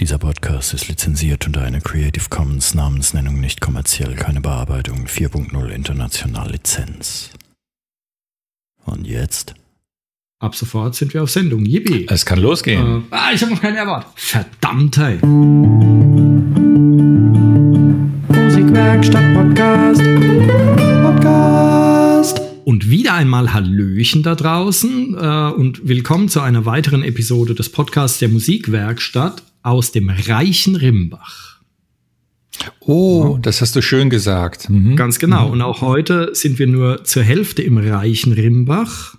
Dieser 0.00 0.18
Podcast 0.18 0.74
ist 0.74 0.86
lizenziert 0.86 1.44
unter 1.48 1.62
einer 1.62 1.80
Creative 1.80 2.26
Commons 2.30 2.72
Namensnennung 2.72 3.40
nicht 3.40 3.60
kommerziell, 3.60 4.14
keine 4.14 4.40
Bearbeitung 4.40 5.06
4.0 5.06 5.70
international 5.70 6.52
Lizenz. 6.52 7.30
Und 8.84 9.08
jetzt? 9.08 9.56
Ab 10.38 10.54
sofort 10.54 10.94
sind 10.94 11.14
wir 11.14 11.24
auf 11.24 11.30
Sendung. 11.30 11.66
Yippie. 11.66 12.06
Es 12.08 12.24
kann 12.24 12.38
losgehen. 12.38 13.06
Äh, 13.10 13.16
ah, 13.16 13.32
ich 13.34 13.42
habe 13.42 13.54
noch 13.54 13.60
kein 13.60 13.74
Erwart. 13.74 14.06
Verdammt, 14.14 14.96
hey. 14.98 15.18
Musikwerkstatt 18.30 19.34
Podcast. 19.34 20.02
Podcast. 21.02 22.40
Und 22.64 22.88
wieder 22.88 23.14
einmal 23.14 23.52
Hallöchen 23.52 24.22
da 24.22 24.36
draußen 24.36 25.16
äh, 25.20 25.50
und 25.56 25.88
willkommen 25.88 26.28
zu 26.28 26.40
einer 26.40 26.64
weiteren 26.66 27.02
Episode 27.02 27.56
des 27.56 27.72
Podcasts 27.72 28.20
der 28.20 28.28
Musikwerkstatt 28.28 29.42
aus 29.62 29.92
dem 29.92 30.08
reichen 30.10 30.76
Rimbach. 30.76 31.60
oh, 32.80 33.38
das 33.40 33.60
hast 33.60 33.76
du 33.76 33.82
schön 33.82 34.10
gesagt. 34.10 34.68
Mhm. 34.70 34.96
Ganz 34.96 35.18
genau. 35.18 35.50
Und 35.50 35.62
auch 35.62 35.80
heute 35.80 36.34
sind 36.34 36.58
wir 36.58 36.66
nur 36.66 37.04
zur 37.04 37.22
Hälfte 37.22 37.62
im 37.62 37.78
reichen 37.78 38.32
Rimbach. 38.32 39.16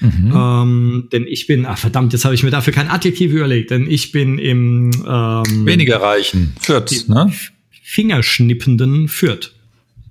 Mhm. 0.00 0.32
Ähm, 0.34 1.08
denn 1.12 1.26
ich 1.26 1.46
bin, 1.46 1.66
ach 1.66 1.78
verdammt, 1.78 2.12
jetzt 2.12 2.24
habe 2.24 2.34
ich 2.34 2.42
mir 2.42 2.50
dafür 2.50 2.72
kein 2.72 2.88
Adjektiv 2.88 3.32
überlegt, 3.32 3.70
denn 3.70 3.90
ich 3.90 4.12
bin 4.12 4.38
im 4.38 4.90
ähm, 5.06 5.66
Weniger 5.66 6.00
reichen. 6.00 6.54
Fürth, 6.60 7.08
ne? 7.08 7.32
fingerschnippenden 7.82 9.08
Fürth. 9.08 9.54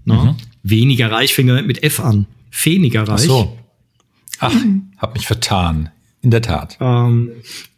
Ne? 0.03 0.15
Mhm. 0.15 0.35
Weniger 0.63 1.11
reich 1.11 1.33
fing 1.33 1.47
mit 1.65 1.83
F 1.83 1.99
an. 1.99 2.25
Weniger 2.63 3.03
Ach 3.03 3.09
reich. 3.09 3.21
so. 3.21 3.57
Ach, 4.39 4.53
hab 4.97 5.15
mich 5.15 5.25
vertan. 5.25 5.89
In 6.21 6.31
der 6.31 6.41
Tat. 6.41 6.77
Ähm, 6.81 7.31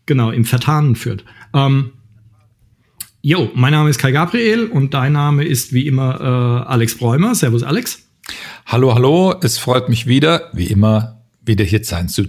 genau, 0.10 0.32
im 0.32 0.44
Vertanen 0.44 0.98
Fürth. 0.98 1.24
Ähm, 1.54 1.92
jo, 3.22 3.50
mein 3.54 3.72
Name 3.72 3.90
ist 3.90 4.00
Kai 4.00 4.12
Gabriel 4.12 4.66
und 4.66 4.94
dein 4.94 5.14
Name 5.14 5.46
ist 5.46 5.72
wie 5.72 5.88
immer 5.88 6.20
äh, 6.20 6.70
Alex 6.70 6.98
Bräumer. 6.98 7.36
Servus, 7.36 7.64
Alex. 7.64 8.10
Hallo, 8.66 8.94
hallo. 8.94 9.36
Es 9.42 9.58
freut 9.58 9.88
mich 9.88 10.08
wieder, 10.08 10.50
wie 10.52 10.66
immer, 10.66 11.22
wieder 11.46 11.64
hier 11.64 11.84
sein 11.84 12.10
zu. 12.10 12.24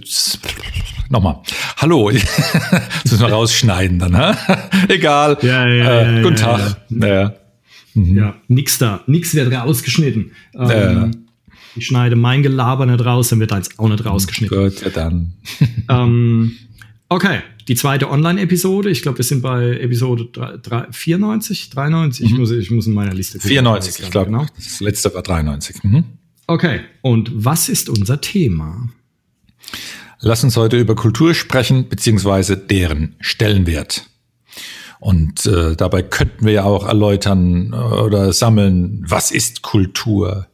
Nochmal. 1.09 1.41
Hallo. 1.77 2.11
das 2.11 2.23
müssen 3.03 3.19
wir 3.19 3.29
rausschneiden 3.29 3.99
dann, 3.99 4.15
hä? 4.15 4.35
Egal. 4.87 5.37
Ja, 5.41 5.67
ja, 5.67 6.01
äh, 6.01 6.15
ja, 6.15 6.21
guten 6.21 6.35
Tag. 6.35 6.77
Ja. 6.89 7.33
Mhm. 7.95 8.17
Ja, 8.17 8.35
nix 8.47 8.77
da. 8.77 9.01
Nix 9.07 9.33
wird 9.35 9.51
rausgeschnitten. 9.51 10.31
Ähm. 10.55 11.11
Ich 11.75 11.87
schneide 11.87 12.15
mein 12.15 12.43
Gelaber 12.43 12.85
nicht 12.85 13.03
raus, 13.03 13.29
dann 13.29 13.39
wird 13.39 13.53
eins 13.53 13.79
auch 13.79 13.87
nicht 13.87 14.05
rausgeschnitten. 14.05 14.57
Gut, 14.57 14.81
ja 14.81 14.89
dann. 14.89 15.33
Ähm, 15.89 16.57
okay, 17.09 17.39
die 17.67 17.75
zweite 17.75 18.09
Online-Episode. 18.09 18.89
Ich 18.89 19.01
glaube, 19.01 19.19
wir 19.19 19.25
sind 19.25 19.41
bei 19.41 19.77
Episode 19.77 20.27
3, 20.31 20.57
3, 20.57 20.87
94, 20.91 21.69
93. 21.69 22.25
Ich, 22.25 22.37
muss, 22.37 22.51
ich 22.51 22.71
muss 22.71 22.87
in 22.87 22.93
meiner 22.93 23.13
Liste 23.13 23.37
gucken. 23.37 23.49
94, 23.49 23.93
Weiß 23.93 24.05
ich 24.05 24.11
glaube. 24.11 24.31
nicht 24.31 24.53
Das 24.57 24.79
letzte 24.79 25.13
war 25.13 25.21
93. 25.21 25.83
Mhm. 25.83 26.03
Okay, 26.47 26.81
und 27.01 27.31
was 27.33 27.69
ist 27.69 27.89
unser 27.89 28.19
Thema? 28.19 28.89
Lass 30.19 30.43
uns 30.43 30.57
heute 30.57 30.77
über 30.77 30.95
Kultur 30.95 31.33
sprechen, 31.33 31.87
beziehungsweise 31.89 32.57
deren 32.57 33.15
Stellenwert. 33.19 34.05
Und 34.99 35.47
äh, 35.47 35.75
dabei 35.75 36.03
könnten 36.03 36.45
wir 36.45 36.53
ja 36.53 36.63
auch 36.63 36.87
erläutern 36.87 37.73
äh, 37.73 37.75
oder 37.75 38.33
sammeln, 38.33 39.03
was 39.07 39.31
ist 39.31 39.63
Kultur? 39.63 40.47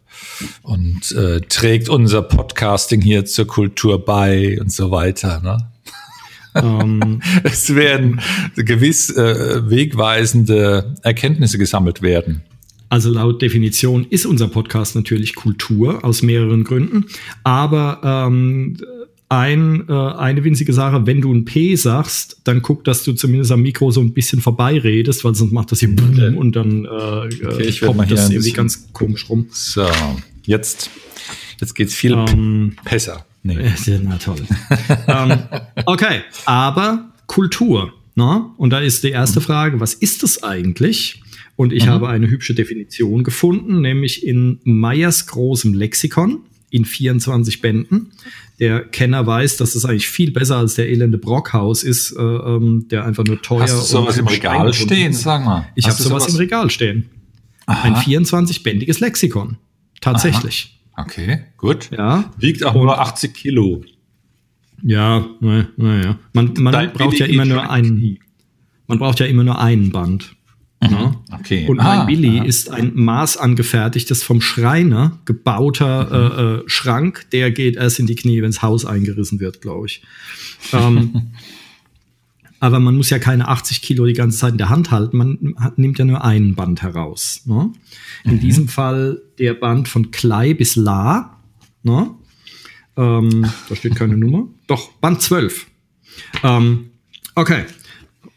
Und 0.62 1.12
äh, 1.12 1.42
trägt 1.42 1.90
unser 1.90 2.22
Podcasting 2.22 3.02
hier 3.02 3.26
zur 3.26 3.46
Kultur 3.46 4.04
bei 4.06 4.60
und 4.62 4.72
so 4.72 4.90
weiter. 4.90 5.42
Ne? 5.42 5.58
Ähm, 6.64 7.22
Es 7.44 7.74
werden 7.74 8.22
gewiss 8.56 9.10
äh, 9.10 9.70
wegweisende 9.70 10.96
Erkenntnisse 11.04 11.58
gesammelt 11.58 12.02
werden. 12.02 12.42
also 12.90 13.12
laut 13.12 13.42
Definition 13.42 14.06
ist 14.10 14.26
unser 14.26 14.48
Podcast 14.48 14.96
natürlich 14.96 15.36
Kultur 15.36 16.04
aus 16.04 16.22
mehreren 16.22 16.64
Gründen. 16.64 17.06
Aber 17.44 18.02
ähm, 18.04 18.78
ein, 19.30 19.90
äh, 19.90 19.94
eine 19.94 20.44
winzige 20.44 20.72
Sache, 20.72 21.06
wenn 21.06 21.22
du 21.22 21.34
ein 21.34 21.44
P 21.44 21.76
sagst, 21.76 22.38
dann 22.46 22.62
guck, 22.62 22.84
dass 22.86 23.04
du 23.04 23.14
zumindest 23.14 23.52
am 23.52 23.62
Mikro 23.62 23.92
so 23.92 24.00
ein 24.00 24.14
bisschen 24.14 24.42
vorbeiredest, 24.42 25.26
weil 25.26 25.36
sonst 25.36 25.52
macht 25.52 25.72
das 25.72 25.80
hier 25.80 25.94
Boom 25.94 26.38
und 26.38 26.56
dann 26.56 26.86
äh, 26.86 26.88
okay, 26.88 27.64
ich 27.64 27.80
hier 27.80 27.94
das 27.94 28.30
irgendwie 28.30 28.54
ganz 28.54 28.88
komisch 28.94 29.30
rum. 29.30 29.48
So, 29.52 29.86
jetzt, 30.46 30.90
jetzt 31.60 31.76
geht's 31.76 31.94
viel 31.94 32.14
Ähm, 32.14 32.78
besser. 32.90 33.26
Nee. 33.48 34.00
Na 34.04 34.18
toll. 34.18 34.42
ähm, 35.08 35.40
okay, 35.86 36.22
aber 36.46 37.12
Kultur. 37.28 37.94
Ne? 38.16 38.46
Und 38.58 38.72
da 38.72 38.80
ist 38.80 39.04
die 39.04 39.12
erste 39.12 39.42
Frage, 39.42 39.80
was 39.80 39.94
ist 39.94 40.24
es 40.24 40.44
eigentlich? 40.44 41.22
Und 41.56 41.74
ich 41.74 41.88
habe 41.88 42.10
eine 42.10 42.30
hübsche 42.30 42.54
Definition 42.54 43.24
gefunden, 43.24 43.82
nämlich 43.82 44.26
in 44.26 44.60
Meyers 44.64 45.26
großem 45.26 45.74
Lexikon 45.74 46.42
in 46.70 46.86
24 46.86 47.62
Bänden. 47.62 48.12
Der 48.60 48.82
Kenner 48.82 49.26
weiß, 49.26 49.58
dass 49.58 49.76
es 49.76 49.86
eigentlich 49.86 50.08
viel 50.08 50.32
besser 50.32 50.58
als 50.58 50.76
der 50.76 50.90
elende 50.90 51.18
Brockhaus 51.18 51.84
ist, 51.84 52.12
äh, 52.12 52.22
ähm, 52.22 52.88
der 52.90 53.06
einfach 53.06 53.24
nur 53.24 53.42
teuer 53.42 53.62
Hast 53.62 53.92
du 53.94 53.98
sowas 53.98 54.16
und 54.16 54.22
im 54.22 54.28
Regal 54.28 54.74
stehen? 54.74 55.14
Sag 55.14 55.46
mal. 55.46 55.68
Ich 55.76 55.86
habe 55.86 55.98
du 55.98 56.04
sowas 56.04 56.28
im 56.28 56.36
Regal 56.36 56.70
stehen. 56.70 57.10
Ein 57.66 57.96
24-bändiges 57.96 59.00
Lexikon. 59.00 59.58
Tatsächlich. 60.02 60.77
Okay, 60.98 61.44
gut. 61.58 61.90
Ja. 61.92 62.32
Wiegt 62.40 62.66
auch 62.66 62.74
nur 62.74 63.00
80 63.00 63.34
Kilo. 63.34 63.84
Ja, 64.84 65.26
naja. 65.40 65.68
Na, 65.78 66.02
ja. 66.02 66.20
Man, 66.34 66.54
man 66.58 66.74
Dein 66.74 66.92
braucht 66.94 67.18
ja 67.20 67.26
immer 67.28 67.46
nur 67.46 67.70
einen. 67.70 68.18
Man 68.88 69.00
braucht 69.00 69.20
ja 69.20 69.26
immer 69.28 69.44
nur 69.44 69.60
einen 69.60 69.92
Band. 69.92 70.36
ne? 70.82 71.16
Okay. 71.32 71.68
Und 71.68 71.80
Ah, 71.80 71.98
mein 71.98 72.08
Billy 72.08 72.40
aha. 72.40 72.46
ist 72.46 72.70
ein 72.72 72.92
maßangefertigtes 72.96 74.24
vom 74.24 74.42
Schreiner 74.42 75.20
gebauter 75.26 76.10
äh, 76.12 76.42
äh, 76.42 76.64
Schrank. 76.70 77.26
Der 77.32 77.52
geht 77.52 77.76
erst 77.76 78.00
in 78.00 78.08
die 78.08 78.16
Knie, 78.16 78.42
wenns 78.42 78.62
Haus 78.62 78.86
eingerissen 78.86 79.40
wird, 79.40 79.62
glaube 79.62 79.88
ich. 79.88 80.02
Ähm, 80.74 81.32
aber 82.60 82.80
man 82.80 82.96
muss 82.96 83.10
ja 83.10 83.20
keine 83.20 83.48
80 83.48 83.82
Kilo 83.82 84.06
die 84.06 84.14
ganze 84.14 84.40
Zeit 84.40 84.54
in 84.54 84.58
der 84.58 84.70
Hand 84.70 84.92
halten. 84.92 85.18
Man 85.18 85.56
hat, 85.60 85.78
nimmt 85.78 86.00
ja 86.00 86.06
nur 86.06 86.24
einen 86.24 86.56
Band 86.56 86.82
heraus. 86.82 87.42
Ne? 87.46 87.72
In 88.24 88.40
diesem 88.40 88.68
Fall 88.68 89.22
der 89.38 89.54
Band 89.54 89.88
von 89.88 90.12
Klei 90.12 90.54
bis 90.54 90.76
La. 90.76 91.38
Ne? 91.84 92.10
Ähm, 92.96 93.46
da 93.70 93.76
steht 93.76 93.96
keine 93.96 94.18
Nummer. 94.18 94.48
Doch, 94.66 94.92
Band 94.94 95.22
12. 95.22 95.68
Ähm, 96.44 96.92
okay. 97.36 97.66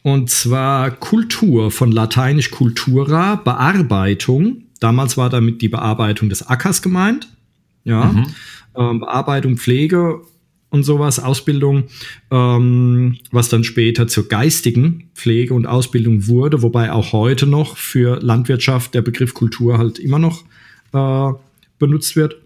Und 0.02 0.30
zwar 0.30 0.90
Kultur 0.90 1.70
von 1.70 1.92
lateinisch 1.92 2.50
cultura, 2.50 3.36
Bearbeitung. 3.36 4.64
Damals 4.80 5.16
war 5.16 5.28
damit 5.28 5.62
die 5.62 5.68
Bearbeitung 5.68 6.28
des 6.28 6.46
Ackers 6.46 6.82
gemeint. 6.82 7.28
Ja. 7.84 8.24
Ähm, 8.74 9.00
Bearbeitung, 9.00 9.56
Pflege 9.56 10.22
und 10.70 10.84
sowas, 10.84 11.18
Ausbildung, 11.18 11.84
ähm, 12.30 13.18
was 13.30 13.48
dann 13.48 13.64
später 13.64 14.06
zur 14.06 14.28
geistigen 14.28 15.10
Pflege 15.14 15.54
und 15.54 15.66
Ausbildung 15.66 16.26
wurde, 16.28 16.62
wobei 16.62 16.92
auch 16.92 17.12
heute 17.12 17.46
noch 17.46 17.76
für 17.76 18.20
Landwirtschaft 18.22 18.94
der 18.94 19.02
Begriff 19.02 19.34
Kultur 19.34 19.78
halt 19.78 19.98
immer 19.98 20.18
noch 20.18 20.44
äh, 20.92 21.32
benutzt 21.78 22.16
wird. 22.16 22.36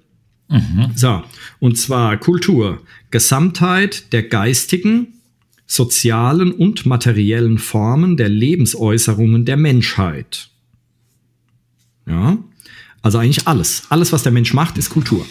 So, 0.94 1.22
und 1.58 1.78
zwar 1.78 2.16
Kultur, 2.18 2.82
Gesamtheit 3.10 4.12
der 4.12 4.22
geistigen, 4.24 5.08
sozialen 5.66 6.52
und 6.52 6.84
materiellen 6.86 7.58
Formen 7.58 8.16
der 8.16 8.28
Lebensäußerungen 8.28 9.44
der 9.44 9.56
Menschheit. 9.56 10.50
Ja, 12.06 12.36
also 13.00 13.18
eigentlich 13.18 13.46
alles. 13.46 13.84
Alles, 13.88 14.12
was 14.12 14.22
der 14.22 14.32
Mensch 14.32 14.52
macht, 14.52 14.78
ist 14.78 14.90
Kultur. 14.90 15.24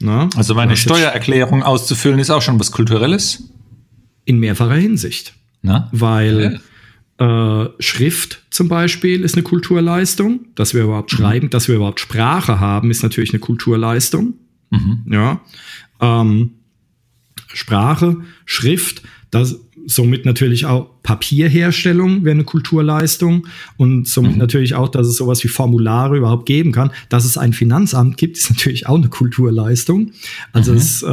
Na? 0.00 0.28
Also 0.34 0.54
meine 0.54 0.76
Steuererklärung 0.76 1.62
auszufüllen 1.62 2.18
ist 2.18 2.30
auch 2.30 2.42
schon 2.42 2.58
was 2.58 2.72
Kulturelles. 2.72 3.44
In 4.24 4.38
mehrfacher 4.38 4.74
Hinsicht. 4.74 5.34
Ne? 5.62 5.88
Weil 5.92 6.60
äh, 7.18 7.64
Schrift 7.78 8.42
zum 8.50 8.68
Beispiel 8.68 9.22
ist 9.22 9.34
eine 9.34 9.42
Kulturleistung. 9.42 10.46
Dass 10.54 10.74
wir 10.74 10.84
überhaupt 10.84 11.10
schreiben, 11.10 11.50
dass 11.50 11.68
wir 11.68 11.76
überhaupt 11.76 12.00
Sprache 12.00 12.60
haben, 12.60 12.90
ist 12.90 13.02
natürlich 13.02 13.30
eine 13.30 13.40
Kulturleistung. 13.40 14.34
Ja. 15.06 15.40
Ähm, 16.00 16.52
Sprache, 17.52 18.16
Schrift, 18.46 19.02
das 19.30 19.60
somit 19.86 20.24
natürlich 20.24 20.66
auch 20.66 20.90
Papierherstellung 21.02 22.24
wäre 22.24 22.34
eine 22.34 22.44
Kulturleistung 22.44 23.46
und 23.76 24.08
somit 24.08 24.36
natürlich 24.36 24.74
auch, 24.74 24.88
dass 24.88 25.06
es 25.06 25.16
sowas 25.16 25.42
wie 25.44 25.48
Formulare 25.48 26.16
überhaupt 26.16 26.46
geben 26.46 26.72
kann. 26.72 26.90
Dass 27.08 27.24
es 27.24 27.38
ein 27.38 27.52
Finanzamt 27.52 28.16
gibt, 28.16 28.38
ist 28.38 28.50
natürlich 28.56 28.86
auch 28.86 28.96
eine 28.96 29.08
Kulturleistung. 29.08 30.12
Also 30.52 30.72
es, 30.74 31.02
äh, 31.02 31.06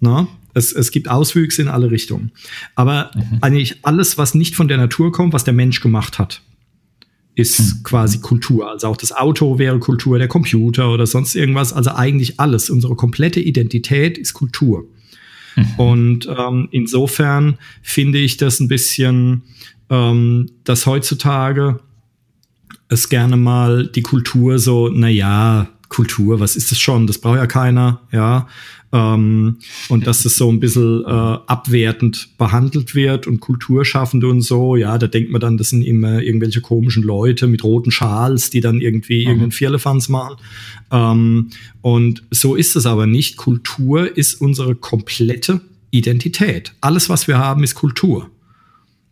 na, 0.00 0.28
es, 0.54 0.72
es 0.72 0.90
gibt 0.90 1.08
Auswüchse 1.08 1.62
in 1.62 1.68
alle 1.68 1.90
Richtungen. 1.90 2.32
Aber 2.74 3.10
eigentlich 3.40 3.84
alles, 3.84 4.18
was 4.18 4.34
nicht 4.34 4.56
von 4.56 4.68
der 4.68 4.78
Natur 4.78 5.12
kommt, 5.12 5.32
was 5.32 5.44
der 5.44 5.54
Mensch 5.54 5.80
gemacht 5.80 6.18
hat, 6.18 6.42
ist 7.34 7.84
quasi 7.84 8.20
Kultur. 8.20 8.70
Also 8.70 8.88
auch 8.88 8.96
das 8.96 9.12
Auto 9.12 9.58
wäre 9.58 9.78
Kultur, 9.78 10.18
der 10.18 10.28
Computer 10.28 10.92
oder 10.92 11.06
sonst 11.06 11.34
irgendwas. 11.34 11.72
Also 11.72 11.92
eigentlich 11.92 12.40
alles. 12.40 12.70
Unsere 12.70 12.96
komplette 12.96 13.40
Identität 13.40 14.18
ist 14.18 14.34
Kultur. 14.34 14.84
Mhm. 15.56 15.74
Und 15.76 16.28
ähm, 16.28 16.68
insofern 16.70 17.58
finde 17.82 18.18
ich 18.18 18.36
das 18.36 18.60
ein 18.60 18.68
bisschen, 18.68 19.42
ähm, 19.88 20.50
dass 20.64 20.86
heutzutage 20.86 21.80
es 22.88 23.08
gerne 23.08 23.36
mal 23.36 23.86
die 23.86 24.02
Kultur 24.02 24.58
so, 24.58 24.88
na 24.88 25.08
ja, 25.08 25.68
Kultur, 25.90 26.40
was 26.40 26.56
ist 26.56 26.70
das 26.70 26.78
schon? 26.78 27.06
Das 27.06 27.18
braucht 27.18 27.36
ja 27.36 27.46
keiner, 27.46 28.00
ja. 28.12 28.46
Ähm, 28.92 29.58
und 29.88 30.06
dass 30.06 30.24
es 30.24 30.36
so 30.36 30.50
ein 30.50 30.58
bisschen 30.58 31.04
äh, 31.04 31.08
abwertend 31.08 32.30
behandelt 32.38 32.94
wird 32.94 33.26
und 33.26 33.40
Kulturschaffende 33.40 34.28
und 34.28 34.40
so, 34.40 34.76
ja, 34.76 34.98
da 34.98 35.06
denkt 35.06 35.30
man 35.30 35.40
dann, 35.40 35.58
das 35.58 35.70
sind 35.70 35.82
immer 35.82 36.22
irgendwelche 36.22 36.60
komischen 36.60 37.02
Leute 37.02 37.46
mit 37.46 37.62
roten 37.62 37.90
Schals, 37.90 38.50
die 38.50 38.60
dann 38.60 38.80
irgendwie 38.80 39.22
mhm. 39.22 39.26
irgendeinen 39.26 39.52
Vierlefanz 39.52 40.08
machen. 40.08 40.36
Ähm, 40.90 41.50
und 41.82 42.22
so 42.30 42.54
ist 42.54 42.74
es 42.76 42.86
aber 42.86 43.06
nicht. 43.06 43.36
Kultur 43.36 44.16
ist 44.16 44.40
unsere 44.40 44.74
komplette 44.74 45.60
Identität. 45.90 46.72
Alles, 46.80 47.08
was 47.08 47.28
wir 47.28 47.38
haben, 47.38 47.62
ist 47.62 47.74
Kultur. 47.74 48.30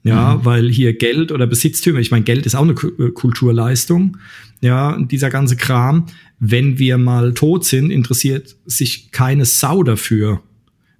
Ja, 0.08 0.36
mhm. 0.36 0.44
weil 0.44 0.70
hier 0.70 0.96
Geld 0.96 1.32
oder 1.32 1.46
Besitztümer, 1.46 1.98
ich 1.98 2.10
meine, 2.10 2.24
Geld 2.24 2.46
ist 2.46 2.54
auch 2.54 2.62
eine 2.62 2.72
äh, 2.72 3.10
Kulturleistung. 3.10 4.16
Ja, 4.60 4.98
dieser 4.98 5.30
ganze 5.30 5.56
Kram. 5.56 6.06
Wenn 6.40 6.78
wir 6.78 6.98
mal 6.98 7.34
tot 7.34 7.64
sind, 7.64 7.90
interessiert 7.90 8.56
sich 8.64 9.10
keine 9.12 9.44
Sau 9.44 9.82
dafür, 9.82 10.40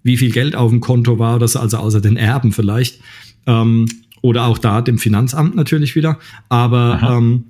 wie 0.03 0.17
viel 0.17 0.31
Geld 0.31 0.55
auf 0.55 0.71
dem 0.71 0.81
Konto 0.81 1.19
war, 1.19 1.39
das 1.39 1.57
also 1.57 1.79
außer 1.79 2.01
den 2.01 2.17
Erben 2.17 2.53
vielleicht. 2.53 3.01
Ähm, 3.47 3.87
oder 4.21 4.45
auch 4.45 4.59
da 4.59 4.83
dem 4.83 4.99
Finanzamt 4.99 5.55
natürlich 5.55 5.97
wieder. 5.97 6.19
Aber, 6.49 7.01
ähm, 7.03 7.45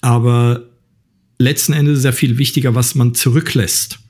aber 0.00 0.68
letzten 1.38 1.72
Endes 1.72 1.98
ist 1.98 2.04
ja 2.04 2.12
viel 2.12 2.36
wichtiger, 2.38 2.74
was 2.74 2.94
man 2.94 3.14
zurücklässt. 3.14 4.00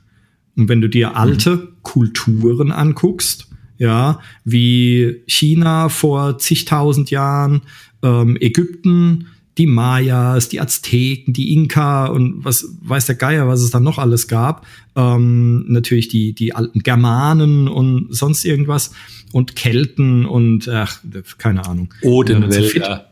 Und 0.55 0.67
wenn 0.67 0.81
du 0.81 0.89
dir 0.89 1.15
alte 1.15 1.55
mhm. 1.55 1.67
Kulturen 1.83 2.71
anguckst, 2.71 3.47
ja, 3.77 4.19
wie 4.43 5.23
China 5.27 5.89
vor 5.89 6.37
zigtausend 6.37 7.09
Jahren, 7.09 7.61
ähm, 8.01 8.37
Ägypten, 8.39 9.27
die 9.57 9.67
Mayas, 9.67 10.49
die 10.49 10.59
Azteken, 10.59 11.33
die 11.33 11.53
Inka 11.53 12.07
und 12.07 12.43
was 12.43 12.67
weiß 12.81 13.05
der 13.05 13.15
Geier, 13.15 13.47
was 13.47 13.61
es 13.61 13.69
da 13.69 13.79
noch 13.79 13.99
alles 13.99 14.27
gab. 14.27 14.65
Ähm, 14.95 15.65
natürlich 15.67 16.07
die, 16.07 16.33
die 16.33 16.55
alten 16.55 16.81
Germanen 16.81 17.67
und 17.67 18.07
sonst 18.09 18.45
irgendwas 18.45 18.91
und 19.31 19.55
Kelten 19.55 20.25
und 20.25 20.67
ach, 20.67 20.99
keine 21.37 21.65
Ahnung. 21.65 21.93
Odenwälder. 22.01 23.09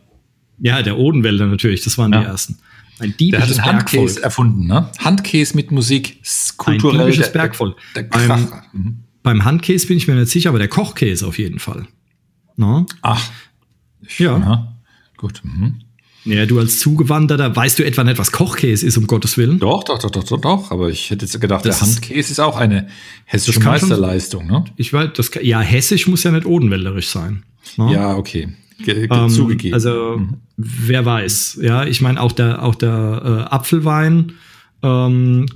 Ja, 0.60 0.82
der 0.82 0.98
Odenwälder 0.98 1.48
natürlich, 1.48 1.84
das 1.84 1.98
waren 1.98 2.14
ja. 2.14 2.22
die 2.22 2.26
ersten. 2.26 2.58
Ein 3.00 3.16
der 3.18 3.42
hat 3.42 3.62
Handkäse 3.64 4.22
erfunden, 4.22 4.68
ne? 4.68 4.90
Handkäse 5.00 5.56
mit 5.56 5.72
Musik, 5.72 6.22
kulturell. 6.58 7.02
Ein 7.02 7.06
diebisches 7.08 7.32
Bergvoll. 7.32 7.76
Der, 7.96 8.04
der 8.04 8.28
beim, 8.28 8.48
mhm. 8.74 9.04
Beim 9.24 9.46
Handkäse 9.46 9.88
bin 9.88 9.98
ich 9.98 10.08
mir 10.08 10.16
nicht 10.16 10.32
sicher, 10.32 10.50
aber 10.50 10.60
der 10.60 10.68
Kochkäse 10.68 11.28
auf 11.28 11.38
jeden 11.38 11.60
Fall. 11.60 11.88
No? 12.56 12.86
Ach. 13.02 13.32
Ja. 14.18 14.38
ja. 14.38 14.76
Gut. 15.18 15.42
Mhm. 15.44 15.82
Ja, 16.24 16.46
du 16.46 16.60
als 16.60 16.80
Zugewanderter, 16.80 17.56
weißt 17.56 17.80
du 17.80 17.84
etwa 17.84 18.04
nicht, 18.04 18.20
was 18.20 18.32
Kochkäse 18.32 18.86
ist, 18.86 18.96
um 18.98 19.08
Gottes 19.08 19.38
Willen? 19.38 19.58
Doch, 19.58 19.84
doch, 19.84 19.98
doch, 19.98 20.12
doch, 20.12 20.24
doch, 20.24 20.40
doch. 20.40 20.72
Aber 20.72 20.90
ich 20.90 21.10
hätte 21.10 21.26
jetzt 21.26 21.40
gedacht, 21.42 21.66
das 21.66 21.80
der 21.80 21.88
Handkäse 21.88 22.32
ist 22.32 22.40
auch 22.40 22.58
eine 22.58 22.88
hessische 23.26 23.60
Meisterleistung, 23.60 24.46
ne? 24.46 24.64
Ich 24.76 24.94
weiß, 24.94 25.10
das, 25.16 25.32
ja, 25.42 25.62
hessisch 25.62 26.08
muss 26.08 26.24
ja 26.24 26.32
nicht 26.32 26.46
odenwälderisch 26.46 27.10
sein. 27.10 27.44
Ne? 27.78 27.94
Ja, 27.94 28.16
okay. 28.16 28.50
Ge 28.84 29.08
ähm, 29.10 29.30
zugegeben. 29.30 29.74
Also, 29.74 30.18
mhm. 30.18 30.38
wer 30.58 31.06
weiß. 31.06 31.60
Ja, 31.62 31.86
ich 31.86 32.02
meine, 32.02 32.22
auch 32.22 32.32
der, 32.32 32.62
auch 32.64 32.76
der 32.76 33.48
äh, 33.50 33.54
Apfelwein 33.54 34.34
ähm, 34.84 35.48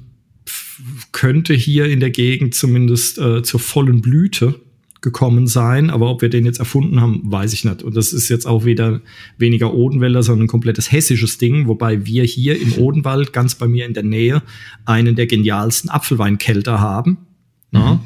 könnte 1.11 1.53
hier 1.53 1.85
in 1.85 1.99
der 1.99 2.09
Gegend 2.09 2.53
zumindest 2.55 3.17
äh, 3.17 3.43
zur 3.43 3.59
vollen 3.59 4.01
Blüte 4.01 4.59
gekommen 5.05 5.45
sein, 5.45 5.91
aber 5.91 6.09
ob 6.09 6.23
wir 6.23 6.29
den 6.29 6.45
jetzt 6.45 6.57
erfunden 6.57 6.99
haben, 6.99 7.21
weiß 7.23 7.53
ich 7.53 7.63
nicht. 7.63 7.83
Und 7.83 7.95
das 7.95 8.11
ist 8.11 8.27
jetzt 8.27 8.47
auch 8.47 8.65
wieder 8.65 9.01
weniger 9.37 9.73
Odenwälder, 9.73 10.23
sondern 10.23 10.45
ein 10.45 10.49
komplettes 10.49 10.91
hessisches 10.91 11.37
Ding, 11.37 11.67
wobei 11.67 12.07
wir 12.07 12.23
hier 12.23 12.59
im 12.59 12.73
Odenwald, 12.73 13.31
ganz 13.31 13.53
bei 13.53 13.67
mir 13.67 13.85
in 13.85 13.93
der 13.93 14.03
Nähe, 14.03 14.41
einen 14.83 15.15
der 15.15 15.27
genialsten 15.27 15.91
Apfelweinkälter 15.91 16.79
haben. 16.79 17.19
Mhm. 17.71 17.99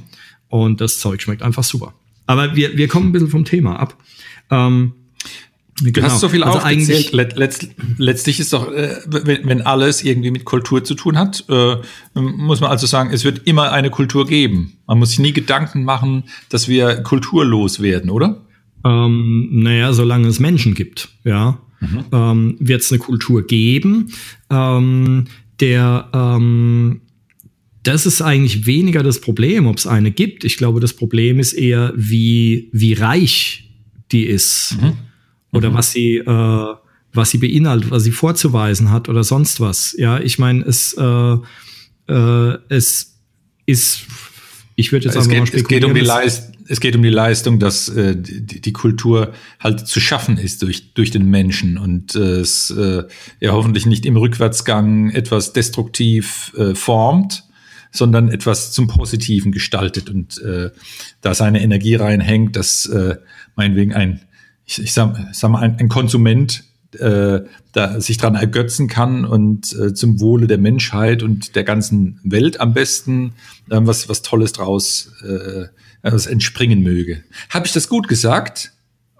Und 0.49 0.81
das 0.81 0.99
Zeug 0.99 1.21
schmeckt 1.21 1.41
einfach 1.41 1.63
super. 1.63 1.93
Aber 2.25 2.55
wir, 2.57 2.77
wir 2.77 2.89
kommen 2.89 3.09
ein 3.09 3.11
bisschen 3.13 3.29
vom 3.29 3.45
Thema 3.45 3.79
ab. 3.79 3.97
Ähm, 4.51 4.93
Du 5.81 5.91
genau. 5.91 6.07
hast 6.07 6.19
so 6.19 6.29
viel 6.29 6.43
also 6.43 6.59
aufgezählt. 6.59 7.13
Let, 7.13 7.37
letzt, 7.37 7.69
letztlich 7.97 8.39
ist 8.39 8.53
doch, 8.53 8.71
äh, 8.71 8.97
wenn, 9.07 9.47
wenn 9.47 9.61
alles 9.61 10.03
irgendwie 10.03 10.31
mit 10.31 10.45
Kultur 10.45 10.83
zu 10.83 10.93
tun 10.93 11.17
hat, 11.17 11.45
äh, 11.49 11.75
muss 12.15 12.59
man 12.59 12.69
also 12.69 12.85
sagen, 12.85 13.11
es 13.13 13.23
wird 13.23 13.47
immer 13.47 13.71
eine 13.71 13.89
Kultur 13.89 14.27
geben. 14.27 14.77
Man 14.87 14.99
muss 14.99 15.11
sich 15.11 15.19
nie 15.19 15.33
Gedanken 15.33 15.83
machen, 15.83 16.23
dass 16.49 16.67
wir 16.67 16.97
kulturlos 17.03 17.81
werden, 17.81 18.09
oder? 18.09 18.45
Ähm, 18.85 19.49
naja, 19.51 19.93
solange 19.93 20.27
es 20.27 20.39
Menschen 20.39 20.73
gibt, 20.73 21.09
ja, 21.23 21.59
mhm. 21.79 22.05
ähm, 22.11 22.57
wird 22.59 22.81
es 22.81 22.91
eine 22.91 22.99
Kultur 22.99 23.45
geben. 23.45 24.11
Ähm, 24.49 25.25
der 25.59 26.09
ähm, 26.13 27.01
das 27.83 28.05
ist 28.05 28.21
eigentlich 28.21 28.65
weniger 28.65 29.03
das 29.03 29.21
Problem, 29.21 29.65
ob 29.65 29.77
es 29.77 29.87
eine 29.87 30.11
gibt. 30.11 30.43
Ich 30.43 30.57
glaube, 30.57 30.81
das 30.81 30.93
Problem 30.93 31.39
ist 31.39 31.53
eher, 31.53 31.93
wie, 31.95 32.69
wie 32.73 32.93
reich 32.93 33.71
die 34.11 34.25
ist. 34.25 34.77
Mhm 34.81 34.93
oder 35.51 35.69
mhm. 35.69 35.73
was 35.73 35.91
sie 35.91 36.17
äh, 36.17 36.75
was 37.13 37.31
sie 37.31 37.39
beinhaltet, 37.39 37.91
was 37.91 38.03
sie 38.03 38.11
vorzuweisen 38.11 38.91
hat 38.91 39.09
oder 39.09 39.23
sonst 39.23 39.59
was. 39.59 39.95
Ja, 39.97 40.19
ich 40.19 40.37
meine, 40.37 40.63
es 40.63 40.93
äh, 40.93 41.37
äh, 42.07 42.57
es 42.69 43.19
ist 43.65 44.05
ich 44.75 44.91
würde 44.91 45.05
jetzt 45.05 45.15
es 45.15 45.27
geht, 45.27 45.39
mal 45.39 45.49
es 45.51 45.67
geht 45.67 45.83
um 45.83 45.93
die 45.93 46.01
Leistung 46.01 46.53
es 46.69 46.79
geht 46.79 46.95
um 46.95 47.01
die 47.01 47.09
Leistung, 47.09 47.57
dass 47.57 47.89
äh, 47.89 48.15
die, 48.15 48.61
die 48.61 48.73
Kultur 48.73 49.33
halt 49.59 49.87
zu 49.87 49.99
schaffen 49.99 50.37
ist 50.37 50.61
durch, 50.61 50.93
durch 50.93 51.09
den 51.09 51.25
Menschen 51.25 51.79
und 51.79 52.15
äh, 52.15 52.39
es 52.39 52.69
äh, 52.69 53.03
ja 53.39 53.51
hoffentlich 53.53 53.87
nicht 53.87 54.05
im 54.05 54.15
Rückwärtsgang 54.15 55.09
etwas 55.09 55.51
destruktiv 55.51 56.53
äh, 56.55 56.75
formt, 56.75 57.43
sondern 57.91 58.29
etwas 58.29 58.71
zum 58.71 58.87
Positiven 58.87 59.51
gestaltet 59.51 60.11
und 60.11 60.39
äh, 60.43 60.69
da 61.21 61.33
seine 61.33 61.61
Energie 61.63 61.95
reinhängt, 61.95 62.55
dass 62.55 62.85
äh, 62.85 63.17
meinetwegen 63.55 63.93
ein 63.93 64.21
ich, 64.69 64.83
ich 64.83 64.93
sag, 64.93 65.15
sag 65.31 65.49
mal, 65.49 65.59
ein, 65.59 65.77
ein 65.79 65.89
Konsument 65.89 66.63
äh, 66.97 67.41
da 67.71 68.01
sich 68.01 68.17
dran 68.17 68.35
ergötzen 68.35 68.87
kann 68.87 69.25
und 69.25 69.73
äh, 69.73 69.93
zum 69.93 70.19
Wohle 70.19 70.47
der 70.47 70.57
Menschheit 70.57 71.23
und 71.23 71.55
der 71.55 71.63
ganzen 71.63 72.19
Welt 72.23 72.59
am 72.59 72.73
besten 72.73 73.33
äh, 73.69 73.79
was, 73.81 74.09
was 74.09 74.21
Tolles 74.21 74.53
draus 74.53 75.11
äh, 75.23 75.65
was 76.01 76.27
entspringen 76.27 76.81
möge. 76.81 77.23
Habe 77.49 77.65
ich 77.65 77.73
das 77.73 77.89
gut 77.89 78.07
gesagt? 78.07 78.71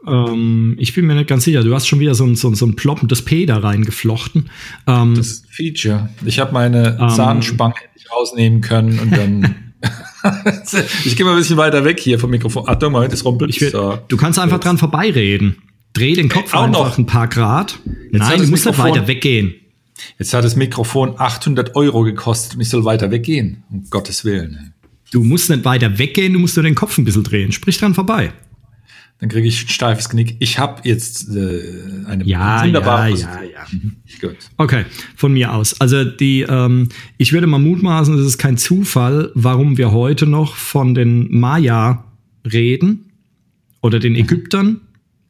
Ähm, 0.08 0.76
ich 0.80 0.96
bin 0.96 1.06
mir 1.06 1.16
nicht 1.16 1.28
ganz 1.28 1.44
sicher. 1.44 1.62
Du 1.62 1.76
hast 1.76 1.88
schon 1.88 2.00
wieder 2.00 2.16
so 2.16 2.26
ein, 2.26 2.36
so, 2.36 2.54
so 2.54 2.66
ein 2.66 2.76
ploppendes 2.76 3.24
P 3.24 3.46
da 3.46 3.58
reingeflochten. 3.58 4.50
Ähm, 4.88 5.16
das 5.16 5.44
Feature. 5.50 6.10
Ich 6.26 6.40
habe 6.40 6.54
meine 6.54 6.98
ähm, 7.00 7.10
Zahnspange 7.10 7.76
nicht 7.96 8.12
rausnehmen 8.12 8.62
können 8.62 8.98
und 9.00 9.12
dann 9.12 9.74
ich 11.06 11.16
gehe 11.16 11.26
mal 11.26 11.34
ein 11.34 11.38
bisschen 11.38 11.58
weiter 11.58 11.86
weg 11.86 12.00
hier 12.00 12.20
vom 12.20 12.30
Mikrofon. 12.30 12.68
Achtung 12.68 12.94
mal, 12.94 13.08
das 13.08 13.26
rumpelt. 13.26 13.60
Will, 13.60 13.72
so. 13.72 14.00
Du 14.08 14.18
kannst 14.18 14.40
einfach 14.40 14.60
dran 14.60 14.78
vorbeireden. 14.78 15.58
Dreh 15.94 16.14
den 16.14 16.30
Kopf 16.30 16.54
Ey, 16.54 16.60
einfach 16.60 16.90
noch. 16.90 16.98
ein 16.98 17.06
paar 17.06 17.28
Grad. 17.28 17.80
Jetzt 18.12 18.20
Nein, 18.20 18.42
du 18.42 18.48
musst 18.48 18.66
nicht 18.66 18.78
weiter 18.78 19.08
weggehen. 19.08 19.56
Jetzt 20.18 20.34
hat 20.34 20.44
das 20.44 20.56
Mikrofon 20.56 21.16
800 21.18 21.76
Euro 21.76 22.04
gekostet 22.04 22.56
und 22.56 22.62
ich 22.62 22.70
soll 22.70 22.86
weiter 22.86 23.12
weggehen. 23.12 23.64
Um 23.70 23.86
Gottes 23.90 24.24
Willen. 24.24 24.74
Du 25.12 25.24
musst 25.24 25.50
nicht 25.50 25.66
weiter 25.66 25.98
weggehen, 25.98 26.34
du 26.34 26.40
musst 26.40 26.56
nur 26.56 26.64
den 26.64 26.76
Kopf 26.76 26.98
ein 26.98 27.06
bisschen 27.06 27.24
drehen. 27.24 27.52
Sprich 27.52 27.78
dran 27.78 27.96
vorbei 27.96 28.32
dann 29.20 29.28
kriege 29.30 29.48
ich 29.48 29.66
ein 29.66 29.68
steifes 29.68 30.10
Knick. 30.10 30.38
Ich 30.40 30.60
habe 30.60 30.88
jetzt 30.88 31.28
äh, 31.30 31.62
eine 32.08 32.24
ja, 32.24 32.64
wunderbare 32.64 33.10
ja, 33.10 33.18
ja, 33.18 33.44
ja. 33.44 33.66
Mhm. 33.70 33.98
Gut. 34.22 34.38
Okay, 34.56 34.86
von 35.16 35.34
mir 35.34 35.54
aus. 35.54 35.80
Also 35.82 36.06
die, 36.06 36.42
ähm, 36.42 36.88
ich 37.18 37.34
würde 37.34 37.46
mal 37.46 37.60
mutmaßen, 37.60 38.18
es 38.18 38.26
ist 38.26 38.38
kein 38.38 38.58
Zufall, 38.58 39.32
warum 39.36 39.78
wir 39.78 39.92
heute 39.92 40.26
noch 40.26 40.56
von 40.56 40.94
den 40.94 41.28
Maya 41.38 42.06
reden 42.50 43.12
oder 43.82 44.00
den 44.00 44.14
mhm. 44.14 44.20
Ägyptern 44.20 44.82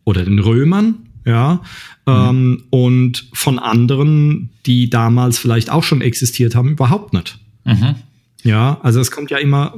oder 0.03 0.24
den 0.24 0.38
Römern, 0.38 1.10
ja, 1.25 1.62
mhm. 2.05 2.13
ähm, 2.13 2.63
und 2.69 3.27
von 3.34 3.58
anderen, 3.58 4.51
die 4.67 4.91
damals 4.91 5.39
vielleicht 5.39 5.72
auch 5.72 5.84
schon 5.84 6.01
existiert 6.01 6.53
haben, 6.53 6.69
überhaupt 6.69 7.13
nicht. 7.13 7.39
Mhm. 7.65 7.96
Ja, 8.43 8.79
also 8.84 9.00
es 9.00 9.12
kommt 9.12 9.31
ja 9.31 9.38
immer, 9.38 9.75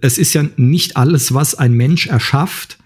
es 0.00 0.18
ist 0.18 0.34
ja 0.34 0.44
nicht 0.56 0.96
alles, 0.96 1.34
was 1.34 1.54
ein 1.54 1.74
Mensch 1.74 2.06
erschafft, 2.06 2.78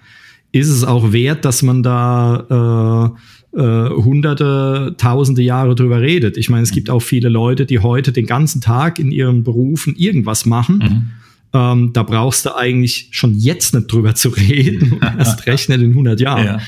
ist 0.55 0.69
es 0.69 0.85
auch 0.85 1.13
wert, 1.13 1.45
dass 1.45 1.63
man 1.63 1.83
da 1.83 3.13
äh, 3.55 3.61
äh, 3.61 3.91
hunderte, 3.91 4.95
tausende 4.99 5.43
Jahre 5.43 5.75
drüber 5.75 6.01
redet. 6.01 6.37
Ich 6.37 6.49
meine, 6.49 6.63
es 6.63 6.71
gibt 6.71 6.91
auch 6.91 7.01
viele 7.01 7.29
Leute, 7.29 7.67
die 7.67 7.81
heute 7.81 8.13
den 8.13 8.27
ganzen 8.27 8.61
Tag 8.61 8.99
in 8.99 9.11
ihren 9.11 9.43
Berufen 9.43 9.97
irgendwas 9.97 10.47
machen. 10.47 10.79
Mhm. 10.79 11.11
Ähm, 11.53 11.93
da 11.93 12.05
brauchst 12.05 12.47
du 12.47 12.57
eigentlich 12.57 13.09
schon 13.11 13.35
jetzt 13.37 13.75
nicht 13.75 13.91
drüber 13.91 14.15
zu 14.15 14.29
reden, 14.29 15.01
erst 15.19 15.47
rechnen 15.47 15.83
in 15.83 15.91
100 15.91 16.21
Jahren. 16.21 16.45
Ja. 16.45 16.61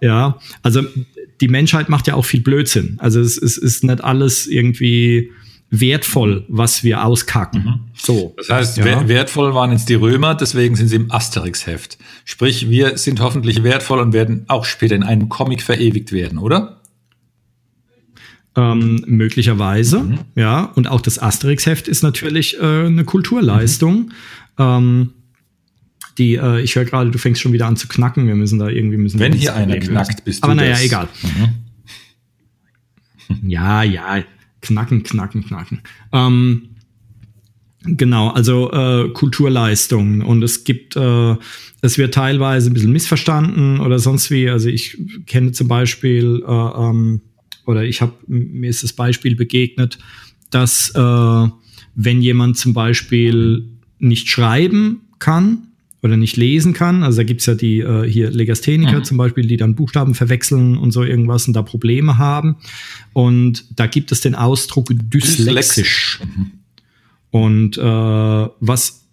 ja, 0.00 0.38
also 0.62 0.82
die 1.40 1.48
Menschheit 1.48 1.90
macht 1.90 2.06
ja 2.06 2.14
auch 2.14 2.24
viel 2.24 2.40
Blödsinn. 2.40 2.96
Also 2.98 3.20
es, 3.20 3.36
es 3.36 3.58
ist 3.58 3.84
nicht 3.84 4.02
alles 4.02 4.46
irgendwie 4.46 5.30
wertvoll, 5.70 6.44
was 6.48 6.84
wir 6.84 7.04
auskacken. 7.04 7.64
Mhm. 7.64 7.80
So. 7.94 8.34
Das 8.36 8.50
heißt, 8.50 8.76
ja. 8.78 9.08
wertvoll 9.08 9.54
waren 9.54 9.72
jetzt 9.72 9.88
die 9.88 9.94
Römer, 9.94 10.34
deswegen 10.34 10.76
sind 10.76 10.88
sie 10.88 10.96
im 10.96 11.10
Asterix-Heft. 11.10 11.98
Sprich, 12.24 12.70
wir 12.70 12.96
sind 12.96 13.20
hoffentlich 13.20 13.62
wertvoll 13.62 14.00
und 14.00 14.12
werden 14.12 14.44
auch 14.48 14.64
später 14.64 14.94
in 14.94 15.02
einem 15.02 15.28
Comic 15.28 15.62
verewigt 15.62 16.12
werden, 16.12 16.38
oder? 16.38 16.80
Ähm, 18.56 19.02
möglicherweise, 19.06 20.00
mhm. 20.00 20.18
ja. 20.36 20.64
Und 20.76 20.86
auch 20.86 21.00
das 21.00 21.18
Asterix-Heft 21.18 21.88
ist 21.88 22.02
natürlich 22.02 22.56
äh, 22.60 22.86
eine 22.86 23.04
Kulturleistung. 23.04 23.94
Mhm. 23.96 24.10
Ähm, 24.58 25.10
die, 26.18 26.36
äh, 26.36 26.60
ich 26.60 26.76
höre 26.76 26.84
gerade, 26.84 27.10
du 27.10 27.18
fängst 27.18 27.40
schon 27.40 27.52
wieder 27.52 27.66
an 27.66 27.76
zu 27.76 27.88
knacken. 27.88 28.28
Wir 28.28 28.36
müssen 28.36 28.60
da 28.60 28.68
irgendwie 28.68 28.96
müssen. 28.96 29.18
Wenn 29.18 29.32
hier 29.32 29.56
einer 29.56 29.78
knackt, 29.78 30.24
bist 30.24 30.44
du. 30.44 30.46
Aber 30.46 30.54
naja, 30.54 30.78
egal. 30.80 31.08
Mhm. 31.22 31.48
Ja, 33.48 33.82
ja, 33.82 34.22
knacken, 34.64 35.02
knacken, 35.02 35.44
knacken. 35.44 35.80
Ähm, 36.12 36.74
Genau, 37.86 38.30
also 38.30 38.72
äh, 38.72 39.10
Kulturleistungen 39.10 40.22
und 40.22 40.42
es 40.42 40.64
gibt, 40.64 40.96
äh, 40.96 41.36
es 41.82 41.98
wird 41.98 42.14
teilweise 42.14 42.70
ein 42.70 42.72
bisschen 42.72 42.92
missverstanden 42.92 43.78
oder 43.80 43.98
sonst 43.98 44.30
wie. 44.30 44.48
Also 44.48 44.70
ich 44.70 44.96
kenne 45.26 45.52
zum 45.52 45.68
Beispiel 45.68 46.42
äh, 46.46 46.50
ähm, 46.50 47.20
oder 47.66 47.84
ich 47.84 48.00
habe 48.00 48.14
mir 48.26 48.70
ist 48.70 48.84
das 48.84 48.94
Beispiel 48.94 49.36
begegnet, 49.36 49.98
dass 50.48 50.94
äh, 50.94 51.48
wenn 51.94 52.22
jemand 52.22 52.56
zum 52.56 52.72
Beispiel 52.72 53.68
nicht 53.98 54.28
schreiben 54.28 55.02
kann 55.18 55.73
oder 56.04 56.18
nicht 56.18 56.36
lesen 56.36 56.74
kann. 56.74 57.02
Also 57.02 57.16
da 57.16 57.22
gibt's 57.24 57.46
ja 57.46 57.54
die 57.54 57.80
äh, 57.80 58.06
hier 58.06 58.30
Legastheniker 58.30 58.98
mhm. 58.98 59.04
zum 59.04 59.16
Beispiel, 59.16 59.46
die 59.46 59.56
dann 59.56 59.74
Buchstaben 59.74 60.14
verwechseln 60.14 60.76
und 60.76 60.90
so 60.90 61.02
irgendwas 61.02 61.48
und 61.48 61.54
da 61.54 61.62
Probleme 61.62 62.18
haben. 62.18 62.56
Und 63.14 63.64
da 63.74 63.86
gibt 63.86 64.12
es 64.12 64.20
den 64.20 64.34
Ausdruck 64.34 64.90
dyslexisch. 64.90 66.20
Mhm. 66.22 66.50
Und 67.30 67.78
äh, 67.78 67.82
was 67.82 69.06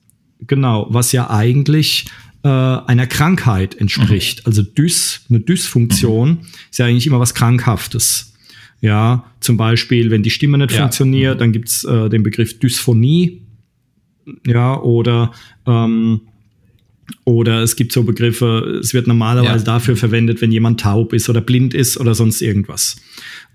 genau, 0.45 0.87
was 0.89 1.13
ja 1.13 1.29
eigentlich 1.29 2.07
äh, 2.43 2.49
einer 2.49 3.07
Krankheit 3.07 3.73
entspricht. 3.75 4.39
Mhm. 4.39 4.43
Also 4.47 4.61
Dys, 4.61 5.21
eine 5.29 5.39
Dysfunktion 5.39 6.29
mhm. 6.29 6.39
ist 6.69 6.79
ja 6.79 6.87
eigentlich 6.87 7.07
immer 7.07 7.21
was 7.21 7.33
Krankhaftes. 7.33 8.33
Ja, 8.81 9.31
zum 9.39 9.55
Beispiel, 9.55 10.11
wenn 10.11 10.23
die 10.23 10.29
Stimme 10.29 10.57
nicht 10.57 10.71
ja. 10.71 10.81
funktioniert, 10.81 11.39
dann 11.39 11.53
gibt's 11.53 11.85
äh, 11.85 12.09
den 12.09 12.21
Begriff 12.21 12.59
Dysphonie. 12.59 13.43
Ja, 14.45 14.77
oder 14.77 15.31
ähm, 15.65 16.21
oder 17.25 17.61
es 17.61 17.75
gibt 17.75 17.91
so 17.91 18.03
Begriffe, 18.03 18.79
es 18.81 18.93
wird 18.93 19.07
normalerweise 19.07 19.65
ja. 19.65 19.73
dafür 19.73 19.95
verwendet, 19.95 20.41
wenn 20.41 20.51
jemand 20.51 20.79
taub 20.79 21.13
ist 21.13 21.29
oder 21.29 21.41
blind 21.41 21.73
ist 21.73 21.97
oder 21.97 22.15
sonst 22.15 22.41
irgendwas. 22.41 22.97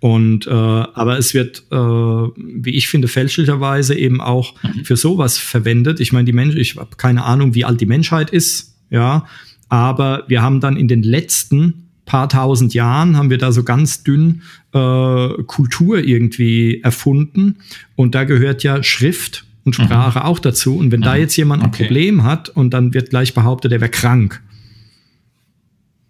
Und 0.00 0.46
äh, 0.46 0.50
aber 0.50 1.18
es 1.18 1.34
wird, 1.34 1.64
äh, 1.70 1.76
wie 1.76 2.70
ich 2.70 2.88
finde, 2.88 3.08
fälschlicherweise 3.08 3.94
eben 3.94 4.20
auch 4.20 4.54
mhm. 4.62 4.84
für 4.84 4.96
sowas 4.96 5.38
verwendet. 5.38 6.00
Ich 6.00 6.12
meine, 6.12 6.25
die 6.25 6.32
Mensch, 6.32 6.54
ich 6.56 6.76
habe 6.76 6.96
keine 6.96 7.25
Ahnung, 7.25 7.54
wie 7.54 7.64
alt 7.64 7.80
die 7.80 7.86
Menschheit 7.86 8.30
ist, 8.30 8.76
ja, 8.90 9.26
aber 9.68 10.25
wir 10.28 10.42
haben 10.42 10.60
dann 10.60 10.76
in 10.76 10.88
den 10.88 11.02
letzten 11.02 11.86
paar 12.04 12.28
tausend 12.28 12.72
Jahren 12.72 13.16
haben 13.16 13.30
wir 13.30 13.38
da 13.38 13.52
so 13.52 13.64
ganz 13.64 14.04
dünn 14.04 14.42
äh, 14.72 15.28
Kultur 15.46 15.98
irgendwie 15.98 16.80
erfunden. 16.82 17.56
Und 17.96 18.14
da 18.14 18.25
gehört 18.25 18.62
ja 18.62 18.82
Schrift 18.82 19.45
und 19.66 19.78
mhm. 19.78 19.85
Sprache 19.85 20.20
mhm. 20.20 20.25
auch 20.25 20.38
dazu. 20.38 20.78
Und 20.78 20.92
wenn 20.92 21.00
mhm. 21.00 21.04
da 21.04 21.16
jetzt 21.16 21.37
jemand 21.37 21.62
ein 21.62 21.68
okay. 21.68 21.85
Problem 21.85 22.23
hat 22.23 22.49
und 22.49 22.70
dann 22.70 22.94
wird 22.94 23.11
gleich 23.11 23.35
behauptet, 23.35 23.73
er 23.73 23.80
wäre 23.80 23.90
krank. 23.90 24.42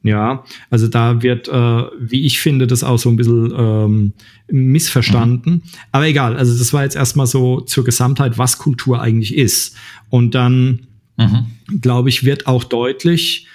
Ja, 0.03 0.45
also 0.71 0.87
da 0.87 1.23
wird, 1.23 1.49
äh, 1.49 1.83
wie 1.99 2.27
ich 2.27 2.39
finde, 2.39 2.69
das 2.69 2.85
auch 2.85 2.99
so 2.99 3.09
ein 3.09 3.17
bisschen 3.17 3.53
ähm, 3.57 4.13
missverstanden. 4.49 5.55
Mhm. 5.55 5.63
Aber 5.91 6.07
egal, 6.07 6.37
also 6.37 6.57
das 6.57 6.73
war 6.73 6.85
jetzt 6.85 6.95
erstmal 6.95 7.27
so 7.27 7.61
zur 7.61 7.85
Gesamtheit, 7.85 8.39
was 8.39 8.59
Kultur 8.59 9.03
eigentlich 9.03 9.35
ist. 9.35 9.75
Und 10.09 10.37
dann, 10.37 10.87
mhm. 11.17 11.47
glaube 11.81 12.09
ich, 12.09 12.23
wird 12.23 12.47
auch 12.47 12.63
deutlich, 12.63 13.49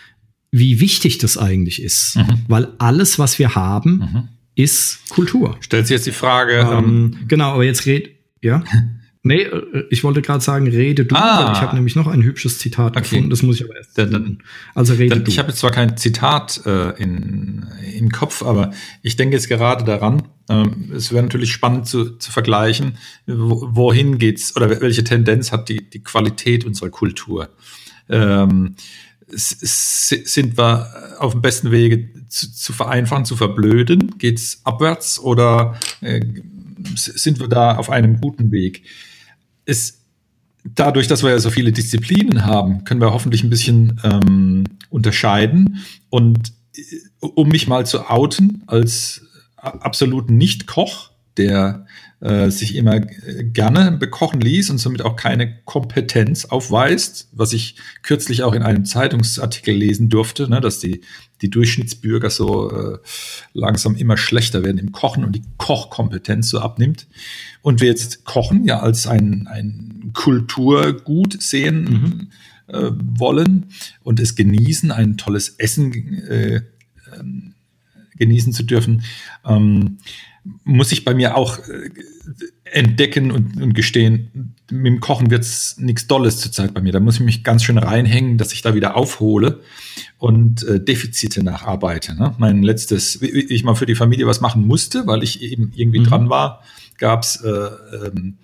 wie 0.51 0.81
wichtig 0.81 1.19
das 1.19 1.37
eigentlich 1.37 1.81
ist. 1.81 2.17
Mhm. 2.17 2.41
Weil 2.49 2.67
alles, 2.79 3.17
was 3.17 3.39
wir 3.39 3.55
haben, 3.55 3.91
mhm. 3.91 4.27
ist 4.55 5.07
Kultur. 5.07 5.55
Stellt 5.61 5.87
sich 5.87 5.95
jetzt 5.95 6.07
die 6.07 6.11
Frage. 6.11 6.67
Ähm, 6.69 7.13
ähm 7.13 7.27
genau, 7.29 7.53
aber 7.53 7.63
jetzt 7.63 7.85
red, 7.85 8.09
ja. 8.41 8.61
Nee, 9.23 9.43
äh, 9.43 9.85
ich 9.89 10.03
wollte 10.03 10.21
gerade 10.21 10.43
sagen, 10.43 10.67
rede 10.67 11.05
du, 11.05 11.15
ah. 11.15 11.53
ich 11.53 11.61
habe 11.61 11.75
nämlich 11.75 11.95
noch 11.95 12.07
ein 12.07 12.23
hübsches 12.23 12.57
Zitat 12.57 12.97
okay. 12.97 13.01
gefunden, 13.01 13.29
das 13.29 13.43
muss 13.43 13.57
ich 13.57 13.65
aber 13.65 13.75
erst. 13.75 13.97
Dann, 13.97 14.11
dann, 14.11 14.37
also 14.73 14.93
rede 14.93 15.15
dann, 15.15 15.23
du. 15.23 15.31
Ich 15.31 15.37
habe 15.37 15.49
jetzt 15.49 15.59
zwar 15.59 15.71
kein 15.71 15.95
Zitat 15.97 16.61
äh, 16.65 16.91
in, 17.01 17.67
im 17.95 18.09
Kopf, 18.09 18.41
aber 18.41 18.71
ich 19.03 19.17
denke 19.17 19.35
jetzt 19.35 19.47
gerade 19.47 19.83
daran, 19.83 20.23
ähm, 20.49 20.91
es 20.95 21.11
wäre 21.11 21.21
natürlich 21.21 21.51
spannend 21.51 21.87
zu, 21.87 22.17
zu 22.17 22.31
vergleichen, 22.31 22.97
wo, 23.27 23.67
wohin 23.71 24.17
geht's 24.17 24.55
oder 24.55 24.81
welche 24.81 25.03
Tendenz 25.03 25.51
hat 25.51 25.69
die, 25.69 25.87
die 25.87 26.01
Qualität 26.01 26.65
unserer 26.65 26.89
Kultur. 26.89 27.49
Ähm, 28.09 28.75
sind 29.33 30.57
wir 30.57 31.15
auf 31.19 31.31
dem 31.31 31.41
besten 31.41 31.71
Wege 31.71 32.09
zu, 32.27 32.51
zu 32.51 32.73
vereinfachen, 32.73 33.23
zu 33.23 33.35
verblöden? 33.35 34.17
Geht's 34.17 34.61
abwärts 34.65 35.19
oder 35.19 35.79
äh, 36.01 36.19
sind 36.95 37.39
wir 37.39 37.47
da 37.47 37.75
auf 37.75 37.89
einem 37.89 38.19
guten 38.19 38.51
Weg? 38.51 38.83
Ist 39.65 40.01
dadurch, 40.63 41.07
dass 41.07 41.23
wir 41.23 41.31
ja 41.31 41.39
so 41.39 41.49
viele 41.49 41.71
Disziplinen 41.71 42.45
haben, 42.45 42.83
können 42.83 43.01
wir 43.01 43.13
hoffentlich 43.13 43.43
ein 43.43 43.49
bisschen 43.49 43.99
ähm, 44.03 44.63
unterscheiden. 44.89 45.83
Und 46.09 46.53
äh, 46.75 46.81
um 47.19 47.49
mich 47.49 47.67
mal 47.67 47.85
zu 47.85 48.09
outen 48.09 48.63
als 48.67 49.21
absoluten 49.55 50.37
Nicht-Koch, 50.37 51.11
der 51.37 51.85
äh, 52.19 52.49
sich 52.49 52.75
immer 52.75 52.99
gerne 52.99 53.93
bekochen 53.93 54.41
ließ 54.41 54.69
und 54.69 54.77
somit 54.77 55.01
auch 55.01 55.15
keine 55.15 55.61
Kompetenz 55.63 56.45
aufweist, 56.45 57.29
was 57.31 57.53
ich 57.53 57.75
kürzlich 58.03 58.43
auch 58.43 58.53
in 58.53 58.63
einem 58.63 58.85
Zeitungsartikel 58.85 59.73
lesen 59.73 60.09
durfte, 60.09 60.49
ne, 60.49 60.61
dass 60.61 60.79
die, 60.79 61.01
die 61.41 61.49
Durchschnittsbürger 61.49 62.29
so 62.29 62.71
äh, 62.71 62.97
langsam 63.53 63.95
immer 63.95 64.17
schlechter 64.17 64.63
werden 64.63 64.77
im 64.77 64.91
Kochen 64.91 65.23
und 65.23 65.33
die 65.33 65.43
Kochkompetenz 65.57 66.49
so 66.49 66.59
abnimmt. 66.59 67.07
Und 67.61 67.81
wir 67.81 67.89
jetzt 67.89 68.25
Kochen 68.25 68.65
ja 68.65 68.79
als 68.79 69.07
ein, 69.07 69.47
ein 69.47 70.11
Kulturgut 70.13 71.41
sehen 71.41 71.83
mhm. 71.83 72.73
äh, 72.73 72.91
wollen 73.17 73.67
und 74.03 74.19
es 74.19 74.35
genießen, 74.35 74.91
ein 74.91 75.17
tolles 75.17 75.49
Essen 75.57 75.93
äh, 76.27 76.61
ähm, 77.17 77.53
genießen 78.17 78.53
zu 78.53 78.63
dürfen. 78.63 79.03
Ähm, 79.45 79.97
muss 80.63 80.91
ich 80.91 81.05
bei 81.05 81.13
mir 81.13 81.35
auch 81.35 81.59
äh, 81.59 81.89
entdecken 82.63 83.31
und, 83.31 83.61
und 83.61 83.73
gestehen, 83.73 84.55
mit 84.71 84.85
dem 84.85 84.99
Kochen 84.99 85.31
wird's 85.31 85.77
nichts 85.77 86.07
Dolles 86.07 86.39
zurzeit 86.39 86.73
bei 86.73 86.81
mir. 86.81 86.91
Da 86.91 86.99
muss 86.99 87.15
ich 87.15 87.21
mich 87.21 87.43
ganz 87.43 87.63
schön 87.63 87.77
reinhängen, 87.77 88.37
dass 88.37 88.53
ich 88.53 88.61
da 88.61 88.73
wieder 88.73 88.95
aufhole 88.95 89.61
und 90.17 90.63
äh, 90.63 90.83
Defizite 90.83 91.43
nacharbeite. 91.43 92.15
Ne? 92.15 92.35
Mein 92.37 92.63
letztes, 92.63 93.21
wie 93.21 93.29
ich 93.29 93.63
mal 93.63 93.75
für 93.75 93.85
die 93.85 93.95
Familie 93.95 94.27
was 94.27 94.41
machen 94.41 94.65
musste, 94.65 95.07
weil 95.07 95.23
ich 95.23 95.41
eben 95.41 95.71
irgendwie 95.75 95.99
mhm. 95.99 96.05
dran 96.05 96.29
war, 96.29 96.63
gab's 96.97 97.37
äh, 97.37 97.49
ähm, 97.49 98.37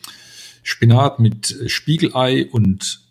Spinat 0.64 1.20
mit 1.20 1.58
Spiegelei 1.68 2.48
und 2.52 3.02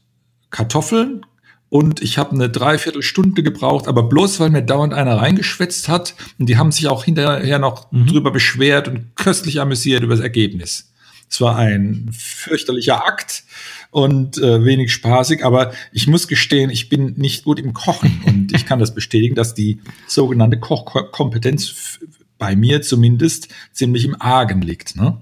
Kartoffeln 0.51 1.25
und 1.69 2.01
ich 2.01 2.17
habe 2.17 2.33
eine 2.33 2.49
Dreiviertelstunde 2.49 3.43
gebraucht, 3.43 3.89
aber 3.89 4.05
bloß 4.05 4.39
weil 4.39 4.51
mir 4.51 4.63
dauernd 4.63 4.95
einer 4.95 5.17
reingeschwätzt 5.17 5.89
hat 5.89 6.15
und 6.39 6.49
die 6.49 6.59
haben 6.59 6.71
sich 6.71 6.87
auch 6.89 7.05
hinterher 7.05 7.59
noch 7.59 7.91
mhm. 7.91 8.07
drüber 8.07 8.31
beschwert 8.31 8.89
und 8.89 9.17
köstlich 9.17 9.61
amüsiert 9.61 10.03
über 10.03 10.15
das 10.15 10.23
Ergebnis. 10.23 10.93
Es 11.29 11.41
war 11.41 11.57
ein 11.57 12.09
fürchterlicher 12.13 13.07
Akt 13.07 13.45
und 13.91 14.39
äh, 14.39 14.65
wenig 14.65 14.93
spaßig, 14.93 15.45
aber 15.45 15.73
ich 15.93 16.07
muss 16.07 16.29
gestehen, 16.29 16.71
ich 16.71 16.89
bin 16.89 17.15
nicht 17.17 17.45
gut 17.45 17.59
im 17.59 17.73
Kochen 17.73 18.23
und 18.27 18.55
ich 18.55 18.67
kann 18.67 18.79
das 18.79 18.95
bestätigen, 18.95 19.35
dass 19.35 19.55
die 19.55 19.81
sogenannte 20.07 20.59
Kochkompetenz 20.59 21.99
bei 22.39 22.55
mir 22.55 22.83
zumindest 22.83 23.49
ziemlich 23.73 24.05
im 24.05 24.21
Argen 24.21 24.61
liegt. 24.61 24.97
Ne? 24.97 25.19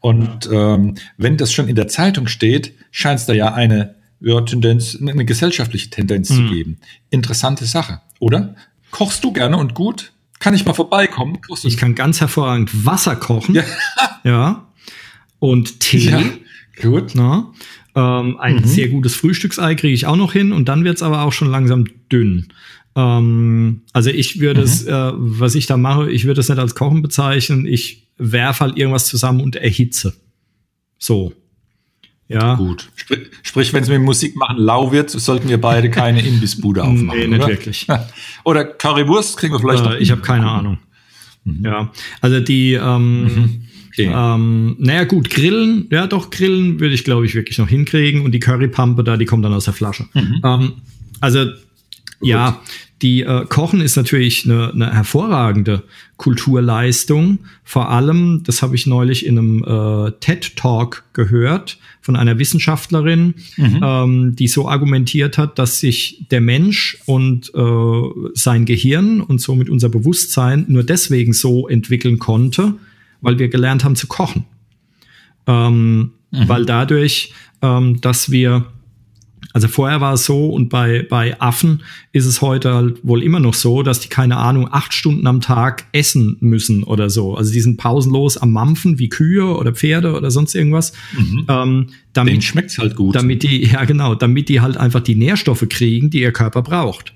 Und 0.00 0.48
ähm, 0.52 0.96
wenn 1.16 1.36
das 1.36 1.52
schon 1.52 1.68
in 1.68 1.76
der 1.76 1.88
Zeitung 1.88 2.28
steht, 2.28 2.74
scheint 2.90 3.20
es 3.20 3.26
da 3.26 3.32
ja 3.32 3.54
eine 3.54 3.96
ja, 4.20 4.40
Tendenz, 4.40 4.96
eine 5.00 5.24
gesellschaftliche 5.24 5.90
Tendenz 5.90 6.30
mhm. 6.30 6.34
zu 6.34 6.54
geben. 6.54 6.78
Interessante 7.10 7.64
Sache, 7.64 8.00
oder? 8.18 8.54
Kochst 8.90 9.24
du 9.24 9.32
gerne 9.32 9.56
und 9.56 9.74
gut? 9.74 10.12
Kann 10.38 10.54
ich 10.54 10.64
mal 10.64 10.74
vorbeikommen? 10.74 11.38
ich 11.64 11.76
kann 11.76 11.94
ganz 11.94 12.20
hervorragend 12.20 12.84
Wasser 12.84 13.16
kochen. 13.16 13.54
Ja. 13.54 13.64
ja. 14.24 14.65
Und 15.38 15.80
Tee. 15.80 16.10
Ja, 16.10 16.22
gut. 16.80 17.12
Na, 17.14 17.52
ähm, 17.96 18.38
ein 18.38 18.56
mhm. 18.56 18.64
sehr 18.64 18.88
gutes 18.88 19.16
Frühstücksei 19.16 19.74
kriege 19.74 19.94
ich 19.94 20.06
auch 20.06 20.16
noch 20.16 20.32
hin 20.32 20.52
und 20.52 20.68
dann 20.68 20.84
wird 20.84 20.96
es 20.96 21.02
aber 21.02 21.22
auch 21.22 21.32
schon 21.32 21.48
langsam 21.48 21.86
dünn. 22.12 22.48
Ähm, 22.94 23.82
also 23.92 24.10
ich 24.10 24.40
würde 24.40 24.60
mhm. 24.60 24.66
es, 24.66 24.84
äh, 24.84 25.12
was 25.14 25.54
ich 25.54 25.66
da 25.66 25.76
mache, 25.76 26.10
ich 26.10 26.26
würde 26.26 26.40
es 26.40 26.48
nicht 26.48 26.58
als 26.58 26.74
Kochen 26.74 27.02
bezeichnen. 27.02 27.66
Ich 27.66 28.08
werfe 28.18 28.60
halt 28.60 28.76
irgendwas 28.76 29.06
zusammen 29.06 29.40
und 29.40 29.56
erhitze. 29.56 30.14
So. 30.98 31.32
Ja. 32.28 32.56
Gut. 32.56 32.90
Sprich, 32.96 33.20
sprich 33.42 33.72
wenn 33.72 33.84
es 33.84 33.88
mit 33.88 34.02
Musik 34.02 34.36
machen 34.36 34.58
lau 34.58 34.92
wird, 34.92 35.10
sollten 35.10 35.48
wir 35.48 35.60
beide 35.60 35.90
keine 35.90 36.20
Imbissbude 36.20 36.82
aufmachen. 36.84 37.18
nee, 37.18 37.26
nicht 37.28 37.38
oder? 37.38 37.48
wirklich. 37.48 37.86
Oder 38.44 38.64
Currywurst 38.64 39.36
kriegen 39.36 39.54
wir 39.54 39.60
vielleicht 39.60 39.84
äh, 39.84 39.88
noch. 39.88 39.94
Ich 39.94 40.10
habe 40.10 40.22
keine 40.22 40.50
Ahnung. 40.50 40.78
Mhm. 41.44 41.64
Ja, 41.64 41.92
also 42.20 42.40
die, 42.40 42.74
ähm, 42.74 43.22
mhm. 43.22 43.65
Okay. 43.98 44.12
ähm, 44.14 44.76
naja 44.78 45.04
gut, 45.04 45.30
Grillen, 45.30 45.86
ja 45.90 46.06
doch, 46.06 46.30
Grillen 46.30 46.80
würde 46.80 46.94
ich 46.94 47.04
glaube 47.04 47.26
ich 47.26 47.34
wirklich 47.34 47.58
noch 47.58 47.68
hinkriegen 47.68 48.22
und 48.22 48.32
die 48.32 48.40
Currypampe 48.40 49.04
da, 49.04 49.16
die 49.16 49.24
kommt 49.24 49.44
dann 49.44 49.52
aus 49.52 49.64
der 49.64 49.74
Flasche. 49.74 50.06
Mhm. 50.14 50.40
Ähm, 50.44 50.72
also 51.20 51.46
ja, 52.20 52.60
die 53.02 53.22
äh, 53.22 53.44
Kochen 53.46 53.82
ist 53.82 53.96
natürlich 53.96 54.46
eine, 54.46 54.72
eine 54.72 54.94
hervorragende 54.94 55.82
Kulturleistung. 56.16 57.40
Vor 57.62 57.90
allem, 57.90 58.42
das 58.44 58.62
habe 58.62 58.74
ich 58.74 58.86
neulich 58.86 59.26
in 59.26 59.38
einem 59.38 59.64
äh, 59.64 60.12
TED 60.20 60.56
Talk 60.56 61.04
gehört 61.12 61.78
von 62.00 62.16
einer 62.16 62.38
Wissenschaftlerin, 62.38 63.34
mhm. 63.56 63.80
ähm, 63.82 64.36
die 64.36 64.48
so 64.48 64.66
argumentiert 64.66 65.36
hat, 65.36 65.58
dass 65.58 65.80
sich 65.80 66.24
der 66.30 66.40
Mensch 66.40 66.96
und 67.04 67.52
äh, 67.54 68.30
sein 68.32 68.64
Gehirn 68.64 69.20
und 69.20 69.42
somit 69.42 69.68
unser 69.68 69.90
Bewusstsein 69.90 70.64
nur 70.68 70.84
deswegen 70.84 71.34
so 71.34 71.68
entwickeln 71.68 72.18
konnte, 72.18 72.74
weil 73.20 73.38
wir 73.38 73.48
gelernt 73.48 73.84
haben 73.84 73.96
zu 73.96 74.06
kochen. 74.06 74.44
Ähm, 75.46 76.12
mhm. 76.30 76.48
Weil 76.48 76.66
dadurch, 76.66 77.32
ähm, 77.62 78.00
dass 78.00 78.30
wir 78.30 78.66
also 79.56 79.68
vorher 79.68 80.02
war 80.02 80.12
es 80.12 80.26
so 80.26 80.50
und 80.50 80.68
bei, 80.68 81.06
bei 81.08 81.40
Affen 81.40 81.82
ist 82.12 82.26
es 82.26 82.42
heute 82.42 82.74
halt 82.74 83.06
wohl 83.06 83.22
immer 83.22 83.40
noch 83.40 83.54
so, 83.54 83.82
dass 83.82 84.00
die, 84.00 84.08
keine 84.08 84.36
Ahnung, 84.36 84.68
acht 84.70 84.92
Stunden 84.92 85.26
am 85.26 85.40
Tag 85.40 85.86
essen 85.92 86.36
müssen 86.40 86.82
oder 86.82 87.08
so. 87.08 87.34
Also 87.36 87.54
die 87.54 87.62
sind 87.62 87.78
pausenlos 87.78 88.36
am 88.36 88.52
Mampfen 88.52 88.98
wie 88.98 89.08
Kühe 89.08 89.46
oder 89.56 89.72
Pferde 89.72 90.14
oder 90.14 90.30
sonst 90.30 90.54
irgendwas. 90.54 90.92
Mhm. 91.16 91.46
Ähm, 91.48 91.86
damit, 92.12 92.32
Denen 92.32 92.42
schmeckt's 92.42 92.76
halt 92.76 92.96
gut. 92.96 93.14
Damit 93.14 93.44
die, 93.44 93.64
ja 93.64 93.86
genau, 93.86 94.14
damit 94.14 94.50
die 94.50 94.60
halt 94.60 94.76
einfach 94.76 95.00
die 95.00 95.14
Nährstoffe 95.14 95.66
kriegen, 95.70 96.10
die 96.10 96.20
ihr 96.20 96.32
Körper 96.32 96.60
braucht. 96.60 97.14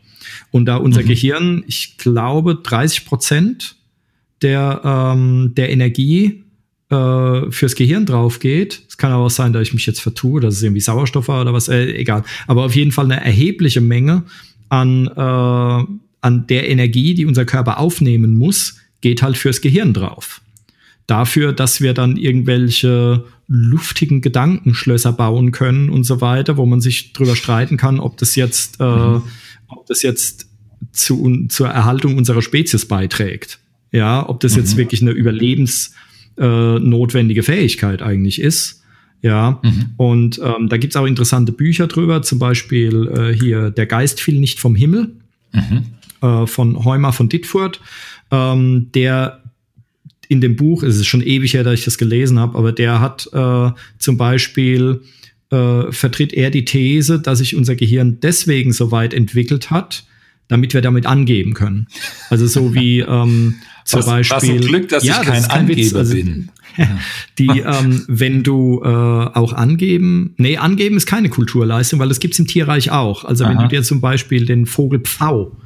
Und 0.50 0.64
da 0.64 0.76
unser 0.76 1.02
mhm. 1.02 1.08
Gehirn, 1.08 1.64
ich 1.66 1.98
glaube, 1.98 2.54
30 2.54 3.04
Prozent 3.04 3.76
der, 4.42 4.80
ähm, 4.84 5.52
der 5.56 5.70
Energie 5.70 6.44
äh, 6.90 7.50
fürs 7.50 7.74
Gehirn 7.74 8.06
drauf 8.06 8.38
geht. 8.38 8.82
Es 8.88 8.96
kann 8.96 9.12
aber 9.12 9.24
auch 9.24 9.30
sein, 9.30 9.52
dass 9.52 9.62
ich 9.62 9.74
mich 9.74 9.86
jetzt 9.86 10.00
vertue, 10.00 10.40
dass 10.40 10.54
es 10.56 10.62
irgendwie 10.62 10.80
Sauerstoff 10.80 11.28
war 11.28 11.42
oder 11.42 11.52
was, 11.52 11.68
äh, 11.68 11.92
egal. 11.92 12.24
Aber 12.46 12.64
auf 12.64 12.74
jeden 12.74 12.92
Fall 12.92 13.04
eine 13.04 13.24
erhebliche 13.24 13.80
Menge 13.80 14.24
an, 14.68 15.06
äh, 15.06 15.84
an 16.20 16.46
der 16.48 16.68
Energie, 16.68 17.14
die 17.14 17.26
unser 17.26 17.44
Körper 17.44 17.78
aufnehmen 17.78 18.36
muss, 18.36 18.76
geht 19.00 19.22
halt 19.22 19.36
fürs 19.36 19.60
Gehirn 19.60 19.94
drauf. 19.94 20.40
Dafür, 21.06 21.52
dass 21.52 21.80
wir 21.80 21.94
dann 21.94 22.16
irgendwelche 22.16 23.24
luftigen 23.48 24.20
Gedankenschlösser 24.20 25.12
bauen 25.12 25.50
können 25.50 25.90
und 25.90 26.04
so 26.04 26.20
weiter, 26.20 26.56
wo 26.56 26.66
man 26.66 26.80
sich 26.80 27.12
drüber 27.12 27.34
streiten 27.34 27.76
kann, 27.76 27.98
ob 27.98 28.16
das 28.16 28.36
jetzt, 28.36 28.80
äh, 28.80 28.84
mhm. 28.84 29.22
ob 29.66 29.86
das 29.86 30.02
jetzt 30.02 30.46
zu, 30.92 31.46
zur 31.48 31.68
Erhaltung 31.68 32.16
unserer 32.16 32.42
Spezies 32.42 32.86
beiträgt. 32.86 33.58
Ja, 33.92 34.28
ob 34.28 34.40
das 34.40 34.52
mhm. 34.52 34.58
jetzt 34.60 34.76
wirklich 34.76 35.02
eine 35.02 35.12
Überlebens- 35.12 35.92
äh, 36.40 37.42
Fähigkeit 37.42 38.02
eigentlich 38.02 38.40
ist. 38.40 38.82
Ja, 39.22 39.60
mhm. 39.62 39.90
und 39.98 40.40
ähm, 40.42 40.70
da 40.70 40.78
gibt's 40.78 40.96
auch 40.96 41.04
interessante 41.04 41.52
Bücher 41.52 41.86
drüber, 41.88 42.22
zum 42.22 42.38
Beispiel 42.38 43.06
äh, 43.08 43.38
hier 43.38 43.70
Der 43.70 43.84
Geist 43.84 44.18
fiel 44.18 44.40
nicht 44.40 44.58
vom 44.58 44.74
Himmel 44.74 45.10
mhm. 45.52 45.84
äh, 46.22 46.46
von 46.46 46.86
Heumer 46.86 47.12
von 47.12 47.28
Dittfurt, 47.28 47.82
ähm, 48.30 48.88
der 48.94 49.42
in 50.28 50.40
dem 50.40 50.56
Buch, 50.56 50.82
es 50.84 50.96
ist 50.96 51.06
schon 51.06 51.20
ewig 51.20 51.52
her, 51.52 51.64
dass 51.64 51.80
ich 51.80 51.84
das 51.84 51.98
gelesen 51.98 52.38
habe, 52.38 52.56
aber 52.56 52.72
der 52.72 53.00
hat 53.00 53.28
äh, 53.34 53.70
zum 53.98 54.16
Beispiel 54.16 55.02
äh, 55.50 55.92
vertritt 55.92 56.32
er 56.32 56.50
die 56.50 56.64
These, 56.64 57.20
dass 57.20 57.40
sich 57.40 57.54
unser 57.56 57.74
Gehirn 57.74 58.20
deswegen 58.22 58.72
so 58.72 58.90
weit 58.90 59.12
entwickelt 59.12 59.70
hat, 59.70 60.04
damit 60.48 60.72
wir 60.72 60.80
damit 60.80 61.04
angeben 61.04 61.52
können. 61.52 61.88
Also 62.30 62.46
so 62.46 62.74
wie 62.74 63.00
ähm, 63.06 63.56
zum 63.84 64.00
was, 64.00 64.06
Beispiel. 64.06 64.36
Was 64.36 64.48
ein 64.48 64.60
Glück, 64.60 64.88
dass 64.88 65.04
ja, 65.04 65.20
ich 65.20 65.26
kein, 65.26 65.34
das 65.34 65.48
kein 65.48 65.60
Angeber 65.60 65.98
also, 65.98 66.14
bin. 66.14 66.48
Die, 67.38 67.46
ähm, 67.46 68.04
wenn 68.08 68.42
du 68.42 68.80
äh, 68.84 68.88
auch 68.88 69.52
angeben, 69.52 70.34
nee, 70.36 70.56
angeben 70.56 70.96
ist 70.96 71.06
keine 71.06 71.28
Kulturleistung, 71.28 71.98
weil 71.98 72.08
das 72.08 72.20
gibt's 72.20 72.38
im 72.38 72.46
Tierreich 72.46 72.90
auch. 72.90 73.24
Also 73.24 73.44
Aha. 73.44 73.50
wenn 73.50 73.58
du 73.58 73.68
dir 73.68 73.82
zum 73.82 74.00
Beispiel 74.00 74.46
den 74.46 74.66
Vogel 74.66 75.00
Pfau 75.00 75.56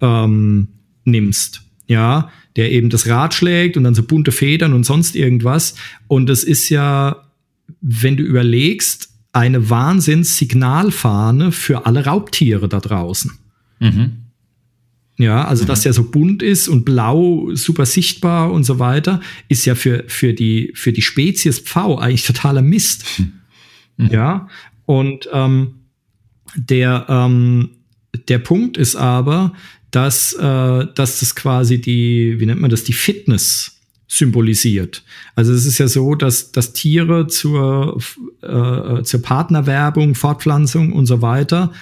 ähm, 0.00 0.68
nimmst, 1.04 1.62
ja, 1.86 2.30
der 2.56 2.72
eben 2.72 2.90
das 2.90 3.06
Rad 3.06 3.34
schlägt 3.34 3.76
und 3.76 3.84
dann 3.84 3.94
so 3.94 4.02
bunte 4.02 4.32
Federn 4.32 4.72
und 4.72 4.84
sonst 4.84 5.16
irgendwas. 5.16 5.74
Und 6.06 6.28
das 6.28 6.44
ist 6.44 6.68
ja, 6.70 7.24
wenn 7.80 8.16
du 8.16 8.22
überlegst, 8.22 9.10
eine 9.32 9.70
Wahnsinnssignalfahne 9.70 11.52
für 11.52 11.86
alle 11.86 12.04
Raubtiere 12.04 12.68
da 12.68 12.80
draußen. 12.80 13.32
Mhm. 13.78 14.12
Ja, 15.18 15.44
also 15.44 15.64
mhm. 15.64 15.68
dass 15.68 15.82
der 15.82 15.92
so 15.92 16.04
bunt 16.04 16.42
ist 16.42 16.68
und 16.68 16.84
blau 16.84 17.50
super 17.54 17.86
sichtbar 17.86 18.52
und 18.52 18.62
so 18.62 18.78
weiter, 18.78 19.20
ist 19.48 19.64
ja 19.64 19.74
für, 19.74 20.04
für, 20.06 20.32
die, 20.32 20.70
für 20.74 20.92
die 20.92 21.02
Spezies 21.02 21.58
Pfau 21.58 21.98
eigentlich 21.98 22.24
totaler 22.24 22.62
Mist. 22.62 23.04
Mhm. 23.96 24.08
Ja, 24.10 24.48
und 24.86 25.28
ähm, 25.32 25.74
der, 26.54 27.06
ähm, 27.08 27.70
der 28.28 28.38
Punkt 28.38 28.76
ist 28.76 28.94
aber, 28.94 29.52
dass, 29.90 30.34
äh, 30.34 30.86
dass 30.94 31.20
das 31.20 31.34
quasi 31.34 31.80
die, 31.80 32.36
wie 32.38 32.46
nennt 32.46 32.60
man 32.60 32.70
das, 32.70 32.84
die 32.84 32.92
Fitness 32.92 33.80
symbolisiert. 34.06 35.02
Also 35.34 35.52
es 35.52 35.66
ist 35.66 35.78
ja 35.78 35.88
so, 35.88 36.14
dass, 36.14 36.52
dass 36.52 36.72
Tiere 36.72 37.26
zur, 37.26 38.00
äh, 38.42 39.02
zur 39.02 39.22
Partnerwerbung, 39.22 40.14
Fortpflanzung 40.14 40.92
und 40.92 41.06
so 41.06 41.20
weiter 41.20 41.72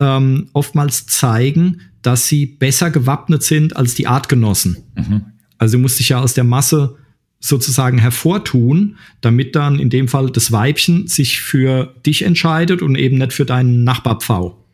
ähm, 0.00 0.48
oftmals 0.52 1.06
zeigen, 1.06 1.80
dass 2.04 2.28
sie 2.28 2.46
besser 2.46 2.90
gewappnet 2.90 3.42
sind 3.42 3.76
als 3.76 3.94
die 3.94 4.06
Artgenossen. 4.06 4.76
Mhm. 4.94 5.22
Also 5.58 5.78
du 5.78 5.82
musst 5.82 5.98
dich 5.98 6.10
ja 6.10 6.20
aus 6.20 6.34
der 6.34 6.44
Masse 6.44 6.96
sozusagen 7.40 7.98
hervortun, 7.98 8.96
damit 9.20 9.56
dann 9.56 9.78
in 9.78 9.90
dem 9.90 10.08
Fall 10.08 10.30
das 10.30 10.52
Weibchen 10.52 11.06
sich 11.08 11.40
für 11.40 11.94
dich 12.06 12.22
entscheidet 12.22 12.82
und 12.82 12.96
eben 12.96 13.18
nicht 13.18 13.32
für 13.32 13.44
deinen 13.44 13.84
Nachbarpfau. 13.84 14.64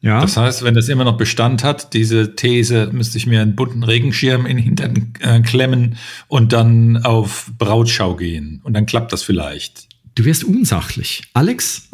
Ja. 0.00 0.20
Das 0.20 0.36
heißt, 0.36 0.62
wenn 0.62 0.74
das 0.74 0.88
immer 0.88 1.04
noch 1.04 1.16
Bestand 1.16 1.64
hat, 1.64 1.92
diese 1.94 2.36
These, 2.36 2.90
müsste 2.92 3.18
ich 3.18 3.26
mir 3.26 3.42
einen 3.42 3.56
bunten 3.56 3.82
Regenschirm 3.82 4.46
in 4.46 4.56
den 4.56 4.64
Hintern 4.64 5.12
äh, 5.20 5.40
klemmen 5.40 5.96
und 6.28 6.52
dann 6.52 6.98
auf 6.98 7.50
Brautschau 7.58 8.14
gehen. 8.14 8.60
Und 8.62 8.74
dann 8.74 8.86
klappt 8.86 9.12
das 9.12 9.24
vielleicht. 9.24 9.88
Du 10.18 10.24
wirst 10.24 10.42
unsachlich. 10.42 11.22
Alex? 11.32 11.88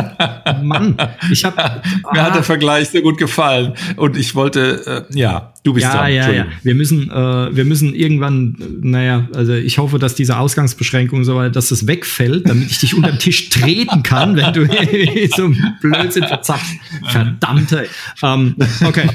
Mann, 0.62 0.96
ich 1.30 1.44
habe. 1.44 1.82
Mir 2.10 2.22
hat 2.22 2.34
der 2.34 2.42
Vergleich 2.42 2.88
sehr 2.88 3.02
gut 3.02 3.18
gefallen. 3.18 3.74
Und 3.96 4.16
ich 4.16 4.34
wollte, 4.34 5.06
äh, 5.10 5.18
ja, 5.18 5.52
du 5.62 5.74
bist 5.74 5.84
ja, 5.84 5.92
dran. 5.92 6.10
Ja, 6.10 6.30
ja, 6.32 6.46
Wir 6.62 6.74
müssen, 6.74 7.10
äh, 7.10 7.54
wir 7.54 7.66
müssen 7.66 7.94
irgendwann, 7.94 8.56
naja, 8.80 9.28
also 9.34 9.52
ich 9.52 9.76
hoffe, 9.76 9.98
dass 9.98 10.14
diese 10.14 10.38
Ausgangsbeschränkung 10.38 11.24
so 11.24 11.36
weit, 11.36 11.54
dass 11.54 11.68
das 11.68 11.86
wegfällt, 11.86 12.48
damit 12.48 12.70
ich 12.70 12.78
dich 12.78 12.94
unter 12.94 13.10
den 13.10 13.18
Tisch 13.18 13.50
treten 13.50 14.02
kann, 14.02 14.36
wenn 14.36 14.54
du 14.54 14.64
so 15.36 15.44
ein 15.44 15.76
Blödsinn 15.82 16.24
verzapfst. 16.24 16.76
Verdammte. 17.10 17.88
Ähm, 18.22 18.56
okay. 18.86 19.10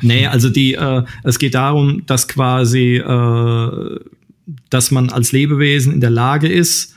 Nee, 0.00 0.26
also 0.28 0.48
die, 0.48 0.72
äh, 0.72 1.02
es 1.24 1.38
geht 1.38 1.56
darum, 1.56 2.06
dass 2.06 2.26
quasi, 2.26 2.96
äh, 2.96 4.00
dass 4.70 4.90
man 4.90 5.10
als 5.10 5.32
Lebewesen 5.32 5.92
in 5.92 6.00
der 6.00 6.08
Lage 6.08 6.48
ist, 6.48 6.93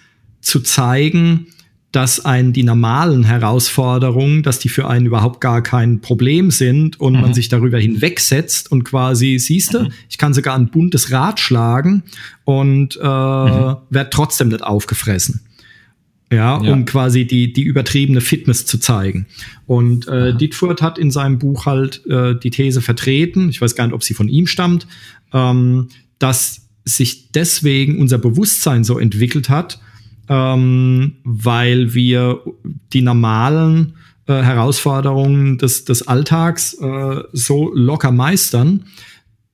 zu 0.47 0.61
zeigen, 0.61 1.47
dass 1.91 2.23
einen 2.23 2.53
die 2.53 2.63
normalen 2.63 3.23
Herausforderungen, 3.23 4.43
dass 4.43 4.59
die 4.59 4.69
für 4.69 4.87
einen 4.87 5.05
überhaupt 5.05 5.41
gar 5.41 5.61
kein 5.61 5.99
Problem 5.99 6.51
sind 6.51 6.99
und 6.99 7.13
mhm. 7.13 7.21
man 7.21 7.33
sich 7.33 7.49
darüber 7.49 7.79
hinwegsetzt 7.79 8.71
und 8.71 8.83
quasi, 8.83 9.39
siehst 9.39 9.73
du, 9.73 9.83
mhm. 9.83 9.91
ich 10.09 10.17
kann 10.17 10.33
sogar 10.33 10.55
ein 10.55 10.69
buntes 10.69 11.11
Rad 11.11 11.39
schlagen 11.39 12.03
und 12.45 12.97
äh, 12.97 12.99
mhm. 12.99 13.77
werde 13.89 14.09
trotzdem 14.09 14.49
nicht 14.49 14.63
aufgefressen. 14.63 15.41
Ja, 16.31 16.61
ja, 16.61 16.73
um 16.73 16.83
quasi 16.85 17.25
die, 17.25 17.53
die 17.53 17.63
übertriebene 17.63 18.19
Fitness 18.19 18.65
zu 18.65 18.79
zeigen. 18.79 19.27
Und 19.65 20.09
äh, 20.09 20.35
Dietfurt 20.35 20.81
hat 20.81 20.97
in 20.97 21.09
seinem 21.09 21.39
Buch 21.39 21.65
halt 21.65 22.05
äh, 22.05 22.37
die 22.37 22.49
These 22.49 22.81
vertreten, 22.81 23.47
ich 23.49 23.61
weiß 23.61 23.75
gar 23.75 23.85
nicht, 23.85 23.93
ob 23.93 24.03
sie 24.03 24.13
von 24.13 24.27
ihm 24.27 24.45
stammt, 24.45 24.87
ähm, 25.33 25.87
dass 26.19 26.67
sich 26.83 27.31
deswegen 27.31 27.99
unser 27.99 28.17
Bewusstsein 28.17 28.83
so 28.83 28.99
entwickelt 28.99 29.49
hat, 29.49 29.79
ähm, 30.29 31.13
weil 31.23 31.93
wir 31.93 32.41
die 32.93 33.01
normalen 33.01 33.93
äh, 34.27 34.41
Herausforderungen 34.41 35.57
des, 35.57 35.85
des 35.85 36.07
Alltags 36.07 36.73
äh, 36.73 37.23
so 37.31 37.73
locker 37.73 38.11
meistern, 38.11 38.85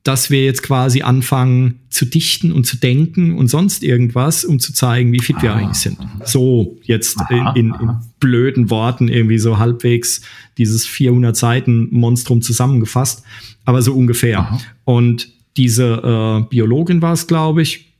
dass 0.03 0.29
wir 0.29 0.43
jetzt 0.43 0.63
quasi 0.63 1.01
anfangen 1.01 1.79
zu 1.89 2.05
dichten 2.05 2.51
und 2.51 2.65
zu 2.65 2.77
denken 2.77 3.37
und 3.37 3.47
sonst 3.47 3.83
irgendwas, 3.83 4.43
um 4.43 4.59
zu 4.59 4.73
zeigen, 4.73 5.13
wie 5.13 5.21
fit 5.21 5.41
wir 5.41 5.53
ah. 5.53 5.55
eigentlich 5.55 5.77
sind. 5.77 5.97
So 6.25 6.77
jetzt 6.83 7.17
in, 7.29 7.47
in, 7.55 7.73
in, 7.73 7.95
blöden 8.19 8.69
Worten 8.69 9.07
irgendwie 9.07 9.37
so 9.37 9.59
halbwegs 9.59 10.21
dieses 10.57 10.85
400 10.85 11.37
Seiten 11.37 11.87
Monstrum 11.91 12.41
zusammengefasst, 12.41 13.23
aber 13.63 13.81
so 13.81 13.93
ungefähr. 13.93 14.39
Aha. 14.39 14.59
Und 14.83 15.29
diese 15.55 16.41
äh, 16.43 16.49
Biologin 16.49 17.01
war 17.01 17.13
es, 17.13 17.27
glaube 17.27 17.61
ich, 17.61 17.93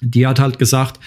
die 0.00 0.26
hat 0.26 0.40
halt 0.40 0.58
gesagt, 0.58 0.98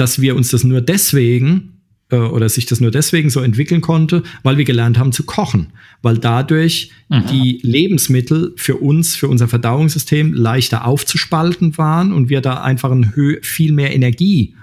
dass 0.00 0.20
wir 0.20 0.36
uns 0.36 0.50
das 0.50 0.64
nur 0.64 0.80
deswegen 0.80 1.78
äh, 2.10 2.16
oder 2.16 2.48
sich 2.48 2.66
das 2.66 2.80
nur 2.80 2.90
deswegen 2.90 3.30
so 3.30 3.40
entwickeln 3.40 3.80
konnte, 3.80 4.22
weil 4.42 4.56
wir 4.56 4.64
gelernt 4.64 4.98
haben 4.98 5.12
zu 5.12 5.24
kochen, 5.24 5.68
weil 6.02 6.18
dadurch 6.18 6.90
mhm. 7.08 7.26
die 7.30 7.60
Lebensmittel 7.62 8.54
für 8.56 8.76
uns, 8.76 9.16
für 9.16 9.28
unser 9.28 9.48
Verdauungssystem 9.48 10.32
leichter 10.32 10.86
aufzuspalten 10.86 11.76
waren 11.78 12.12
und 12.12 12.28
wir 12.28 12.40
da 12.40 12.62
einfach 12.62 12.90
ein 12.90 13.12
viel 13.42 13.72
mehr 13.72 13.94
Energie 13.94 14.54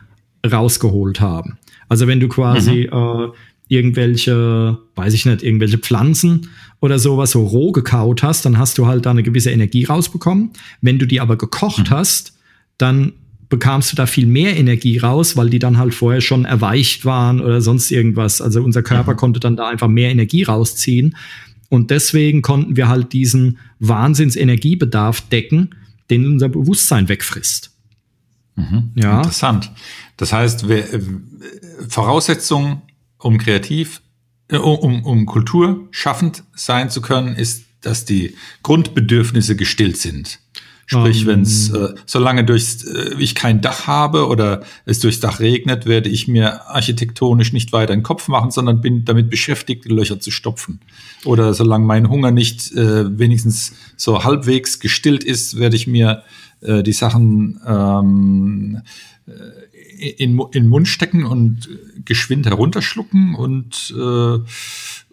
rausgeholt 0.45 1.19
haben. 1.21 1.57
Also 1.87 2.07
wenn 2.07 2.19
du 2.19 2.27
quasi 2.27 2.89
mhm. 2.91 2.97
äh, 2.97 3.27
irgendwelche, 3.67 4.77
weiß 4.95 5.13
ich 5.13 5.25
nicht, 5.25 5.43
irgendwelche 5.43 5.77
Pflanzen 5.77 6.49
oder 6.79 6.99
sowas 6.99 7.31
so 7.31 7.45
roh 7.45 7.71
gekaut 7.71 8.23
hast, 8.23 8.45
dann 8.45 8.57
hast 8.57 8.77
du 8.77 8.85
halt 8.85 9.05
da 9.05 9.11
eine 9.11 9.23
gewisse 9.23 9.51
Energie 9.51 9.85
rausbekommen. 9.85 10.51
Wenn 10.81 10.99
du 10.99 11.05
die 11.05 11.19
aber 11.19 11.37
gekocht 11.37 11.89
mhm. 11.89 11.95
hast, 11.95 12.37
dann 12.77 13.13
bekamst 13.55 13.93
du 13.93 13.95
da 13.95 14.05
viel 14.05 14.25
mehr 14.25 14.57
Energie 14.57 14.97
raus, 14.97 15.37
weil 15.37 15.49
die 15.49 15.59
dann 15.59 15.77
halt 15.77 15.93
vorher 15.93 16.19
schon 16.19 16.43
erweicht 16.43 17.05
waren 17.05 17.39
oder 17.39 17.61
sonst 17.61 17.89
irgendwas. 17.89 18.41
Also 18.41 18.61
unser 18.61 18.83
Körper 18.83 19.13
mhm. 19.13 19.17
konnte 19.17 19.39
dann 19.39 19.55
da 19.55 19.69
einfach 19.69 19.87
mehr 19.87 20.11
Energie 20.11 20.43
rausziehen. 20.43 21.15
Und 21.69 21.89
deswegen 21.89 22.41
konnten 22.41 22.75
wir 22.75 22.89
halt 22.89 23.13
diesen 23.13 23.59
Wahnsinnsenergiebedarf 23.79 25.21
decken, 25.29 25.73
den 26.09 26.27
unser 26.27 26.49
Bewusstsein 26.49 27.07
wegfrisst. 27.07 27.71
Mhm. 28.57 28.91
Ja. 28.95 29.19
Interessant. 29.19 29.71
Das 30.17 30.33
heißt, 30.33 30.67
wer, 30.67 30.93
äh, 30.93 30.99
Voraussetzung, 31.87 32.81
um 33.19 33.37
kreativ, 33.37 34.01
äh, 34.49 34.57
um, 34.57 35.05
um 35.05 35.25
Kultur 35.25 35.87
schaffend 35.91 36.43
sein 36.55 36.89
zu 36.89 36.99
können, 36.99 37.37
ist, 37.37 37.63
dass 37.79 38.03
die 38.03 38.35
Grundbedürfnisse 38.63 39.55
gestillt 39.55 39.95
sind. 39.95 40.39
Sprich, 40.87 41.21
um, 41.21 41.27
wenn 41.27 41.41
es, 41.41 41.69
äh, 41.69 41.95
solange 42.05 42.43
durchs, 42.43 42.83
äh, 42.83 43.15
ich 43.17 43.33
kein 43.33 43.61
Dach 43.61 43.87
habe 43.87 44.27
oder 44.27 44.61
es 44.85 44.99
durchs 44.99 45.19
Dach 45.19 45.39
regnet, 45.39 45.87
werde 45.87 46.09
ich 46.09 46.27
mir 46.27 46.67
architektonisch 46.67 47.53
nicht 47.53 47.73
weiter 47.73 47.93
den 47.93 48.03
Kopf 48.03 48.27
machen, 48.27 48.51
sondern 48.51 48.81
bin 48.81 49.03
damit 49.03 49.31
beschäftigt, 49.31 49.85
Löcher 49.85 50.19
zu 50.19 50.29
stopfen. 50.29 50.79
Oder 51.23 51.55
solange 51.55 51.85
mein 51.85 52.09
Hunger 52.09 52.29
nicht 52.29 52.71
äh, 52.73 53.17
wenigstens 53.17 53.73
so 53.97 54.23
halbwegs 54.23 54.79
gestillt 54.79 55.23
ist, 55.23 55.57
werde 55.57 55.75
ich 55.75 55.87
mir 55.87 56.23
äh, 56.61 56.83
die 56.83 56.93
Sachen 56.93 57.59
ähm, 57.65 58.81
äh, 59.27 60.09
in, 60.17 60.37
in 60.37 60.51
den 60.51 60.67
Mund 60.67 60.87
stecken 60.87 61.25
und 61.25 61.67
geschwind 62.03 62.45
herunterschlucken 62.45 63.33
und, 63.33 63.93
äh, 63.97 64.39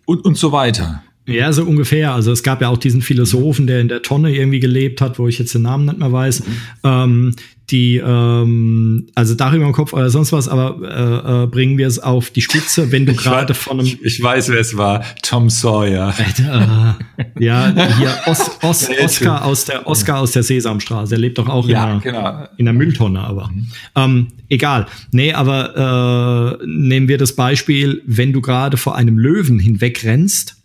und, 0.05 0.25
und 0.25 0.37
so 0.37 0.53
weiter. 0.53 1.03
Ja, 1.33 1.53
so 1.53 1.65
ungefähr. 1.65 2.15
Also 2.15 2.33
es 2.33 2.43
gab 2.43 2.61
ja 2.61 2.69
auch 2.69 2.79
diesen 2.79 3.03
Philosophen, 3.03 3.67
der 3.67 3.81
in 3.81 3.89
der 3.89 4.03
Tonne 4.03 4.35
irgendwie 4.35 4.61
gelebt 4.61 5.01
hat, 5.01 5.19
wo 5.19 5.29
ich 5.29 5.39
jetzt 5.39 5.55
den 5.55 5.63
Namen 5.63 5.87
nicht 5.87 5.99
mehr 5.99 6.13
weiß. 6.13 6.41
Mhm. 6.41 6.55
Ähm, 6.85 7.35
die, 7.73 7.97
ähm, 7.97 9.07
also 9.15 9.35
darüber 9.35 9.65
im 9.65 9.73
Kopf 9.73 9.93
oder 9.95 10.11
sonst 10.11 10.33
was, 10.33 10.47
aber 10.47 10.77
äh, 10.83 11.45
äh, 11.45 11.47
bringen 11.47 11.79
wir 11.79 11.87
es 11.87 11.99
auf 11.99 12.31
die 12.31 12.43
Spitze, 12.43 12.93
wenn 12.93 13.07
du 13.07 13.15
gerade 13.15 13.55
von 13.55 13.79
einem. 13.81 13.87
Ich, 13.87 14.03
ich, 14.03 14.23
weiß, 14.23 14.51
wer 14.51 14.61
es 14.61 14.77
war. 14.77 15.03
Tom 15.23 15.49
Sawyer. 15.49 16.15
Äh, 16.19 17.43
ja, 17.43 17.73
hier 17.99 18.15
Os, 18.27 18.51
Os, 18.63 18.91
Oscar 19.03 19.45
aus 19.45 19.65
der 19.65 19.87
Oscar 19.87 20.19
aus 20.19 20.33
der 20.33 20.43
Sesamstraße. 20.43 21.11
Der 21.11 21.19
lebt 21.19 21.39
doch 21.39 21.49
auch 21.49 21.67
ja, 21.67 21.95
in, 21.95 22.01
der, 22.01 22.13
genau. 22.13 22.49
in 22.59 22.65
der 22.67 22.75
Mülltonne, 22.75 23.21
aber. 23.21 23.49
Mhm. 23.49 23.67
Ähm, 23.97 24.27
egal. 24.49 24.87
Nee, 25.13 25.33
aber 25.33 26.59
äh, 26.61 26.67
nehmen 26.67 27.09
wir 27.09 27.17
das 27.17 27.35
Beispiel, 27.35 28.03
wenn 28.07 28.33
du 28.33 28.43
gerade 28.43 28.77
vor 28.77 28.97
einem 28.97 29.19
Löwen 29.19 29.59
hinwegrennst 29.59 30.62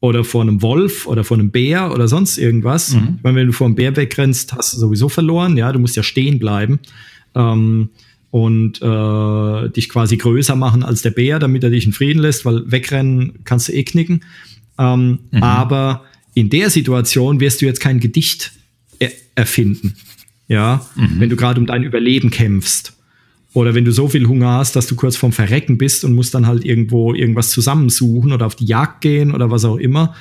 oder 0.00 0.24
vor 0.24 0.42
einem 0.42 0.62
Wolf 0.62 1.06
oder 1.06 1.24
vor 1.24 1.38
einem 1.38 1.50
Bär 1.50 1.92
oder 1.92 2.08
sonst 2.08 2.38
irgendwas. 2.38 2.94
Mhm. 2.94 3.16
Ich 3.18 3.22
meine, 3.22 3.36
wenn 3.36 3.46
du 3.46 3.52
vor 3.52 3.66
einem 3.66 3.76
Bär 3.76 3.94
wegrennst, 3.96 4.54
hast 4.54 4.74
du 4.74 4.78
sowieso 4.78 5.08
verloren. 5.08 5.56
Ja, 5.56 5.72
du 5.72 5.78
musst 5.78 5.96
ja 5.96 6.02
stehen 6.02 6.38
bleiben 6.38 6.80
ähm, 7.34 7.90
und 8.30 8.80
äh, 8.80 9.68
dich 9.70 9.88
quasi 9.90 10.16
größer 10.16 10.56
machen 10.56 10.82
als 10.82 11.02
der 11.02 11.10
Bär, 11.10 11.38
damit 11.38 11.62
er 11.64 11.70
dich 11.70 11.84
in 11.84 11.92
Frieden 11.92 12.20
lässt, 12.20 12.46
weil 12.46 12.70
wegrennen 12.70 13.40
kannst 13.44 13.68
du 13.68 13.72
eh 13.72 13.84
knicken. 13.84 14.24
Ähm, 14.78 15.18
mhm. 15.30 15.42
Aber 15.42 16.04
in 16.32 16.48
der 16.48 16.70
Situation 16.70 17.40
wirst 17.40 17.60
du 17.60 17.66
jetzt 17.66 17.80
kein 17.80 18.00
Gedicht 18.00 18.52
er 18.98 19.12
erfinden. 19.34 19.96
Ja, 20.48 20.86
mhm. 20.96 21.20
wenn 21.20 21.30
du 21.30 21.36
gerade 21.36 21.60
um 21.60 21.66
dein 21.66 21.82
Überleben 21.82 22.30
kämpfst. 22.30 22.94
Oder 23.52 23.74
wenn 23.74 23.84
du 23.84 23.92
so 23.92 24.08
viel 24.08 24.26
Hunger 24.26 24.52
hast, 24.52 24.76
dass 24.76 24.86
du 24.86 24.94
kurz 24.94 25.16
vorm 25.16 25.32
Verrecken 25.32 25.76
bist 25.76 26.04
und 26.04 26.14
musst 26.14 26.34
dann 26.34 26.46
halt 26.46 26.64
irgendwo 26.64 27.14
irgendwas 27.14 27.50
zusammensuchen 27.50 28.32
oder 28.32 28.46
auf 28.46 28.54
die 28.54 28.66
Jagd 28.66 29.00
gehen 29.00 29.32
oder 29.32 29.50
was 29.50 29.64
auch 29.64 29.76
immer, 29.76 30.14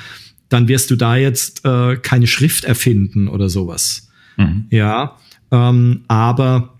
dann 0.50 0.68
wirst 0.68 0.90
du 0.90 0.96
da 0.96 1.16
jetzt 1.16 1.64
äh, 1.64 1.98
keine 1.98 2.26
Schrift 2.26 2.64
erfinden 2.64 3.28
oder 3.28 3.50
sowas. 3.50 4.10
Mhm. 4.38 4.66
Ja, 4.72 5.18
ähm, 5.52 6.02
aber 6.08 6.74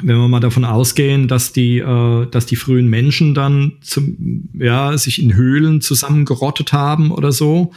wenn 0.00 0.16
wir 0.16 0.28
mal 0.28 0.40
davon 0.40 0.64
ausgehen, 0.64 1.26
dass 1.26 1.52
die, 1.52 1.78
äh, 1.78 2.26
dass 2.30 2.46
die 2.46 2.56
frühen 2.56 2.88
Menschen 2.88 3.34
dann 3.34 3.72
zum, 3.80 4.48
ja, 4.54 4.96
sich 4.96 5.22
in 5.22 5.34
Höhlen 5.34 5.80
zusammengerottet 5.80 6.72
haben 6.72 7.10
oder 7.10 7.32
so 7.32 7.72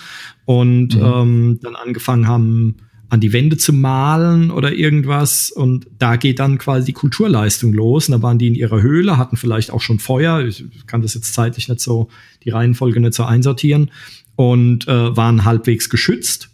und 0.46 0.96
mhm. 0.96 1.04
ähm, 1.04 1.60
dann 1.62 1.76
angefangen 1.76 2.28
haben, 2.28 2.78
an 3.12 3.20
die 3.20 3.34
Wände 3.34 3.58
zu 3.58 3.74
malen 3.74 4.52
oder 4.52 4.72
irgendwas. 4.72 5.52
Und 5.52 5.86
da 6.00 6.16
geht 6.16 6.40
dann 6.40 6.58
quasi 6.58 6.86
die 6.86 6.94
Kulturleistung 6.94 7.74
los. 7.74 8.08
Und 8.08 8.14
da 8.14 8.22
waren 8.22 8.40
die 8.40 8.48
in 8.48 8.56
ihrer 8.56 8.82
Höhle, 8.82 9.18
hatten 9.18 9.36
vielleicht 9.36 9.70
auch 9.70 9.82
schon 9.82 10.00
Feuer. 10.00 10.46
Ich 10.46 10.64
kann 10.88 11.02
das 11.02 11.14
jetzt 11.14 11.34
zeitlich 11.34 11.68
nicht 11.68 11.82
so, 11.82 12.08
die 12.46 12.52
Reihenfolge 12.52 13.02
nicht 13.02 13.14
so 13.14 13.26
einsortieren. 13.26 13.92
Und 14.38 14.88
äh, 14.88 15.16
waren 15.18 15.44
halbwegs 15.44 15.90
geschützt. 15.90 16.52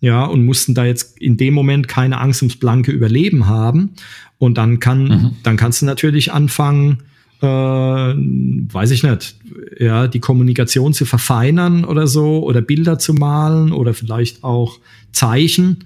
Ja, 0.00 0.24
und 0.24 0.44
mussten 0.44 0.74
da 0.74 0.84
jetzt 0.84 1.16
in 1.20 1.36
dem 1.36 1.54
Moment 1.54 1.86
keine 1.86 2.20
Angst 2.20 2.42
ums 2.42 2.56
blanke 2.56 2.90
Überleben 2.90 3.46
haben. 3.46 3.90
Und 4.38 4.58
dann 4.58 4.80
kann, 4.80 5.04
mhm. 5.04 5.36
dann 5.44 5.56
kannst 5.56 5.80
du 5.80 5.86
natürlich 5.86 6.32
anfangen, 6.32 7.04
äh, 7.40 7.46
weiß 7.46 8.90
ich 8.90 9.02
nicht, 9.02 9.36
ja, 9.78 10.06
die 10.08 10.20
Kommunikation 10.20 10.92
zu 10.94 11.04
verfeinern 11.04 11.84
oder 11.84 12.06
so 12.06 12.42
oder 12.44 12.60
Bilder 12.60 12.98
zu 12.98 13.14
malen 13.14 13.72
oder 13.72 13.94
vielleicht 13.94 14.44
auch 14.44 14.78
Zeichen 15.12 15.84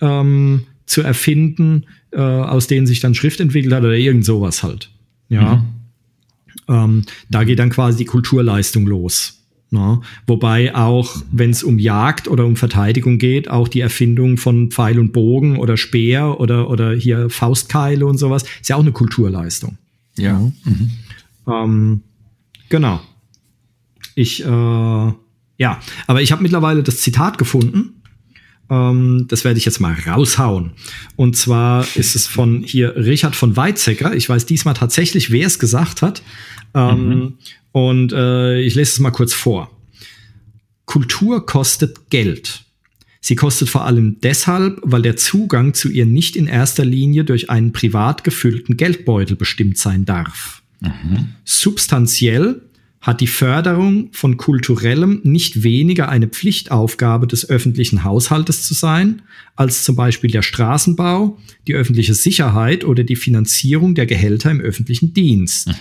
ähm, 0.00 0.64
zu 0.86 1.02
erfinden, 1.02 1.84
äh, 2.12 2.20
aus 2.20 2.66
denen 2.66 2.86
sich 2.86 3.00
dann 3.00 3.14
Schrift 3.14 3.40
entwickelt 3.40 3.72
hat 3.74 3.84
oder 3.84 3.96
irgend 3.96 4.24
sowas 4.24 4.62
halt. 4.62 4.90
Ja. 5.28 5.56
Mhm. 5.56 5.62
Ähm, 6.68 7.02
da 7.30 7.44
geht 7.44 7.58
dann 7.58 7.70
quasi 7.70 7.98
die 7.98 8.04
Kulturleistung 8.04 8.86
los. 8.86 9.38
Ne? 9.70 10.00
Wobei 10.26 10.74
auch, 10.74 11.16
wenn 11.30 11.50
es 11.50 11.62
um 11.62 11.78
Jagd 11.78 12.28
oder 12.28 12.46
um 12.46 12.56
Verteidigung 12.56 13.18
geht, 13.18 13.50
auch 13.50 13.68
die 13.68 13.80
Erfindung 13.80 14.38
von 14.38 14.70
Pfeil 14.70 14.98
und 14.98 15.12
Bogen 15.12 15.58
oder 15.58 15.76
Speer 15.76 16.40
oder, 16.40 16.70
oder 16.70 16.92
hier 16.92 17.28
Faustkeile 17.28 18.06
und 18.06 18.16
sowas, 18.18 18.44
ist 18.60 18.68
ja 18.68 18.76
auch 18.76 18.82
eine 18.82 18.92
Kulturleistung. 18.92 19.76
Ja. 20.18 20.38
Mhm. 20.38 20.90
Ähm, 21.46 22.02
genau. 22.68 23.00
Ich, 24.14 24.44
äh, 24.44 24.48
ja, 24.48 25.80
aber 26.06 26.22
ich 26.22 26.32
habe 26.32 26.42
mittlerweile 26.42 26.82
das 26.82 27.00
Zitat 27.00 27.38
gefunden. 27.38 28.02
Ähm, 28.70 29.26
das 29.28 29.44
werde 29.44 29.58
ich 29.58 29.64
jetzt 29.64 29.80
mal 29.80 29.94
raushauen. 30.06 30.72
Und 31.16 31.36
zwar 31.36 31.86
ist 31.96 32.14
es 32.16 32.26
von 32.26 32.62
hier 32.62 32.96
Richard 32.96 33.34
von 33.34 33.56
Weizsäcker. 33.56 34.14
Ich 34.14 34.28
weiß 34.28 34.46
diesmal 34.46 34.74
tatsächlich, 34.74 35.30
wer 35.30 35.46
es 35.46 35.58
gesagt 35.58 36.02
hat. 36.02 36.22
Ähm, 36.74 37.08
mhm. 37.08 37.38
Und 37.72 38.12
äh, 38.12 38.60
ich 38.60 38.74
lese 38.74 38.92
es 38.92 38.98
mal 38.98 39.10
kurz 39.10 39.32
vor. 39.32 39.70
Kultur 40.84 41.44
kostet 41.46 42.10
Geld. 42.10 42.64
Sie 43.20 43.36
kostet 43.36 43.68
vor 43.68 43.84
allem 43.84 44.18
deshalb, 44.22 44.80
weil 44.82 45.02
der 45.02 45.16
Zugang 45.16 45.74
zu 45.74 45.88
ihr 45.88 46.06
nicht 46.06 46.36
in 46.36 46.46
erster 46.46 46.84
Linie 46.84 47.24
durch 47.24 47.50
einen 47.50 47.72
privat 47.72 48.24
gefüllten 48.24 48.76
Geldbeutel 48.76 49.36
bestimmt 49.36 49.78
sein 49.78 50.04
darf. 50.04 50.62
Mhm. 50.80 51.30
Substanziell 51.44 52.62
hat 53.00 53.20
die 53.20 53.26
Förderung 53.28 54.10
von 54.12 54.36
kulturellem 54.36 55.20
nicht 55.22 55.62
weniger 55.62 56.08
eine 56.08 56.28
Pflichtaufgabe 56.28 57.26
des 57.26 57.48
öffentlichen 57.48 58.02
Haushaltes 58.04 58.64
zu 58.64 58.74
sein, 58.74 59.22
als 59.54 59.84
zum 59.84 59.94
Beispiel 59.94 60.30
der 60.30 60.42
Straßenbau, 60.42 61.38
die 61.66 61.74
öffentliche 61.74 62.14
Sicherheit 62.14 62.84
oder 62.84 63.04
die 63.04 63.16
Finanzierung 63.16 63.94
der 63.94 64.06
Gehälter 64.06 64.50
im 64.50 64.60
öffentlichen 64.60 65.14
Dienst. 65.14 65.68
Mhm. 65.68 65.74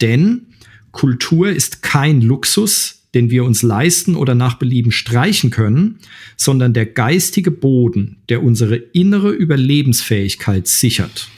Denn 0.00 0.46
Kultur 0.92 1.50
ist 1.50 1.82
kein 1.82 2.20
Luxus, 2.20 2.99
den 3.14 3.30
wir 3.30 3.44
uns 3.44 3.62
leisten 3.62 4.14
oder 4.14 4.34
nach 4.34 4.54
Belieben 4.54 4.92
streichen 4.92 5.50
können, 5.50 5.98
sondern 6.36 6.72
der 6.72 6.86
geistige 6.86 7.50
Boden, 7.50 8.18
der 8.28 8.42
unsere 8.42 8.76
innere 8.76 9.30
Überlebensfähigkeit 9.30 10.68
sichert. 10.68 11.28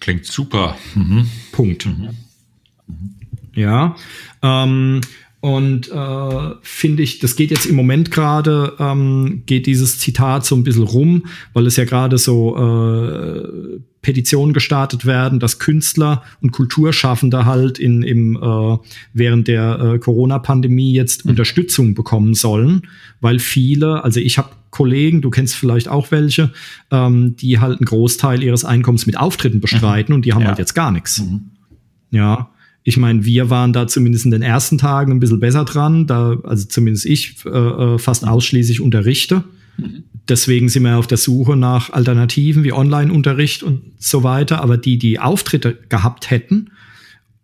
Klingt 0.00 0.26
super. 0.26 0.76
Mhm. 0.94 1.26
Punkt. 1.52 1.86
Mhm. 1.86 2.10
Ja. 3.54 3.96
Ähm, 4.42 5.00
und 5.40 5.90
äh, 5.90 6.50
finde 6.62 7.02
ich, 7.02 7.18
das 7.18 7.34
geht 7.34 7.50
jetzt 7.50 7.66
im 7.66 7.74
Moment 7.74 8.10
gerade, 8.10 8.76
ähm, 8.78 9.42
geht 9.46 9.66
dieses 9.66 9.98
Zitat 9.98 10.46
so 10.46 10.54
ein 10.54 10.62
bisschen 10.62 10.84
rum, 10.84 11.26
weil 11.52 11.66
es 11.66 11.76
ja 11.76 11.84
gerade 11.84 12.16
so 12.16 12.56
äh, 12.56 13.80
Petitionen 14.02 14.52
gestartet 14.52 15.06
werden, 15.06 15.38
dass 15.38 15.60
Künstler 15.60 16.22
und 16.40 16.50
Kulturschaffende 16.50 17.46
halt 17.46 17.78
in, 17.78 18.02
im, 18.02 18.36
äh, 18.36 18.78
während 19.14 19.46
der 19.46 19.80
äh, 19.80 19.98
Corona-Pandemie 20.00 20.92
jetzt 20.92 21.24
mhm. 21.24 21.30
Unterstützung 21.30 21.94
bekommen 21.94 22.34
sollen, 22.34 22.82
weil 23.20 23.38
viele, 23.38 24.02
also 24.02 24.18
ich 24.18 24.38
habe 24.38 24.50
Kollegen, 24.70 25.22
du 25.22 25.30
kennst 25.30 25.54
vielleicht 25.54 25.86
auch 25.86 26.10
welche, 26.10 26.50
ähm, 26.90 27.36
die 27.36 27.60
halt 27.60 27.78
einen 27.78 27.86
Großteil 27.86 28.42
ihres 28.42 28.64
Einkommens 28.64 29.06
mit 29.06 29.16
Auftritten 29.16 29.60
bestreiten 29.60 30.12
mhm. 30.12 30.16
und 30.16 30.24
die 30.24 30.32
haben 30.32 30.42
ja. 30.42 30.48
halt 30.48 30.58
jetzt 30.58 30.74
gar 30.74 30.90
nichts. 30.90 31.20
Mhm. 31.20 31.42
Ja, 32.10 32.50
Ich 32.82 32.96
meine, 32.96 33.24
wir 33.24 33.50
waren 33.50 33.72
da 33.72 33.86
zumindest 33.86 34.24
in 34.24 34.32
den 34.32 34.42
ersten 34.42 34.78
Tagen 34.78 35.12
ein 35.12 35.20
bisschen 35.20 35.38
besser 35.38 35.64
dran, 35.64 36.08
da, 36.08 36.36
also 36.42 36.66
zumindest 36.66 37.06
ich 37.06 37.36
äh, 37.46 37.48
äh 37.48 37.98
fast 37.98 38.26
ausschließlich 38.26 38.80
unterrichte. 38.80 39.44
Mhm. 39.76 40.04
Deswegen 40.28 40.68
sind 40.68 40.84
wir 40.84 40.98
auf 40.98 41.06
der 41.06 41.18
Suche 41.18 41.56
nach 41.56 41.90
Alternativen 41.90 42.64
wie 42.64 42.72
Online-Unterricht 42.72 43.62
und 43.62 43.82
so 43.98 44.22
weiter. 44.22 44.62
Aber 44.62 44.76
die, 44.76 44.98
die 44.98 45.18
Auftritte 45.18 45.78
gehabt 45.88 46.30
hätten, 46.30 46.70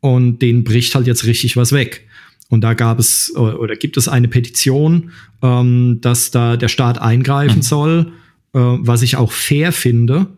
und 0.00 0.42
denen 0.42 0.64
bricht 0.64 0.94
halt 0.94 1.06
jetzt 1.06 1.24
richtig 1.24 1.56
was 1.56 1.72
weg. 1.72 2.06
Und 2.48 2.62
da 2.62 2.74
gab 2.74 2.98
es 2.98 3.34
oder 3.36 3.76
gibt 3.76 3.96
es 3.96 4.08
eine 4.08 4.28
Petition, 4.28 5.10
ähm, 5.42 5.98
dass 6.00 6.30
da 6.30 6.56
der 6.56 6.68
Staat 6.68 7.00
eingreifen 7.00 7.58
mhm. 7.58 7.62
soll, 7.62 8.12
äh, 8.54 8.58
was 8.58 9.02
ich 9.02 9.16
auch 9.16 9.32
fair 9.32 9.72
finde, 9.72 10.28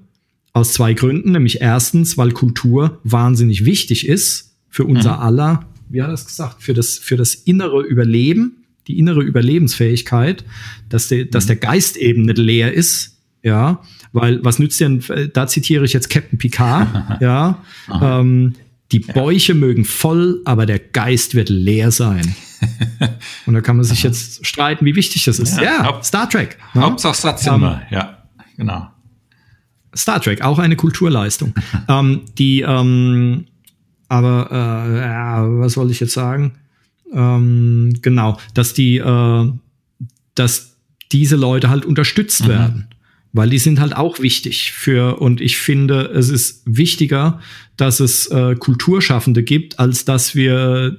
aus 0.53 0.73
zwei 0.73 0.93
Gründen. 0.95 1.33
Nämlich 1.33 1.61
erstens, 1.61 2.19
weil 2.19 2.33
Kultur 2.33 2.99
wahnsinnig 3.05 3.65
wichtig 3.65 4.09
ist 4.09 4.57
für 4.69 4.85
unser 4.85 5.17
mhm. 5.17 5.23
aller, 5.23 5.67
wie 5.89 6.03
hat 6.03 6.09
er 6.09 6.13
das 6.13 6.27
gesagt, 6.27 6.63
für 6.63 6.75
das, 6.75 6.99
für 6.99 7.17
das 7.17 7.35
innere 7.35 7.83
Überleben, 7.83 8.60
die 8.89 8.99
innere 8.99 9.23
Überlebensfähigkeit, 9.23 10.45
dass, 10.89 11.09
der, 11.09 11.27
mhm. 11.27 11.31
dass 11.31 11.47
der 11.47 11.57
Geist 11.57 11.97
eben 11.97 12.23
nicht 12.23 12.39
leer 12.39 12.73
ist. 12.73 13.17
Ja, 13.43 13.81
weil 14.13 14.45
was 14.45 14.59
nützt 14.59 14.81
denn, 14.81 15.03
da 15.33 15.47
zitiere 15.47 15.85
ich 15.85 15.95
jetzt 15.95 16.11
Captain 16.11 16.39
Picard, 16.39 16.89
ja, 17.23 17.63
ähm, 18.03 18.55
die 18.93 18.99
Bäuche 18.99 19.53
ja. 19.53 19.59
mögen 19.59 19.85
voll, 19.85 20.43
aber 20.45 20.67
der 20.67 20.79
Geist 20.79 21.35
wird 21.35 21.49
leer 21.49 21.91
sein. 21.91 22.35
Und 23.47 23.55
da 23.55 23.61
kann 23.61 23.77
man 23.77 23.85
sich 23.85 24.03
jetzt 24.03 24.45
streiten, 24.45 24.85
wie 24.85 24.95
wichtig 24.95 25.25
das 25.25 25.39
ist. 25.39 25.57
Ja, 25.57 25.63
ja 25.63 26.03
Star 26.03 26.29
Trek. 26.29 26.59
Ne? 26.75 26.83
Hauptsache 26.83 27.17
Satz 27.17 27.47
um, 27.47 27.63
ähm, 27.63 27.81
ja, 27.91 28.19
genau. 28.57 28.89
Star 29.97 30.21
Trek, 30.21 30.43
auch 30.43 30.59
eine 30.59 30.77
Kulturleistung. 30.77 31.55
ähm, 31.89 32.23
die, 32.37 32.61
ähm, 32.61 33.47
aber 34.09 34.49
äh, 34.51 35.01
ja, 35.01 35.45
was 35.61 35.75
soll 35.75 35.91
ich 35.91 36.01
jetzt 36.01 36.13
sagen? 36.13 36.59
Ähm, 37.13 37.93
genau, 38.03 38.39
dass 38.55 38.75
die, 38.75 38.99
äh, 38.99 39.53
dass 40.35 40.77
diese 41.13 41.37
Leute 41.37 41.71
halt 41.71 41.85
unterstützt 41.85 42.45
mhm. 42.45 42.49
werden 42.49 42.89
weil 43.33 43.51
die 43.51 43.59
sind 43.59 43.81
halt 43.81 43.97
auch 43.97 44.21
wichtig 44.21 44.73
für 44.73 45.21
und 45.21 45.41
ich 45.41 45.57
finde, 45.59 46.11
es 46.15 46.29
ist 46.29 46.63
wichtiger, 46.65 47.41
dass 47.77 48.01
es 48.01 48.27
äh, 48.27 48.57
Kulturschaffende 48.57 49.43
gibt, 49.43 49.79
als 49.79 50.05
dass 50.05 50.35
wir 50.35 50.97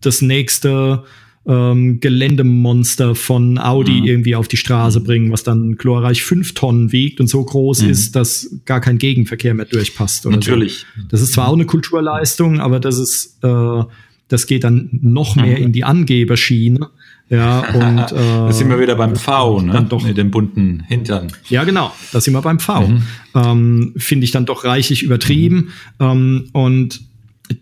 das 0.00 0.22
nächste 0.22 1.04
ähm, 1.46 2.00
Geländemonster 2.00 3.14
von 3.14 3.58
Audi 3.58 4.00
mhm. 4.00 4.06
irgendwie 4.06 4.36
auf 4.36 4.48
die 4.48 4.56
Straße 4.56 5.00
bringen, 5.00 5.30
was 5.30 5.44
dann 5.44 5.76
chlorreich 5.76 6.22
fünf 6.24 6.54
Tonnen 6.54 6.92
wiegt 6.92 7.20
und 7.20 7.28
so 7.28 7.44
groß 7.44 7.82
mhm. 7.82 7.90
ist, 7.90 8.16
dass 8.16 8.50
gar 8.64 8.80
kein 8.80 8.98
Gegenverkehr 8.98 9.54
mehr 9.54 9.66
durchpasst. 9.66 10.24
Natürlich. 10.24 10.86
So. 10.96 11.02
Das 11.08 11.20
ist 11.20 11.34
zwar 11.34 11.48
auch 11.48 11.54
eine 11.54 11.66
Kulturleistung, 11.66 12.60
aber 12.60 12.80
das 12.80 12.98
ist, 12.98 13.38
äh, 13.44 13.82
das 14.28 14.46
geht 14.46 14.64
dann 14.64 14.88
noch 15.02 15.36
mehr 15.36 15.58
in 15.58 15.72
die 15.72 15.84
Angeberschiene. 15.84 16.88
Ja, 17.28 17.60
und 17.74 18.12
äh, 18.12 18.14
da 18.16 18.52
sind 18.52 18.68
wir 18.68 18.78
wieder 18.78 18.94
beim 18.94 19.16
V, 19.16 19.60
ne? 19.60 19.72
Dann 19.72 19.88
doch, 19.88 20.04
Mit 20.04 20.16
dem 20.16 20.30
bunten 20.30 20.84
Hintern. 20.86 21.32
Ja, 21.48 21.64
genau, 21.64 21.92
da 22.12 22.20
sind 22.20 22.34
wir 22.34 22.42
beim 22.42 22.60
V. 22.60 22.86
Mhm. 22.86 23.02
Ähm, 23.34 23.94
Finde 23.96 24.24
ich 24.24 24.30
dann 24.30 24.46
doch 24.46 24.64
reichlich 24.64 25.02
übertrieben. 25.02 25.70
Mhm. 25.98 26.06
Ähm, 26.06 26.44
und 26.52 27.00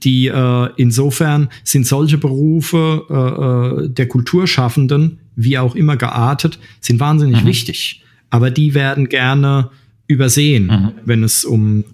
die 0.03 0.29
äh, 0.29 0.69
insofern 0.77 1.49
sind 1.63 1.87
solche 1.87 2.19
Berufe 2.19 3.05
äh, 3.11 3.85
äh, 3.85 3.89
der 3.89 4.09
Kulturschaffenden, 4.09 5.19
wie 5.37 5.59
auch 5.59 5.75
immer 5.75 5.97
geartet, 5.97 6.59
sind 6.81 7.01
wahnsinnig 7.01 7.43
mhm. 7.43 7.47
wichtig. 7.47 8.03
Aber 8.31 8.51
die 8.51 8.75
werden 8.75 9.09
gerne 9.09 9.71
übersehen, 10.07 10.67
mhm. 10.67 10.93
wenn 11.05 11.23
es 11.23 11.45
um 11.45 11.85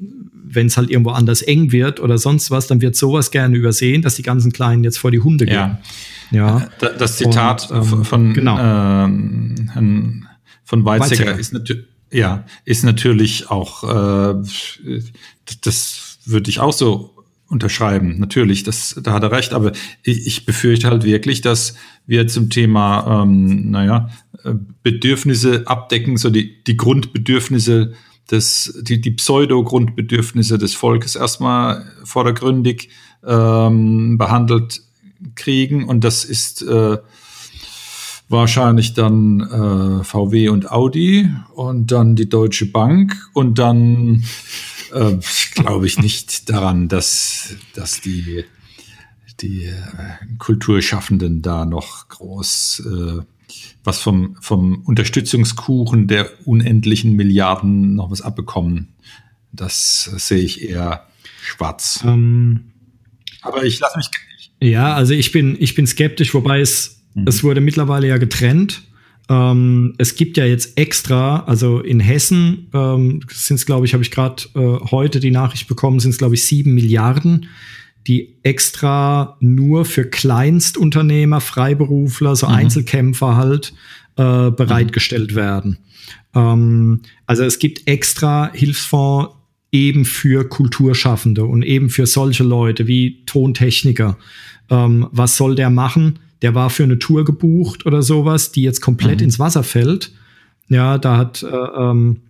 wenn 0.52 0.66
es 0.66 0.76
halt 0.76 0.90
irgendwo 0.90 1.10
anders 1.10 1.42
eng 1.42 1.72
wird 1.72 2.00
oder 2.00 2.18
sonst 2.18 2.50
was, 2.50 2.66
dann 2.66 2.80
wird 2.80 2.96
sowas 2.96 3.30
gerne 3.30 3.56
übersehen, 3.56 4.02
dass 4.02 4.16
die 4.16 4.22
ganzen 4.22 4.52
Kleinen 4.52 4.84
jetzt 4.84 4.98
vor 4.98 5.10
die 5.10 5.20
Hunde 5.20 5.46
gehen. 5.46 5.54
Ja. 5.54 5.80
Ja. 6.30 6.68
Das 6.78 7.16
Zitat 7.16 7.70
Und, 7.70 7.92
ähm, 7.92 8.04
von, 8.04 8.34
genau. 8.34 8.58
ähm, 8.58 10.26
von 10.64 10.84
Weizsäcker, 10.84 11.22
Weizsäcker. 11.22 11.38
ist 11.38 11.52
natürlich, 11.52 11.84
ja, 12.12 12.44
ist 12.64 12.84
natürlich 12.84 13.50
auch, 13.50 13.84
äh, 13.84 14.42
das 15.62 16.18
würde 16.24 16.50
ich 16.50 16.60
auch 16.60 16.72
so 16.72 17.16
unterschreiben. 17.48 18.18
Natürlich, 18.18 18.62
das, 18.62 19.00
da 19.02 19.12
hat 19.12 19.24
er 19.24 19.32
recht, 19.32 19.52
aber 19.52 19.72
ich, 20.04 20.26
ich 20.26 20.46
befürchte 20.46 20.88
halt 20.88 21.02
wirklich, 21.04 21.40
dass 21.40 21.74
wir 22.06 22.28
zum 22.28 22.48
Thema, 22.48 23.22
ähm, 23.22 23.70
naja, 23.70 24.08
Bedürfnisse 24.82 25.66
abdecken, 25.66 26.16
so 26.16 26.30
die, 26.30 26.62
die 26.64 26.76
Grundbedürfnisse 26.76 27.94
des, 28.30 28.78
die, 28.82 29.00
die 29.00 29.10
Pseudo-Grundbedürfnisse 29.12 30.58
des 30.58 30.74
Volkes 30.74 31.16
erstmal 31.16 31.86
vordergründig 32.04 32.90
ähm, 33.26 34.18
behandelt 34.18 34.82
kriegen. 35.34 35.88
Und 35.88 36.04
das 36.04 36.24
ist 36.24 36.62
äh, 36.62 36.98
wahrscheinlich 38.28 38.94
dann 38.94 39.40
äh, 39.40 40.04
VW 40.04 40.48
und 40.48 40.70
Audi 40.70 41.28
und 41.54 41.90
dann 41.90 42.14
die 42.14 42.28
Deutsche 42.28 42.66
Bank 42.66 43.16
und 43.34 43.58
dann 43.58 44.24
äh, 44.92 45.16
glaube 45.54 45.86
ich 45.86 45.98
nicht 45.98 46.48
daran, 46.48 46.88
dass, 46.88 47.56
dass 47.74 48.00
die, 48.00 48.44
die 49.40 49.64
äh, 49.64 49.74
Kulturschaffenden 50.38 51.42
da 51.42 51.64
noch 51.64 52.08
groß 52.08 52.82
äh, 52.86 53.22
was 53.84 54.00
vom, 54.00 54.36
vom 54.40 54.82
Unterstützungskuchen 54.82 56.06
der 56.06 56.30
unendlichen 56.46 57.14
Milliarden 57.14 57.94
noch 57.94 58.10
was 58.10 58.20
abbekommen. 58.20 58.88
Das 59.52 60.04
sehe 60.16 60.42
ich 60.42 60.68
eher 60.68 61.06
schwarz. 61.42 62.02
Ähm, 62.06 62.72
Aber 63.42 63.64
ich 63.64 63.80
lasse 63.80 63.98
mich 63.98 64.10
ja, 64.62 64.94
also 64.94 65.14
ich 65.14 65.32
bin, 65.32 65.56
ich 65.58 65.74
bin 65.74 65.86
skeptisch, 65.86 66.34
wobei 66.34 66.60
es, 66.60 67.02
mhm. 67.14 67.24
es 67.26 67.42
wurde 67.42 67.60
mittlerweile 67.60 68.08
ja 68.08 68.18
getrennt. 68.18 68.82
Ähm, 69.28 69.94
es 69.96 70.16
gibt 70.16 70.36
ja 70.36 70.44
jetzt 70.44 70.76
extra, 70.76 71.44
also 71.44 71.80
in 71.80 71.98
Hessen 71.98 72.68
ähm, 72.74 73.20
sind 73.30 73.56
es, 73.56 73.64
glaube 73.64 73.86
ich, 73.86 73.94
habe 73.94 74.02
ich 74.02 74.10
gerade 74.10 74.42
äh, 74.54 74.90
heute 74.90 75.20
die 75.20 75.30
Nachricht 75.30 75.66
bekommen, 75.66 75.98
sind 76.00 76.10
es, 76.10 76.18
glaube 76.18 76.34
ich, 76.34 76.44
sieben 76.44 76.74
Milliarden, 76.74 77.48
die 78.06 78.36
extra 78.42 79.36
nur 79.40 79.84
für 79.84 80.04
Kleinstunternehmer, 80.04 81.40
Freiberufler, 81.40 82.36
so 82.36 82.46
mhm. 82.46 82.54
Einzelkämpfer 82.54 83.36
halt 83.36 83.72
äh, 84.16 84.50
bereitgestellt 84.50 85.32
mhm. 85.32 85.36
werden. 85.36 85.78
Ähm, 86.34 87.00
also 87.26 87.44
es 87.44 87.58
gibt 87.58 87.86
extra 87.86 88.50
Hilfsfonds 88.52 89.34
eben 89.72 90.04
für 90.04 90.48
Kulturschaffende 90.48 91.44
und 91.44 91.62
eben 91.62 91.90
für 91.90 92.06
solche 92.06 92.42
Leute 92.42 92.86
wie 92.86 93.24
Tontechniker 93.26 94.16
ähm, 94.70 95.08
was 95.10 95.36
soll 95.36 95.54
der 95.54 95.68
machen? 95.68 96.20
Der 96.42 96.54
war 96.54 96.70
für 96.70 96.84
eine 96.84 96.98
Tour 96.98 97.24
gebucht 97.24 97.84
oder 97.84 98.02
sowas, 98.02 98.52
die 98.52 98.62
jetzt 98.62 98.80
komplett 98.80 99.18
mhm. 99.18 99.24
ins 99.24 99.38
Wasser 99.38 99.62
fällt. 99.62 100.12
Ja, 100.68 100.96
da 100.96 101.16
hat, 101.16 101.42
äh, 101.42 101.46
ähm, 101.46 102.20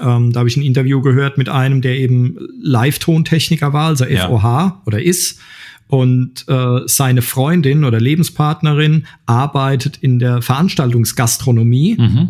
ähm, 0.00 0.32
da 0.32 0.40
habe 0.40 0.48
ich 0.48 0.56
ein 0.56 0.62
Interview 0.62 1.00
gehört 1.00 1.38
mit 1.38 1.48
einem, 1.48 1.80
der 1.80 1.98
eben 1.98 2.36
Live-Tontechniker 2.60 3.72
war, 3.72 3.88
also 3.88 4.04
ja. 4.04 4.28
FOH 4.28 4.82
oder 4.86 5.02
ist. 5.02 5.40
Und 5.88 6.46
äh, 6.48 6.80
seine 6.86 7.22
Freundin 7.22 7.84
oder 7.84 7.98
Lebenspartnerin 7.98 9.06
arbeitet 9.24 9.96
in 9.96 10.18
der 10.18 10.42
Veranstaltungsgastronomie 10.42 11.96
mhm. 11.98 12.28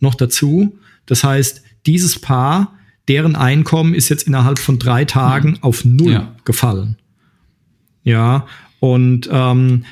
noch 0.00 0.14
dazu. 0.14 0.78
Das 1.06 1.24
heißt, 1.24 1.62
dieses 1.86 2.18
Paar, 2.18 2.74
deren 3.08 3.34
Einkommen 3.34 3.94
ist 3.94 4.10
jetzt 4.10 4.24
innerhalb 4.24 4.58
von 4.58 4.78
drei 4.78 5.06
Tagen 5.06 5.50
mhm. 5.50 5.62
auf 5.62 5.84
null 5.86 6.12
ja. 6.12 6.34
gefallen. 6.44 6.96
Ja, 8.04 8.46
und 8.80 9.28
ähm, 9.32 9.84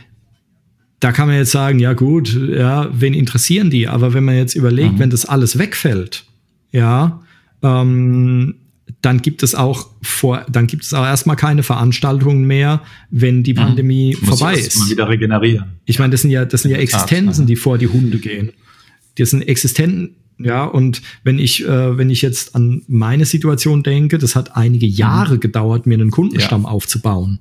da 1.01 1.13
kann 1.13 1.29
man 1.29 1.37
jetzt 1.37 1.51
sagen, 1.51 1.79
ja 1.79 1.93
gut, 1.93 2.35
ja, 2.35 2.89
wen 2.93 3.15
interessieren 3.15 3.71
die? 3.71 3.89
Aber 3.89 4.15
wenn 4.15 4.25
man 4.25 4.37
jetzt 4.37 4.55
überlegt, 4.55 4.95
mhm. 4.95 4.99
wenn 4.99 5.11
das 5.11 5.25
alles 5.25 5.59
wegfällt, 5.59 6.25
ja, 6.71 7.21
ähm, 7.63 8.57
dann 9.03 9.23
gibt 9.23 9.43
es 9.43 9.55
auch 9.55 9.91
vor, 10.03 10.45
dann 10.49 10.67
gibt 10.67 10.85
es 10.85 10.95
auch 10.95 11.05
erstmal 11.05 11.37
keine 11.37 11.63
Veranstaltungen 11.63 12.47
mehr, 12.47 12.83
wenn 13.11 13.43
die 13.43 13.53
mhm. 13.53 13.59
Pandemie 13.59 14.17
mhm. 14.21 14.27
vorbei 14.27 14.55
ist. 14.55 14.79
Mal 14.79 14.91
wieder 14.91 15.09
regenerieren. 15.09 15.75
Ich 15.85 15.99
meine, 15.99 16.11
das 16.11 16.23
sind 16.23 16.31
ja, 16.31 16.45
das 16.45 16.63
sind 16.63 16.71
ja 16.71 16.79
Existenzen, 16.79 17.47
die 17.47 17.57
vor 17.57 17.79
die 17.79 17.89
Hunde 17.89 18.19
gehen. 18.19 18.53
Das 19.17 19.31
sind 19.31 19.43
Existenzen, 19.43 20.17
ja, 20.39 20.65
und 20.65 21.01
wenn 21.25 21.39
ich, 21.39 21.65
äh, 21.65 21.97
wenn 21.97 22.11
ich 22.11 22.21
jetzt 22.21 22.55
an 22.55 22.83
meine 22.89 23.25
Situation 23.25 23.83
denke, 23.83 24.19
das 24.19 24.37
hat 24.37 24.57
einige 24.57 24.87
Jahre 24.87 25.39
gedauert, 25.39 25.87
mir 25.87 25.95
einen 25.95 26.11
Kundenstamm 26.11 26.65
ja. 26.65 26.69
aufzubauen. 26.69 27.41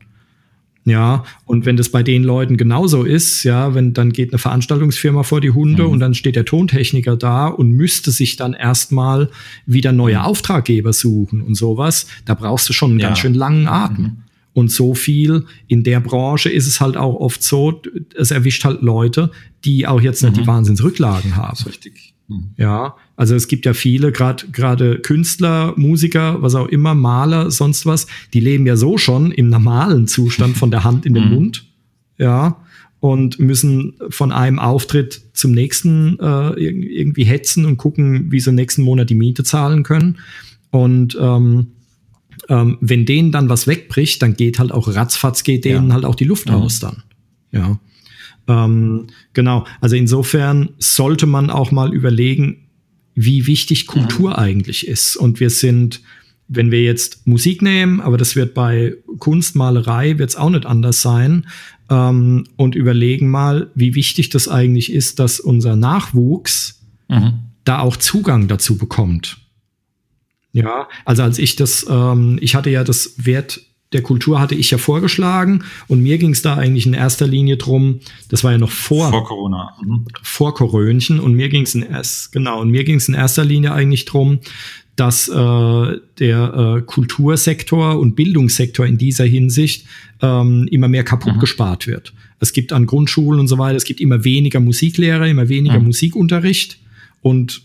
Ja, 0.88 1.24
und 1.45 1.65
wenn 1.65 1.78
das 1.78 1.89
bei 1.89 2.04
den 2.04 2.24
Leuten 2.24 2.58
genauso 2.58 3.04
ist, 3.04 3.43
ja, 3.43 3.74
wenn 3.74 3.93
dann 3.93 4.13
geht 4.13 4.32
eine 4.32 4.38
Veranstaltungsfirma 4.38 5.24
vor 5.24 5.41
die 5.41 5.50
Hunde 5.50 5.84
mhm. 5.84 5.89
und 5.89 6.00
dann 6.00 6.13
steht 6.13 6.36
der 6.36 6.45
Tontechniker 6.45 7.17
da 7.17 7.48
und 7.48 7.71
müsste 7.71 8.12
sich 8.12 8.36
dann 8.36 8.54
erstmal 8.54 9.30
wieder 9.65 9.91
neue 9.91 10.24
Auftraggeber 10.24 10.93
suchen 10.93 11.41
und 11.41 11.56
sowas, 11.56 12.06
da 12.26 12.36
brauchst 12.36 12.69
du 12.69 12.74
schon 12.74 12.91
einen 12.91 13.00
ja. 13.00 13.08
ganz 13.08 13.19
schön 13.19 13.34
langen 13.34 13.67
Atem. 13.67 14.04
Mhm. 14.04 14.17
Und 14.54 14.71
so 14.71 14.93
viel 14.93 15.45
in 15.67 15.84
der 15.84 16.00
Branche 16.00 16.50
ist 16.50 16.67
es 16.67 16.80
halt 16.80 16.98
auch 16.98 17.15
oft 17.15 17.41
so, 17.41 17.82
es 18.15 18.32
erwischt 18.32 18.63
halt 18.63 18.84
Leute, 18.84 19.32
die 19.65 19.88
auch 19.88 20.00
jetzt 20.00 20.24
nicht 20.24 20.38
die 20.38 20.41
mhm. 20.41 20.48
Wahnsinnsrücklagen 20.48 21.36
haben. 21.36 21.58
Richtig. 21.65 22.13
Mhm. 22.28 22.52
Ja, 22.58 22.95
Also 23.17 23.34
es 23.36 23.47
gibt 23.47 23.65
ja 23.65 23.73
viele, 23.73 24.12
gerade 24.12 24.45
gerade 24.51 24.99
Künstler, 24.99 25.73
Musiker, 25.78 26.41
was 26.41 26.54
auch 26.56 26.67
immer, 26.67 26.93
Maler, 26.95 27.49
sonst 27.51 27.86
was, 27.86 28.08
die 28.34 28.41
leben 28.41 28.65
ja 28.67 28.75
so 28.75 28.97
schon 28.97 29.32
im 29.32 29.49
normalen 29.49 30.08
Zustand 30.08 30.58
von 30.58 30.69
der 30.71 30.84
Hand 30.84 31.06
in 31.06 31.13
den 31.13 31.25
Mhm. 31.30 31.34
Mund, 31.36 31.65
ja, 32.17 32.58
und 32.99 33.39
müssen 33.39 33.93
von 34.10 34.32
einem 34.32 34.60
Auftritt 34.60 35.21
zum 35.34 35.51
nächsten 35.51 36.17
äh, 36.19 36.23
irg- 36.23 36.89
irgendwie 36.89 37.23
hetzen 37.25 37.65
und 37.65 37.78
gucken, 37.78 38.32
wie 38.32 38.39
sie 38.39 38.51
nächsten 38.51 38.82
Monat 38.84 39.10
die 39.10 39.15
Miete 39.15 39.43
zahlen 39.43 39.84
können. 39.84 40.17
Und 40.71 41.15
ähm, 41.21 41.67
ähm, 42.49 42.78
wenn 42.82 43.06
denen 43.06 43.32
dann 43.32 43.47
was 43.47 43.65
wegbricht, 43.67 44.21
dann 44.21 44.36
geht 44.36 44.60
halt 44.60 44.71
auch 44.71 44.88
ratzfatz 44.93 45.43
geht 45.43 45.63
denen 45.65 45.88
Ja. 45.89 45.93
halt 45.93 46.06
auch 46.06 46.15
die 46.15 46.25
Luft 46.25 46.49
Mhm. 46.49 46.56
aus 46.56 46.80
dann. 46.80 47.04
Ja. 47.51 47.80
Ähm, 48.47 49.08
genau. 49.34 49.65
Also 49.82 49.95
insofern 49.95 50.69
sollte 50.80 51.25
man 51.28 51.49
auch 51.49 51.71
mal 51.71 51.93
überlegen, 51.93 52.64
wie 53.15 53.47
wichtig 53.47 53.88
Kultur 53.88 54.38
eigentlich 54.38 54.88
ist. 54.88 55.15
Und 55.15 55.39
wir 55.39 55.49
sind, 55.49 56.01
wenn 56.47 56.69
wir 56.69 56.84
jetzt 56.84 57.25
Musik 57.25 57.62
nehmen, 57.62 58.01
aber 58.01 58.17
das 58.17 58.36
wird 58.36 58.54
bei 58.54 58.95
Kunst, 59.19 59.56
Malerei, 59.56 60.17
wird 60.19 60.30
es 60.30 60.36
auch 60.36 60.49
nicht 60.49 60.65
anders 60.65 61.01
sein, 61.01 61.47
ähm, 61.89 62.45
und 62.58 62.75
überlegen 62.75 63.30
mal, 63.30 63.71
wie 63.75 63.95
wichtig 63.95 64.30
das 64.30 64.47
eigentlich 64.47 64.91
ist, 64.91 65.19
dass 65.19 65.39
unser 65.39 65.75
Nachwuchs 65.75 66.82
Mhm. 67.08 67.34
da 67.65 67.80
auch 67.80 67.97
Zugang 67.97 68.47
dazu 68.47 68.78
bekommt. 68.78 69.38
Ja, 70.54 70.88
also 71.04 71.21
als 71.21 71.38
ich 71.38 71.56
das, 71.56 71.86
ähm, 71.88 72.39
ich 72.41 72.56
hatte 72.56 72.69
ja 72.71 72.84
das 72.84 73.13
Wert 73.17 73.62
der 73.93 74.02
Kultur 74.02 74.39
hatte 74.39 74.56
ich 74.56 74.71
ja 74.71 74.78
vorgeschlagen 74.78 75.63
und 75.88 76.02
mir 76.02 76.17
ging 76.17 76.32
es 76.32 76.41
da 76.41 76.56
eigentlich 76.56 76.86
in 76.86 76.93
erster 76.93 77.28
Linie 77.28 77.58
drum, 77.58 78.00
das 78.30 78.43
war 78.43 78.52
ja 78.52 78.58
noch 78.58 78.71
vor, 78.71 79.10
Vor 79.12 79.24
Corona. 79.26 79.74
Mhm. 79.84 80.06
vor 80.21 80.54
Korönchen 80.56 81.19
und 81.19 81.34
mir 81.34 81.50
ging 81.50 81.63
es 81.63 81.76
in 81.76 81.84
erst, 81.84 82.32
genau, 82.32 82.62
und 82.62 82.69
mir 82.71 82.84
ging 82.84 82.95
es 82.98 83.08
in 83.08 83.13
erster 83.13 83.45
Linie 83.45 83.71
eigentlich 83.74 84.06
drum, 84.06 84.39
dass 84.95 85.28
äh, 85.28 85.34
der 85.34 86.78
äh, 86.78 86.82
Kultursektor 86.82 88.00
und 88.00 88.15
Bildungssektor 88.15 88.86
in 88.86 88.98
dieser 88.98 89.26
Hinsicht 89.26 89.86
ähm, 90.21 90.67
immer 90.71 90.88
mehr 90.88 91.04
kaputt 91.04 91.36
Mhm. 91.36 91.39
gespart 91.39 91.86
wird. 91.88 92.13
Es 92.39 92.54
gibt 92.54 92.74
an 92.74 92.86
Grundschulen 92.86 93.39
und 93.39 93.48
so 93.48 93.58
weiter, 93.58 93.76
es 93.76 93.84
gibt 93.86 94.00
immer 94.02 94.24
weniger 94.24 94.60
Musiklehrer, 94.60 95.28
immer 95.28 95.50
weniger 95.50 95.80
Mhm. 95.80 95.86
Musikunterricht 95.88 96.80
und 97.21 97.62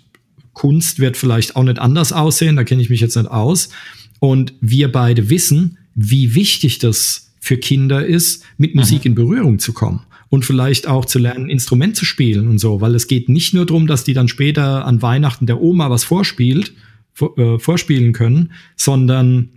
Kunst 0.53 0.99
wird 0.99 1.17
vielleicht 1.17 1.57
auch 1.57 1.63
nicht 1.63 1.79
anders 1.79 2.13
aussehen, 2.13 2.57
da 2.57 2.65
kenne 2.65 2.83
ich 2.83 2.91
mich 2.91 3.01
jetzt 3.01 3.17
nicht 3.17 3.31
aus. 3.31 3.71
Und 4.19 4.53
wir 4.61 4.91
beide 4.93 5.31
wissen, 5.31 5.79
wie 5.95 6.35
wichtig 6.35 6.79
das 6.79 7.31
für 7.41 7.57
Kinder 7.57 8.05
ist, 8.05 8.45
mit 8.59 8.75
Musik 8.75 9.05
in 9.07 9.15
Berührung 9.15 9.59
zu 9.59 9.73
kommen 9.73 10.03
und 10.29 10.45
vielleicht 10.45 10.87
auch 10.87 11.05
zu 11.05 11.19
lernen, 11.19 11.47
ein 11.47 11.51
Instrument 11.51 11.97
zu 11.97 12.05
spielen 12.05 12.49
und 12.49 12.59
so, 12.59 12.81
weil 12.81 12.95
es 12.95 13.07
geht 13.07 13.29
nicht 13.29 13.55
nur 13.55 13.67
darum, 13.67 13.87
dass 13.87 14.05
die 14.05 14.13
dann 14.13 14.29
später 14.29 14.85
an 14.85 15.03
Weihnachten 15.03 15.47
der 15.47 15.61
Oma 15.61 15.91
was 15.91 16.05
vorspielt, 16.05 16.75
vor, 17.13 17.37
äh, 17.39 17.59
vorspielen 17.59 18.13
können, 18.13 18.53
sondern 18.77 19.49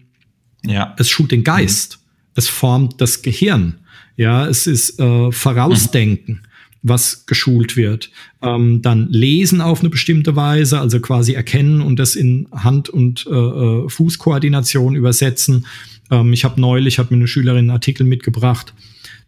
Ja. 0.65 0.96
es 0.98 1.10
schult 1.10 1.32
den 1.32 1.43
Geist, 1.43 2.00
es 2.36 2.48
formt 2.48 3.00
das 3.02 3.22
Gehirn, 3.22 3.76
ja, 4.17 4.48
es 4.48 4.65
ist 4.65 5.00
äh, 5.00 5.32
Vorausdenken, 5.32 6.41
was 6.82 7.26
geschult 7.26 7.78
wird. 7.78 8.10
Ähm, 8.41 8.82
dann 8.82 9.08
Lesen 9.10 9.62
auf 9.62 9.80
eine 9.82 9.89
bestimmte 9.89 10.36
Weise, 10.36 10.80
also 10.80 11.00
quasi 11.00 11.34
erkennen 11.34 11.82
und 11.82 11.98
das 12.00 12.15
in 12.15 12.48
Hand- 12.52 12.89
und 12.89 13.26
äh, 13.28 13.34
äh, 13.34 13.89
Fußkoordination 13.89 14.96
übersetzen. 14.96 15.65
Ähm, 16.13 16.32
ich 16.34 16.45
habe 16.45 16.62
neulich, 16.62 16.99
hat 16.99 17.12
mir 17.12 17.17
eine 17.17 17.28
Schülerin 17.28 17.60
einen 17.60 17.69
Artikel 17.71 18.06
mitgebracht, 18.06 18.73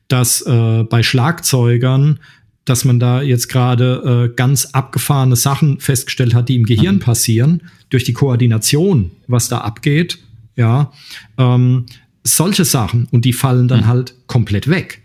dass 0.08 0.42
äh, 0.42 0.84
bei 0.84 1.02
Schlagzeugern, 1.04 2.20
dass 2.64 2.86
man 2.86 3.00
da 3.00 3.22
jetzt 3.22 3.48
gerade 3.48 4.30
äh, 4.32 4.36
ganz 4.36 4.66
abgefahrene 4.68 5.36
Sachen 5.36 5.80
festgestellt 5.80 6.34
hat, 6.34 6.50
die 6.50 6.56
im 6.56 6.66
Gehirn 6.66 7.00
passieren, 7.00 7.62
durch 7.90 8.04
die 8.04 8.14
Koordination, 8.14 9.12
was 9.28 9.50
da 9.50 9.60
abgeht, 9.60 10.20
ja, 10.56 10.92
ähm, 11.38 11.86
solche 12.24 12.66
Sachen 12.66 13.08
und 13.12 13.26
die 13.26 13.34
fallen 13.34 13.68
dann 13.68 13.86
halt 13.88 14.16
komplett 14.28 14.68
weg. 14.68 15.02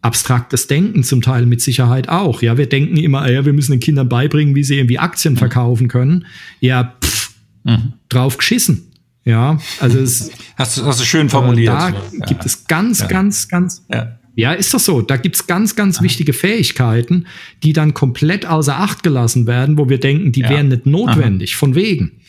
Abstraktes 0.00 0.66
Denken 0.66 1.02
zum 1.02 1.20
Teil 1.22 1.46
mit 1.46 1.60
Sicherheit 1.60 2.08
auch. 2.08 2.42
Ja, 2.42 2.56
wir 2.58 2.68
denken 2.68 2.96
immer, 2.96 3.30
ja, 3.30 3.44
wir 3.44 3.52
müssen 3.52 3.72
den 3.72 3.80
Kindern 3.80 4.08
beibringen, 4.08 4.54
wie 4.54 4.64
sie 4.64 4.76
irgendwie 4.76 4.98
Aktien 4.98 5.36
verkaufen 5.36 5.88
können. 5.88 6.26
Ja, 6.60 6.94
pff, 7.02 7.24
Mhm. 7.64 7.94
drauf 8.10 8.36
geschissen. 8.36 8.92
Ja, 9.24 9.58
also 9.80 9.98
es, 9.98 10.30
Hast, 10.56 10.76
du- 10.78 10.84
hast 10.84 11.00
du 11.00 11.04
schön 11.04 11.28
formuliert. 11.30 11.72
da 11.72 11.88
Ja. 11.90 12.26
gibt 12.26 12.44
es 12.44 12.66
ganz, 12.66 13.00
Ja. 13.00 13.06
ganz, 13.06 13.48
ganz 13.48 13.84
Ja. 13.90 14.18
ja, 14.34 14.52
ist 14.52 14.74
das 14.74 14.84
so. 14.84 15.00
Da 15.00 15.16
gibt's 15.16 15.46
ganz, 15.46 15.76
ganz 15.76 16.02
wichtige 16.02 16.32
Fähigkeiten, 16.34 17.26
die 17.62 17.72
dann 17.72 17.94
komplett 17.94 18.44
außer 18.44 18.78
Acht 18.78 19.02
gelassen 19.02 19.46
werden, 19.46 19.78
wo 19.78 19.88
wir 19.88 19.98
denken, 19.98 20.32
die 20.32 20.42
wären 20.42 20.68
nicht 20.68 20.84
notwendig, 20.86 21.56
von 21.56 21.74
wegen. 21.74 22.20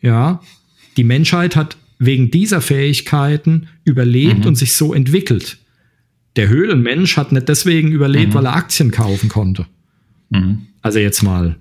Ja, 0.00 0.40
die 0.96 1.04
Menschheit 1.04 1.56
hat 1.56 1.76
wegen 1.98 2.30
dieser 2.30 2.60
Fähigkeiten 2.60 3.68
überlebt 3.84 4.40
Mhm. 4.40 4.46
und 4.46 4.54
sich 4.54 4.74
so 4.74 4.94
entwickelt. 4.94 5.58
Der 6.36 6.48
Höhlenmensch 6.48 7.16
hat 7.16 7.32
nicht 7.32 7.48
deswegen 7.48 7.90
überlebt, 7.90 8.34
weil 8.34 8.44
er 8.46 8.54
Aktien 8.54 8.90
kaufen 8.90 9.28
konnte. 9.28 9.66
Mhm. 10.30 10.66
Also 10.82 10.98
jetzt 10.98 11.22
mal 11.22 11.56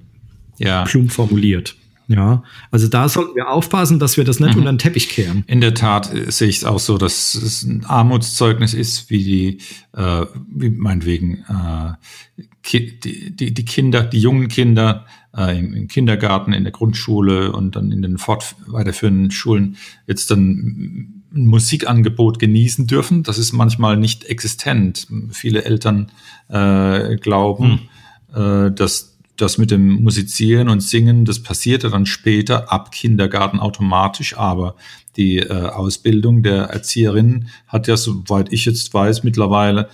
ja. 0.60 0.84
plump 0.84 1.12
formuliert. 1.14 1.76
Ja, 2.08 2.44
also 2.70 2.88
da 2.88 3.10
sollten 3.10 3.36
wir 3.36 3.50
aufpassen, 3.50 3.98
dass 4.00 4.18
wir 4.18 4.24
das 4.24 4.40
nicht 4.40 4.56
unter 4.56 4.72
den 4.72 4.78
Teppich 4.78 5.10
kehren. 5.10 5.44
In 5.48 5.60
der 5.60 5.74
Tat 5.74 6.12
sehe 6.28 6.48
ich 6.48 6.58
es 6.58 6.64
auch 6.64 6.80
so, 6.80 6.98
dass 6.98 7.34
es 7.34 7.64
ein 7.64 7.84
Armutszeugnis 7.86 8.74
ist, 8.74 9.10
wie 9.10 9.24
die, 9.24 9.58
äh, 9.98 10.26
wie 10.54 10.70
meinetwegen, 10.70 11.44
äh, 11.50 12.44
ki 12.62 13.00
die, 13.00 13.36
die, 13.36 13.54
die 13.54 13.66
Kinder, 13.66 14.04
die 14.04 14.20
jungen 14.20 14.50
Kinder 14.50 15.06
äh, 15.36 15.58
im, 15.58 15.74
im 15.74 15.88
Kindergarten, 15.88 16.54
in 16.54 16.64
der 16.64 16.72
Grundschule 16.72 17.52
und 17.52 17.76
dann 17.76 17.92
in 17.92 18.02
den 18.02 18.18
fort 18.18 18.56
weiterführenden 18.68 19.32
Schulen 19.32 19.78
jetzt 20.08 20.30
dann 20.30 21.24
ein 21.34 21.48
Musikangebot 21.48 22.40
genießen 22.40 22.88
dürfen. 22.88 23.24
Das 23.24 23.38
ist 23.38 23.52
manchmal 23.52 23.98
nicht 23.98 24.26
existent. 24.26 25.08
Viele 25.32 25.66
Eltern 25.66 26.12
äh, 26.50 27.18
glauben, 27.18 27.90
äh, 28.34 28.72
dass 28.72 29.15
das 29.38 29.58
mit 29.58 29.72
dem 29.72 30.04
Musizieren 30.04 30.70
und 30.70 30.82
Singen, 30.82 31.26
das 31.26 31.42
passierte 31.42 31.90
dann 31.90 32.06
später 32.06 32.72
ab 32.72 32.92
Kindergarten 32.92 33.60
automatisch, 33.60 34.38
aber 34.38 34.76
die 35.18 35.40
äh, 35.40 35.68
Ausbildung 35.70 36.44
der 36.44 36.64
Erzieherin 36.66 37.48
hat 37.68 37.88
ja, 37.88 37.98
soweit 37.98 38.52
ich 38.52 38.66
jetzt 38.66 38.94
weiß, 38.94 39.24
mittlerweile 39.24 39.90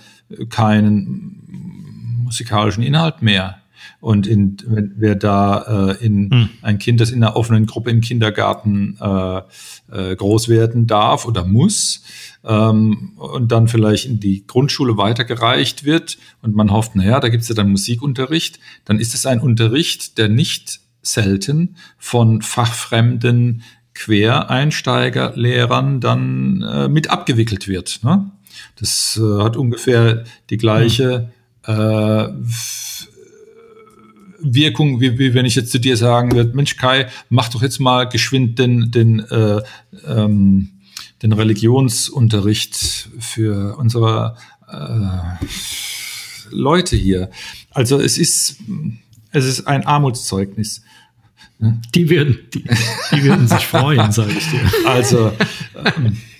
keinen 0.48 2.22
musikalischen 2.24 2.82
Inhalt 2.82 3.22
mehr. 3.22 3.61
Und 4.02 4.26
in, 4.26 4.56
wenn 4.66 4.92
wer 4.96 5.14
da 5.14 5.92
äh, 5.92 6.04
in 6.04 6.28
Hm. 6.30 6.48
ein 6.60 6.78
Kind, 6.78 7.00
das 7.00 7.10
in 7.12 7.22
einer 7.22 7.36
offenen 7.36 7.66
Gruppe 7.66 7.90
im 7.90 8.00
Kindergarten 8.00 8.98
äh, 9.00 9.42
äh, 9.92 10.16
groß 10.16 10.48
werden 10.48 10.88
darf 10.88 11.24
oder 11.24 11.44
muss, 11.44 12.02
ähm, 12.44 13.12
und 13.16 13.52
dann 13.52 13.68
vielleicht 13.68 14.06
in 14.06 14.18
die 14.18 14.44
Grundschule 14.44 14.96
weitergereicht 14.96 15.84
wird 15.84 16.18
und 16.42 16.56
man 16.56 16.72
hofft, 16.72 16.96
naja, 16.96 17.20
da 17.20 17.28
gibt's 17.28 17.48
ja 17.48 17.54
dann 17.54 17.70
Musikunterricht, 17.70 18.58
dann 18.84 18.98
ist 18.98 19.14
es 19.14 19.24
ein 19.24 19.38
Unterricht, 19.40 20.18
der 20.18 20.28
nicht 20.28 20.80
selten 21.02 21.76
von 21.96 22.42
fachfremden 22.42 23.62
Quereinsteigerlehrern 23.94 26.00
dann 26.00 26.62
äh, 26.62 26.88
mit 26.88 27.08
abgewickelt 27.10 27.68
wird. 27.68 28.00
Ne? 28.02 28.32
Das 28.80 29.16
äh, 29.22 29.42
hat 29.44 29.56
ungefähr 29.56 30.24
die 30.50 30.56
gleiche 30.56 31.30
äh, 31.66 32.24
f- 32.24 33.01
Wirkung, 34.42 35.00
wie, 35.00 35.18
wie 35.18 35.34
wenn 35.34 35.46
ich 35.46 35.54
jetzt 35.54 35.72
zu 35.72 35.78
dir 35.78 35.96
sagen 35.96 36.32
würde, 36.32 36.54
Mensch 36.54 36.76
Kai, 36.76 37.08
mach 37.28 37.48
doch 37.48 37.62
jetzt 37.62 37.78
mal 37.78 38.08
geschwind 38.08 38.58
den, 38.58 38.90
den, 38.90 39.20
äh, 39.20 39.62
ähm, 40.06 40.70
den 41.22 41.32
Religionsunterricht 41.32 43.08
für 43.18 43.76
unsere 43.78 44.36
äh, 44.68 45.46
Leute 46.50 46.96
hier. 46.96 47.30
Also 47.70 48.00
es 48.00 48.18
ist, 48.18 48.56
es 49.30 49.44
ist 49.44 49.66
ein 49.66 49.86
Armutszeugnis. 49.86 50.82
Die 51.94 52.10
würden, 52.10 52.38
die, 52.52 52.64
die 53.12 53.22
würden 53.22 53.46
sich 53.46 53.66
freuen, 53.66 54.10
sage 54.10 54.32
ich 54.32 54.48
dir. 54.50 54.88
Also 54.88 55.32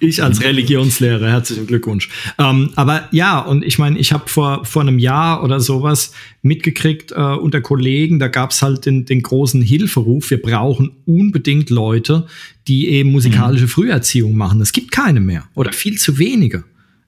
Ich 0.00 0.22
als 0.22 0.42
Religionslehrer, 0.42 1.28
herzlichen 1.28 1.66
Glückwunsch. 1.66 2.08
Ähm, 2.38 2.70
aber 2.76 3.08
ja, 3.12 3.38
und 3.40 3.64
ich 3.64 3.78
meine, 3.78 3.98
ich 3.98 4.12
habe 4.12 4.28
vor, 4.28 4.64
vor 4.64 4.82
einem 4.82 4.98
Jahr 4.98 5.42
oder 5.42 5.60
sowas 5.60 6.12
mitgekriegt 6.42 7.12
äh, 7.12 7.14
unter 7.14 7.60
Kollegen, 7.60 8.18
da 8.18 8.28
gab's 8.28 8.62
halt 8.62 8.86
den, 8.86 9.04
den 9.04 9.22
großen 9.22 9.62
Hilferuf, 9.62 10.30
wir 10.30 10.40
brauchen 10.42 10.92
unbedingt 11.06 11.70
Leute, 11.70 12.26
die 12.68 12.88
eben 12.88 13.12
musikalische 13.12 13.68
Früherziehung 13.68 14.36
machen. 14.36 14.60
Es 14.60 14.72
gibt 14.72 14.90
keine 14.90 15.20
mehr 15.20 15.44
oder 15.54 15.72
viel 15.72 15.96
zu 15.98 16.18
wenige. 16.18 16.64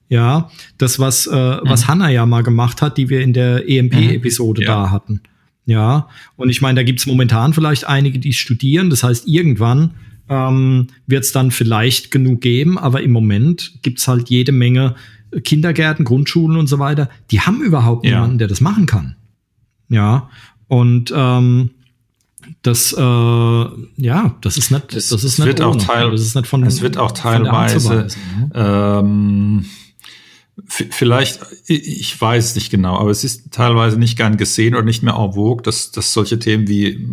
Ja, 0.09 0.49
das, 0.77 0.99
was, 0.99 1.27
äh, 1.27 1.31
was 1.31 1.87
Hanna 1.87 2.09
ja 2.09 2.25
mal 2.25 2.41
gemacht 2.41 2.81
hat, 2.81 2.97
die 2.97 3.09
wir 3.09 3.19
in 3.21 3.33
der 3.33 3.69
EMP-Episode 3.69 4.63
Ja. 4.63 4.67
da 4.85 4.91
hatten. 4.91 5.21
Ja, 5.65 6.07
und 6.37 6.49
ich 6.49 6.61
meine, 6.61 6.77
da 6.77 6.83
gibt's 6.83 7.05
momentan 7.05 7.53
vielleicht 7.53 7.85
einige, 7.85 8.19
die 8.19 8.31
studieren. 8.31 8.89
Das 8.89 9.03
heißt, 9.03 9.27
irgendwann 9.27 9.95
ähm, 10.29 10.87
wird 11.05 11.23
es 11.23 11.31
dann 11.31 11.51
vielleicht 11.51 12.11
genug 12.11 12.41
geben, 12.41 12.77
aber 12.77 13.01
im 13.01 13.11
Moment 13.11 13.73
gibt's 13.81 14.07
halt 14.07 14.29
jede 14.29 14.51
Menge 14.51 14.95
Kindergärten, 15.43 16.05
Grundschulen 16.05 16.57
und 16.57 16.67
so 16.67 16.79
weiter, 16.79 17.09
die 17.31 17.41
haben 17.41 17.61
überhaupt 17.61 18.05
Ja. 18.05 18.11
niemanden, 18.15 18.37
der 18.37 18.47
das 18.47 18.61
machen 18.61 18.85
kann. 18.85 19.15
Ja, 19.89 20.29
und 20.67 21.13
ähm, 21.15 21.71
das, 22.61 22.93
äh, 22.93 23.01
ja, 23.01 24.35
das 24.41 24.57
ist 24.57 24.71
nicht, 24.71 24.95
das, 24.95 25.09
das 25.09 25.23
ist 25.23 25.37
nicht 25.37 25.47
wird 25.47 25.59
ohne. 25.61 25.69
auch 25.69 25.75
Teil, 25.75 26.11
das 26.11 26.21
ist 26.21 26.35
nicht 26.35 26.47
von, 26.47 26.63
es 26.63 26.81
wird 26.81 26.97
auch 26.97 27.11
teilweise, 27.11 28.07
ne? 28.37 28.49
ähm, 28.53 29.65
vielleicht, 30.65 31.39
ich 31.67 32.19
weiß 32.19 32.55
nicht 32.55 32.71
genau, 32.71 32.97
aber 32.97 33.11
es 33.11 33.23
ist 33.23 33.51
teilweise 33.51 33.99
nicht 33.99 34.17
gern 34.17 34.37
gesehen 34.37 34.73
oder 34.73 34.83
nicht 34.83 35.03
mehr 35.03 35.13
en 35.13 35.33
vogue, 35.33 35.61
dass, 35.61 35.91
dass 35.91 36.13
solche 36.13 36.39
Themen 36.39 36.67
wie, 36.67 37.07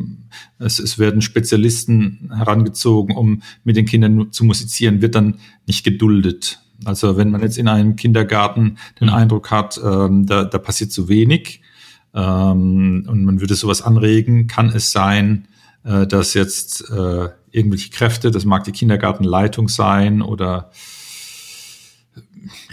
es, 0.58 0.78
es 0.78 0.98
werden 0.98 1.20
Spezialisten 1.20 2.30
herangezogen, 2.34 3.14
um 3.14 3.42
mit 3.62 3.76
den 3.76 3.86
Kindern 3.86 4.32
zu 4.32 4.44
musizieren, 4.44 5.02
wird 5.02 5.14
dann 5.14 5.40
nicht 5.66 5.84
geduldet. 5.84 6.60
Also 6.84 7.16
wenn 7.16 7.30
man 7.30 7.42
jetzt 7.42 7.58
in 7.58 7.68
einem 7.68 7.96
Kindergarten 7.96 8.78
den 9.00 9.08
mhm. 9.08 9.14
Eindruck 9.14 9.50
hat, 9.50 9.78
ähm, 9.82 10.26
da, 10.26 10.44
da 10.44 10.58
passiert 10.58 10.92
zu 10.92 11.08
wenig 11.08 11.60
ähm, 12.14 13.06
und 13.08 13.24
man 13.24 13.40
würde 13.40 13.54
sowas 13.54 13.82
anregen, 13.82 14.46
kann 14.46 14.70
es 14.70 14.90
sein, 14.90 15.48
äh, 15.84 16.06
dass 16.06 16.34
jetzt 16.34 16.90
äh, 16.90 17.28
irgendwelche 17.50 17.90
Kräfte, 17.90 18.30
das 18.30 18.44
mag 18.44 18.64
die 18.64 18.72
Kindergartenleitung 18.72 19.68
sein 19.68 20.22
oder 20.22 20.70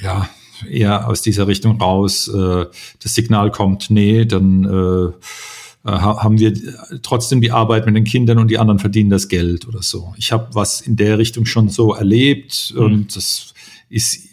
ja, 0.02 0.30
eher 0.70 1.08
aus 1.08 1.22
dieser 1.22 1.48
Richtung 1.48 1.80
raus 1.80 2.28
äh, 2.28 2.66
das 3.02 3.16
Signal 3.16 3.52
kommt, 3.52 3.90
nee, 3.90 4.26
dann 4.26 4.66
äh, 4.66 5.90
äh 5.90 5.92
haben 5.92 6.40
wir 6.40 6.54
trotzdem 7.02 7.42
die 7.42 7.52
Arbeit 7.52 7.86
mit 7.86 7.96
den 7.96 8.04
Kindern 8.04 8.38
und 8.38 8.50
die 8.50 8.60
anderen 8.60 8.80
verdienen 8.80 9.10
das 9.10 9.28
Geld 9.28 9.68
oder 9.68 9.82
so. 9.82 10.14
Ich 10.18 10.32
habe 10.32 10.50
was 10.54 10.82
in 10.82 10.96
der 10.96 11.18
Richtung 11.18 11.46
schon 11.46 11.70
so 11.70 11.94
erlebt 11.94 12.74
mhm. 12.76 12.82
und 12.82 13.16
das 13.16 13.54
ist 13.90 14.26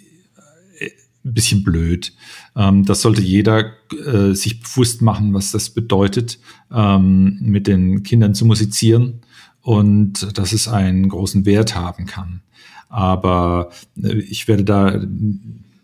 äh, 0.78 0.90
ein 1.24 1.34
bisschen 1.34 1.64
blöd. 1.64 2.12
Ähm, 2.56 2.84
das 2.84 3.02
sollte 3.02 3.22
jeder 3.22 3.72
äh, 4.06 4.34
sich 4.34 4.60
bewusst 4.60 5.00
machen, 5.00 5.32
was 5.32 5.52
das 5.52 5.70
bedeutet, 5.70 6.38
ähm, 6.72 7.38
mit 7.40 7.66
den 7.66 8.02
Kindern 8.02 8.34
zu 8.34 8.44
musizieren 8.44 9.20
und 9.62 10.38
dass 10.38 10.52
es 10.52 10.68
einen 10.68 11.08
großen 11.08 11.44
Wert 11.44 11.74
haben 11.74 12.06
kann. 12.06 12.42
Aber 12.88 13.70
äh, 14.02 14.18
ich 14.18 14.48
werde 14.48 14.64
da 14.64 15.00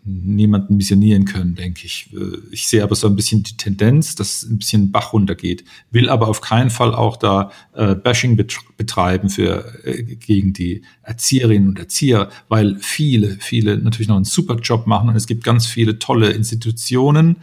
niemanden 0.05 0.77
missionieren 0.77 1.25
können, 1.25 1.55
denke 1.55 1.85
ich. 1.85 2.15
Ich 2.51 2.67
sehe 2.67 2.83
aber 2.83 2.93
so 2.95 3.07
ein 3.07 3.15
bisschen 3.15 3.41
die 3.41 3.57
Tendenz, 3.57 4.13
dass 4.13 4.43
ein 4.43 4.59
bisschen 4.59 4.91
Bach 4.91 5.13
runtergeht. 5.13 5.65
Will 5.89 6.09
aber 6.09 6.27
auf 6.27 6.41
keinen 6.41 6.69
Fall 6.69 6.93
auch 6.93 7.17
da 7.17 7.51
äh, 7.73 7.95
Bashing 7.95 8.37
betreiben 8.77 9.29
für 9.29 9.65
äh, 9.83 10.03
gegen 10.03 10.53
die 10.53 10.83
Erzieherinnen 11.01 11.69
und 11.69 11.79
Erzieher, 11.79 12.29
weil 12.49 12.77
viele, 12.79 13.37
viele 13.39 13.77
natürlich 13.77 14.07
noch 14.07 14.15
einen 14.15 14.25
super 14.25 14.57
Job 14.57 14.85
machen 14.85 15.09
und 15.09 15.15
es 15.15 15.25
gibt 15.25 15.43
ganz 15.43 15.65
viele 15.65 15.97
tolle 15.97 16.29
Institutionen, 16.31 17.37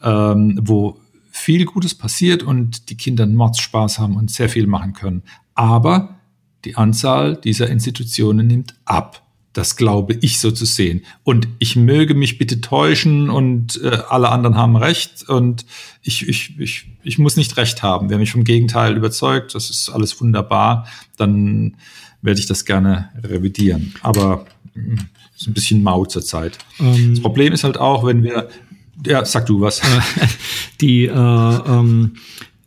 ähm, 0.00 0.60
wo 0.62 1.00
viel 1.32 1.64
Gutes 1.64 1.94
passiert 1.94 2.44
und 2.44 2.88
die 2.88 2.96
Kinder 2.96 3.26
Mordspaß 3.26 3.98
haben 3.98 4.16
und 4.16 4.30
sehr 4.30 4.48
viel 4.48 4.68
machen 4.68 4.92
können. 4.92 5.22
Aber 5.54 6.20
die 6.64 6.76
Anzahl 6.76 7.36
dieser 7.36 7.68
Institutionen 7.68 8.46
nimmt 8.46 8.76
ab. 8.84 9.25
Das 9.56 9.76
glaube 9.76 10.18
ich 10.20 10.38
so 10.38 10.50
zu 10.50 10.66
sehen. 10.66 11.02
Und 11.24 11.48
ich 11.58 11.76
möge 11.76 12.14
mich 12.14 12.36
bitte 12.36 12.60
täuschen 12.60 13.30
und 13.30 13.80
äh, 13.82 14.00
alle 14.06 14.28
anderen 14.28 14.56
haben 14.56 14.76
recht 14.76 15.26
und 15.30 15.64
ich, 16.02 16.28
ich, 16.28 16.60
ich, 16.60 16.88
ich 17.02 17.18
muss 17.18 17.36
nicht 17.36 17.56
recht 17.56 17.82
haben. 17.82 18.10
Wer 18.10 18.18
mich 18.18 18.32
vom 18.32 18.44
Gegenteil 18.44 18.94
überzeugt, 18.98 19.54
das 19.54 19.70
ist 19.70 19.88
alles 19.88 20.20
wunderbar, 20.20 20.86
dann 21.16 21.76
werde 22.20 22.38
ich 22.38 22.44
das 22.44 22.66
gerne 22.66 23.08
revidieren. 23.24 23.94
Aber 24.02 24.44
mh, 24.74 24.82
hm, 24.82 24.98
ist 25.34 25.46
ein 25.46 25.54
bisschen 25.54 25.82
mau 25.82 26.04
zurzeit. 26.04 26.58
Ähm, 26.78 27.14
das 27.14 27.22
Problem 27.22 27.54
ist 27.54 27.64
halt 27.64 27.78
auch, 27.78 28.04
wenn 28.04 28.22
wir, 28.22 28.50
ja, 29.06 29.24
sag 29.24 29.46
du 29.46 29.62
was. 29.62 29.80
die, 30.82 31.06
äh, 31.06 31.10
ähm, 31.10 32.16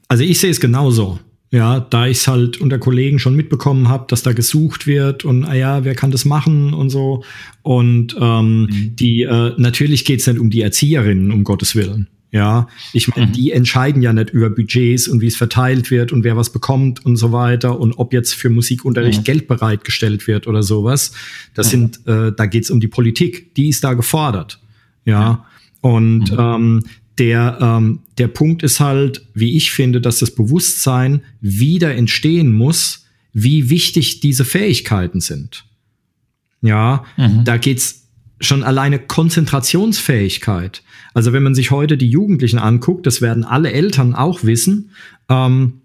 also 0.07 0.23
ich 0.23 0.39
sehe 0.39 0.49
es 0.49 0.59
genauso. 0.59 1.19
Ja, 1.51 1.79
da 1.79 2.05
ich 2.05 2.17
es 2.17 2.27
halt 2.27 2.61
unter 2.61 2.77
Kollegen 2.77 3.17
schon 3.17 3.35
mitbekommen 3.35 3.89
habe, 3.89 4.05
dass 4.07 4.21
da 4.21 4.33
gesucht 4.33 4.85
wird 4.85 5.25
und 5.25 5.45
ah 5.45 5.55
ja, 5.55 5.83
wer 5.83 5.95
kann 5.95 6.11
das 6.11 6.23
machen 6.23 6.75
und 6.75 6.91
so. 6.91 7.23
Und 7.63 8.15
ähm, 8.19 8.61
mhm. 8.61 8.95
die 8.95 9.23
äh, 9.23 9.53
natürlich 9.57 10.05
geht's 10.05 10.27
nicht 10.27 10.39
um 10.39 10.51
die 10.51 10.61
Erzieherinnen, 10.61 11.31
um 11.31 11.43
Gottes 11.43 11.75
Willen. 11.75 12.07
Ja, 12.31 12.67
ich 12.93 13.07
meine, 13.07 13.25
mhm. 13.25 13.31
die 13.31 13.51
entscheiden 13.51 14.03
ja 14.03 14.13
nicht 14.13 14.29
über 14.29 14.51
Budgets 14.51 15.07
und 15.07 15.21
wie 15.21 15.27
es 15.27 15.35
verteilt 15.35 15.89
wird 15.89 16.11
und 16.11 16.23
wer 16.23 16.37
was 16.37 16.51
bekommt 16.51 17.03
und 17.03 17.15
so 17.15 17.31
weiter 17.31 17.79
und 17.79 17.93
ob 17.93 18.13
jetzt 18.13 18.35
für 18.35 18.51
Musikunterricht 18.51 19.21
mhm. 19.21 19.23
Geld 19.23 19.47
bereitgestellt 19.47 20.27
wird 20.27 20.45
oder 20.45 20.61
sowas. 20.61 21.13
Das 21.55 21.67
mhm. 21.67 21.71
sind, 21.71 22.07
äh, 22.07 22.31
da 22.31 22.45
geht's 22.45 22.69
um 22.69 22.79
die 22.79 22.87
Politik, 22.87 23.55
die 23.55 23.69
ist 23.69 23.83
da 23.83 23.93
gefordert. 23.93 24.59
Ja. 25.05 25.45
Und 25.81 26.31
mhm. 26.31 26.37
ähm, 26.39 26.83
der, 27.19 27.57
ähm, 27.61 27.99
der 28.17 28.29
Punkt 28.29 28.63
ist 28.63 28.79
halt, 28.79 29.25
wie 29.33 29.55
ich 29.55 29.71
finde, 29.71 30.01
dass 30.01 30.19
das 30.19 30.33
Bewusstsein 30.33 31.21
wieder 31.41 31.93
entstehen 31.95 32.53
muss, 32.53 33.05
wie 33.33 33.69
wichtig 33.69 34.21
diese 34.21 34.45
Fähigkeiten 34.45 35.19
sind. 35.19 35.65
Ja, 36.61 37.03
mhm. 37.17 37.43
da 37.43 37.57
geht's 37.57 38.07
schon 38.41 38.63
alleine 38.63 38.99
Konzentrationsfähigkeit. 38.99 40.81
Also 41.13 41.33
wenn 41.33 41.43
man 41.43 41.55
sich 41.55 41.71
heute 41.71 41.97
die 41.97 42.09
Jugendlichen 42.09 42.59
anguckt, 42.59 43.05
das 43.05 43.21
werden 43.21 43.43
alle 43.43 43.71
Eltern 43.71 44.15
auch 44.15 44.43
wissen, 44.43 44.91
ähm, 45.27 45.81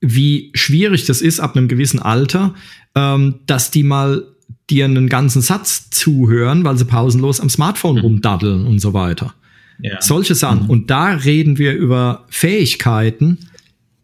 wie 0.00 0.50
schwierig 0.54 1.04
das 1.04 1.20
ist 1.20 1.40
ab 1.40 1.56
einem 1.56 1.68
gewissen 1.68 2.00
Alter, 2.00 2.54
ähm, 2.94 3.36
dass 3.46 3.70
die 3.70 3.82
mal 3.82 4.24
dir 4.70 4.86
einen 4.86 5.08
ganzen 5.08 5.42
Satz 5.42 5.90
zuhören, 5.90 6.64
weil 6.64 6.78
sie 6.78 6.86
pausenlos 6.86 7.40
am 7.40 7.50
Smartphone 7.50 7.96
mhm. 7.96 8.02
rumdaddeln 8.02 8.66
und 8.66 8.78
so 8.78 8.94
weiter. 8.94 9.34
Ja. 9.80 10.00
Solche 10.00 10.34
Sachen. 10.34 10.66
Und 10.68 10.90
da 10.90 11.08
reden 11.10 11.58
wir 11.58 11.74
über 11.74 12.26
Fähigkeiten, 12.28 13.38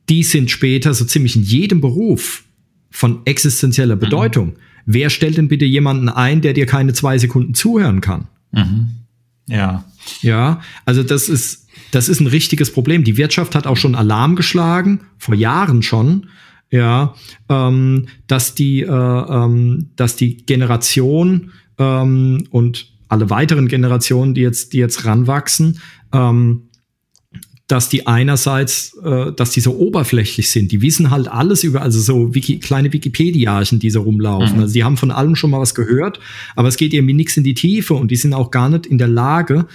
die 0.08 0.22
sind 0.22 0.50
später 0.50 0.92
so 0.94 1.04
ziemlich 1.04 1.36
in 1.36 1.42
jedem 1.42 1.80
Beruf 1.80 2.44
von 2.90 3.20
existenzieller 3.24 3.96
mhm. 3.96 4.00
Bedeutung. 4.00 4.46
Mhm. 4.48 4.56
Wer 4.86 5.10
stellt 5.10 5.36
denn 5.36 5.48
bitte 5.48 5.64
jemanden 5.64 6.08
ein, 6.08 6.40
der 6.40 6.52
dir 6.52 6.66
keine 6.66 6.92
zwei 6.92 7.18
Sekunden 7.18 7.54
zuhören 7.54 8.00
kann? 8.00 8.26
Mhm. 8.52 8.88
Ja. 9.46 9.84
Ja, 10.22 10.60
also 10.86 11.02
das 11.02 11.28
ist, 11.28 11.68
das 11.90 12.08
ist 12.08 12.20
ein 12.20 12.26
richtiges 12.26 12.72
Problem. 12.72 13.04
Die 13.04 13.16
Wirtschaft 13.16 13.54
hat 13.54 13.66
auch 13.66 13.76
schon 13.76 13.94
Alarm 13.94 14.34
geschlagen, 14.34 15.00
vor 15.18 15.34
Jahren 15.34 15.82
schon, 15.82 16.28
ja, 16.70 17.14
ähm, 17.48 18.06
dass 18.26 18.54
die, 18.54 18.80
äh, 18.80 18.86
ähm, 18.88 19.90
dass 19.96 20.16
die 20.16 20.38
Generation 20.38 21.52
ähm, 21.78 22.46
und 22.50 22.89
alle 23.10 23.30
weiteren 23.30 23.68
Generationen, 23.68 24.34
die 24.34 24.40
jetzt, 24.40 24.72
die 24.72 24.78
jetzt 24.78 25.04
ranwachsen, 25.04 25.80
ähm, 26.12 26.70
dass 27.70 27.88
die 27.88 28.06
einerseits, 28.06 28.96
äh, 29.04 29.32
dass 29.32 29.50
die 29.52 29.60
so 29.60 29.76
oberflächlich 29.76 30.50
sind. 30.50 30.72
Die 30.72 30.82
wissen 30.82 31.10
halt 31.10 31.28
alles 31.28 31.62
über, 31.62 31.82
also 31.82 32.00
so 32.00 32.34
Wiki, 32.34 32.58
kleine 32.58 32.92
Wikipediachen, 32.92 33.78
die 33.78 33.90
so 33.90 34.02
rumlaufen. 34.02 34.56
Mhm. 34.56 34.62
Also 34.62 34.74
die 34.74 34.82
haben 34.82 34.96
von 34.96 35.10
allem 35.10 35.36
schon 35.36 35.50
mal 35.50 35.60
was 35.60 35.74
gehört, 35.74 36.18
aber 36.56 36.68
es 36.68 36.76
geht 36.76 36.92
irgendwie 36.92 37.14
nichts 37.14 37.36
in 37.36 37.44
die 37.44 37.54
Tiefe 37.54 37.94
und 37.94 38.10
die 38.10 38.16
sind 38.16 38.34
auch 38.34 38.50
gar 38.50 38.68
nicht 38.68 38.86
in 38.86 38.98
der 38.98 39.08
Lage, 39.08 39.66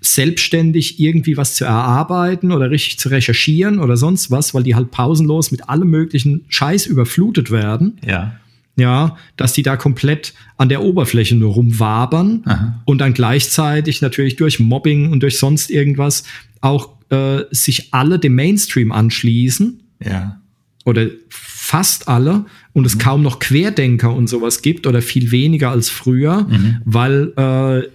selbstständig 0.00 0.98
irgendwie 0.98 1.36
was 1.36 1.54
zu 1.54 1.64
erarbeiten 1.64 2.50
oder 2.50 2.70
richtig 2.70 2.98
zu 2.98 3.10
recherchieren 3.10 3.78
oder 3.78 3.96
sonst 3.96 4.30
was, 4.30 4.52
weil 4.52 4.64
die 4.64 4.74
halt 4.74 4.90
pausenlos 4.90 5.52
mit 5.52 5.68
allem 5.68 5.88
möglichen 5.88 6.44
Scheiß 6.48 6.86
überflutet 6.86 7.50
werden. 7.50 7.98
Ja 8.04 8.40
ja, 8.76 9.16
dass 9.36 9.54
die 9.54 9.62
da 9.62 9.76
komplett 9.76 10.34
an 10.56 10.68
der 10.68 10.82
Oberfläche 10.82 11.34
nur 11.34 11.54
rumwabern 11.54 12.42
Aha. 12.44 12.82
und 12.84 12.98
dann 12.98 13.14
gleichzeitig 13.14 14.02
natürlich 14.02 14.36
durch 14.36 14.60
Mobbing 14.60 15.10
und 15.10 15.22
durch 15.22 15.38
sonst 15.38 15.70
irgendwas 15.70 16.24
auch 16.60 16.90
äh, 17.10 17.42
sich 17.50 17.94
alle 17.94 18.18
dem 18.18 18.34
Mainstream 18.34 18.92
anschließen. 18.92 19.82
Ja. 20.04 20.40
Oder 20.84 21.08
fast 21.28 22.06
alle 22.06 22.44
und 22.74 22.82
mhm. 22.82 22.86
es 22.86 22.98
kaum 22.98 23.22
noch 23.22 23.40
Querdenker 23.40 24.14
und 24.14 24.28
sowas 24.28 24.62
gibt 24.62 24.86
oder 24.86 25.02
viel 25.02 25.32
weniger 25.32 25.70
als 25.70 25.88
früher, 25.88 26.46
mhm. 26.48 26.76
weil 26.84 27.32
äh, 27.36 27.88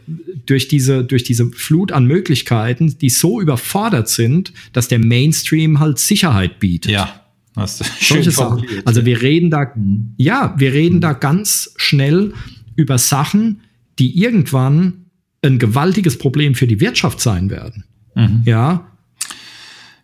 durch 0.45 0.67
diese 0.67 1.05
durch 1.05 1.23
diese 1.23 1.45
Flut 1.51 1.93
an 1.93 2.05
Möglichkeiten, 2.05 2.97
die 2.99 3.09
so 3.09 3.39
überfordert 3.39 4.09
sind, 4.09 4.51
dass 4.73 4.89
der 4.89 4.99
Mainstream 4.99 5.79
halt 5.79 5.99
Sicherheit 5.99 6.59
bietet. 6.59 6.91
Ja. 6.91 7.21
Hast 7.55 7.81
du 7.81 7.83
schön 7.99 8.23
Sachen. 8.31 8.65
Also 8.85 9.05
wir 9.05 9.21
reden 9.21 9.49
da, 9.49 9.73
ja, 10.17 10.55
wir 10.57 10.73
reden 10.73 10.97
mhm. 10.97 11.01
da 11.01 11.13
ganz 11.13 11.73
schnell 11.75 12.33
über 12.75 12.97
Sachen, 12.97 13.61
die 13.99 14.17
irgendwann 14.17 15.05
ein 15.41 15.59
gewaltiges 15.59 16.17
Problem 16.17 16.55
für 16.55 16.67
die 16.67 16.79
Wirtschaft 16.79 17.19
sein 17.19 17.49
werden. 17.49 17.83
Mhm. 18.15 18.43
Ja. 18.45 18.87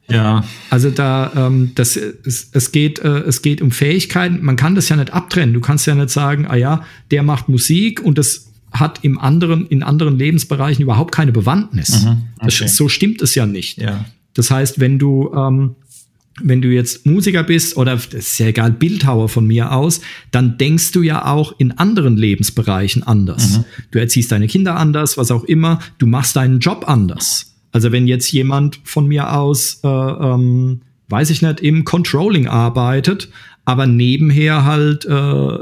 Ja. 0.10 0.44
Also 0.70 0.90
da, 0.90 1.32
ähm, 1.36 1.72
das, 1.76 1.98
es, 1.98 2.50
es, 2.54 2.72
geht, 2.72 3.00
äh, 3.00 3.20
es 3.20 3.42
geht 3.42 3.62
um 3.62 3.72
Fähigkeiten. 3.72 4.40
Man 4.42 4.56
kann 4.56 4.76
das 4.76 4.90
ja 4.90 4.96
nicht 4.96 5.14
abtrennen. 5.14 5.54
Du 5.54 5.60
kannst 5.60 5.86
ja 5.86 5.96
nicht 5.96 6.10
sagen, 6.10 6.48
ah 6.48 6.56
ja, 6.56 6.84
der 7.12 7.24
macht 7.24 7.50
Musik 7.50 8.02
und 8.02 8.18
das 8.18 8.52
hat 8.72 9.04
im 9.04 9.20
anderen, 9.20 9.68
in 9.68 9.84
anderen 9.84 10.18
Lebensbereichen 10.18 10.84
überhaupt 10.84 11.14
keine 11.14 11.32
Bewandtnis. 11.32 12.04
Mhm. 12.04 12.24
Okay. 12.40 12.56
Das, 12.62 12.76
so 12.76 12.90
stimmt 12.90 13.22
es 13.22 13.36
ja 13.36 13.46
nicht. 13.46 13.80
Ja. 13.80 14.06
Das 14.34 14.52
heißt, 14.52 14.80
wenn 14.80 15.00
du 15.00 15.34
ähm, 15.34 15.76
wenn 16.42 16.62
du 16.62 16.70
jetzt 16.70 17.06
Musiker 17.06 17.44
bist 17.44 17.78
oder 17.78 17.96
das 17.96 18.14
ist 18.14 18.38
ja 18.40 18.48
egal, 18.48 18.72
Bildhauer 18.72 19.30
von 19.30 19.48
mir 19.48 19.72
aus, 19.72 20.02
dann 20.32 20.58
denkst 20.58 20.92
du 20.92 21.02
ja 21.02 21.26
auch 21.26 21.54
in 21.58 21.72
anderen 21.74 22.18
Lebensbereichen 22.18 23.04
anders. 23.04 23.58
Mhm. 23.58 23.66
Du 23.92 24.00
erziehst 24.00 24.32
deine 24.32 24.48
Kinder 24.48 24.76
anders, 24.76 25.18
was 25.18 25.32
auch 25.32 25.44
immer, 25.44 25.80
du 25.98 26.06
machst 26.06 26.36
deinen 26.36 26.60
Job 26.60 26.86
anders. 26.88 27.56
Also 27.72 27.92
wenn 27.92 28.08
jetzt 28.08 28.32
jemand 28.32 28.80
von 28.84 29.08
mir 29.08 29.36
aus 29.36 29.82
äh, 29.84 29.88
ähm, 29.88 30.82
weiß 31.10 31.30
ich 31.30 31.42
nicht, 31.42 31.60
im 31.62 31.86
Controlling 31.86 32.48
arbeitet, 32.48 33.30
aber 33.66 33.88
nebenher 33.88 34.66
halt 34.66 35.06
äh, 35.06 35.58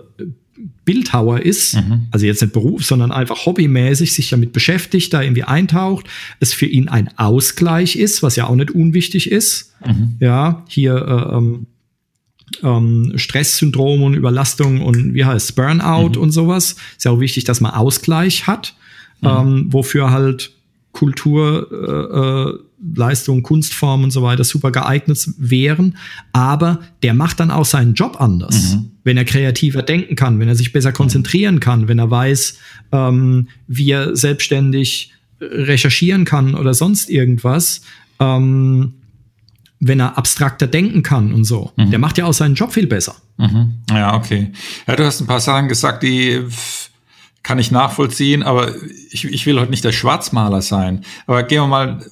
Bildhauer 0.85 1.41
ist, 1.41 1.75
mhm. 1.75 2.07
also 2.11 2.25
jetzt 2.25 2.41
nicht 2.41 2.53
Beruf, 2.53 2.85
sondern 2.85 3.11
einfach 3.11 3.45
hobbymäßig 3.45 4.13
sich 4.13 4.29
damit 4.29 4.53
beschäftigt, 4.53 5.13
da 5.13 5.21
irgendwie 5.21 5.43
eintaucht, 5.43 6.07
es 6.39 6.53
für 6.53 6.65
ihn 6.65 6.87
ein 6.87 7.09
Ausgleich 7.17 7.95
ist, 7.95 8.23
was 8.23 8.35
ja 8.35 8.47
auch 8.47 8.55
nicht 8.55 8.71
unwichtig 8.71 9.31
ist. 9.31 9.73
Mhm. 9.85 10.15
Ja, 10.19 10.63
hier 10.67 10.95
äh, 10.95 11.35
ähm, 11.35 11.67
ähm, 12.63 13.13
Stresssyndrom 13.15 14.03
und 14.03 14.13
Überlastung 14.13 14.81
und 14.81 15.13
wie 15.13 15.25
heißt 15.25 15.49
es, 15.49 15.55
Burnout 15.55 16.11
mhm. 16.15 16.21
und 16.21 16.31
sowas. 16.31 16.75
Ist 16.95 17.05
ja 17.05 17.11
auch 17.11 17.19
wichtig, 17.19 17.43
dass 17.43 17.59
man 17.61 17.71
Ausgleich 17.71 18.47
hat, 18.47 18.75
mhm. 19.21 19.27
ähm, 19.27 19.67
wofür 19.73 20.11
halt 20.11 20.51
Kultur, 20.95 21.67
äh, 21.71 22.51
äh, 22.51 22.59
Leistung, 22.95 23.43
Kunstform 23.43 24.05
und 24.05 24.11
so 24.11 24.23
weiter 24.23 24.45
super 24.45 24.71
geeignet 24.71 25.27
wären. 25.37 25.97
Aber 26.31 26.79
der 27.03 27.13
macht 27.13 27.41
dann 27.41 27.51
auch 27.51 27.65
seinen 27.65 27.95
Job 27.95 28.21
anders. 28.21 28.75
Mhm. 28.75 28.91
Wenn 29.03 29.17
er 29.17 29.25
kreativer 29.25 29.81
denken 29.81 30.15
kann, 30.15 30.39
wenn 30.39 30.47
er 30.47 30.55
sich 30.55 30.71
besser 30.71 30.93
konzentrieren 30.93 31.59
kann, 31.59 31.89
wenn 31.89 31.99
er 31.99 32.09
weiß, 32.09 32.57
ähm, 32.93 33.49
wie 33.67 33.91
er 33.91 34.15
selbstständig 34.15 35.11
recherchieren 35.41 36.23
kann 36.23 36.55
oder 36.55 36.73
sonst 36.73 37.09
irgendwas. 37.09 37.81
Ähm, 38.19 38.93
wenn 39.81 39.99
er 39.99 40.17
abstrakter 40.17 40.65
denken 40.65 41.03
kann 41.03 41.33
und 41.33 41.43
so. 41.43 41.73
Mhm. 41.75 41.89
Der 41.89 41.99
macht 41.99 42.17
ja 42.17 42.25
auch 42.25 42.33
seinen 42.33 42.55
Job 42.55 42.71
viel 42.71 42.87
besser. 42.87 43.15
Mhm. 43.37 43.73
Ja, 43.89 44.15
okay. 44.15 44.53
Ja, 44.87 44.95
du 44.95 45.03
hast 45.03 45.19
ein 45.19 45.27
paar 45.27 45.41
Sachen 45.41 45.67
gesagt, 45.67 46.03
die 46.03 46.41
kann 47.43 47.59
ich 47.59 47.69
nachvollziehen, 47.69 48.41
aber 48.41 48.73
ich, 49.15 49.25
ich 49.25 49.45
will 49.45 49.59
heute 49.59 49.71
nicht 49.71 49.83
der 49.83 49.93
Schwarzmaler 49.93 50.61
sein. 50.61 51.05
Aber 51.25 51.43
gehen 51.43 51.61
wir 51.63 51.67
mal, 51.67 52.05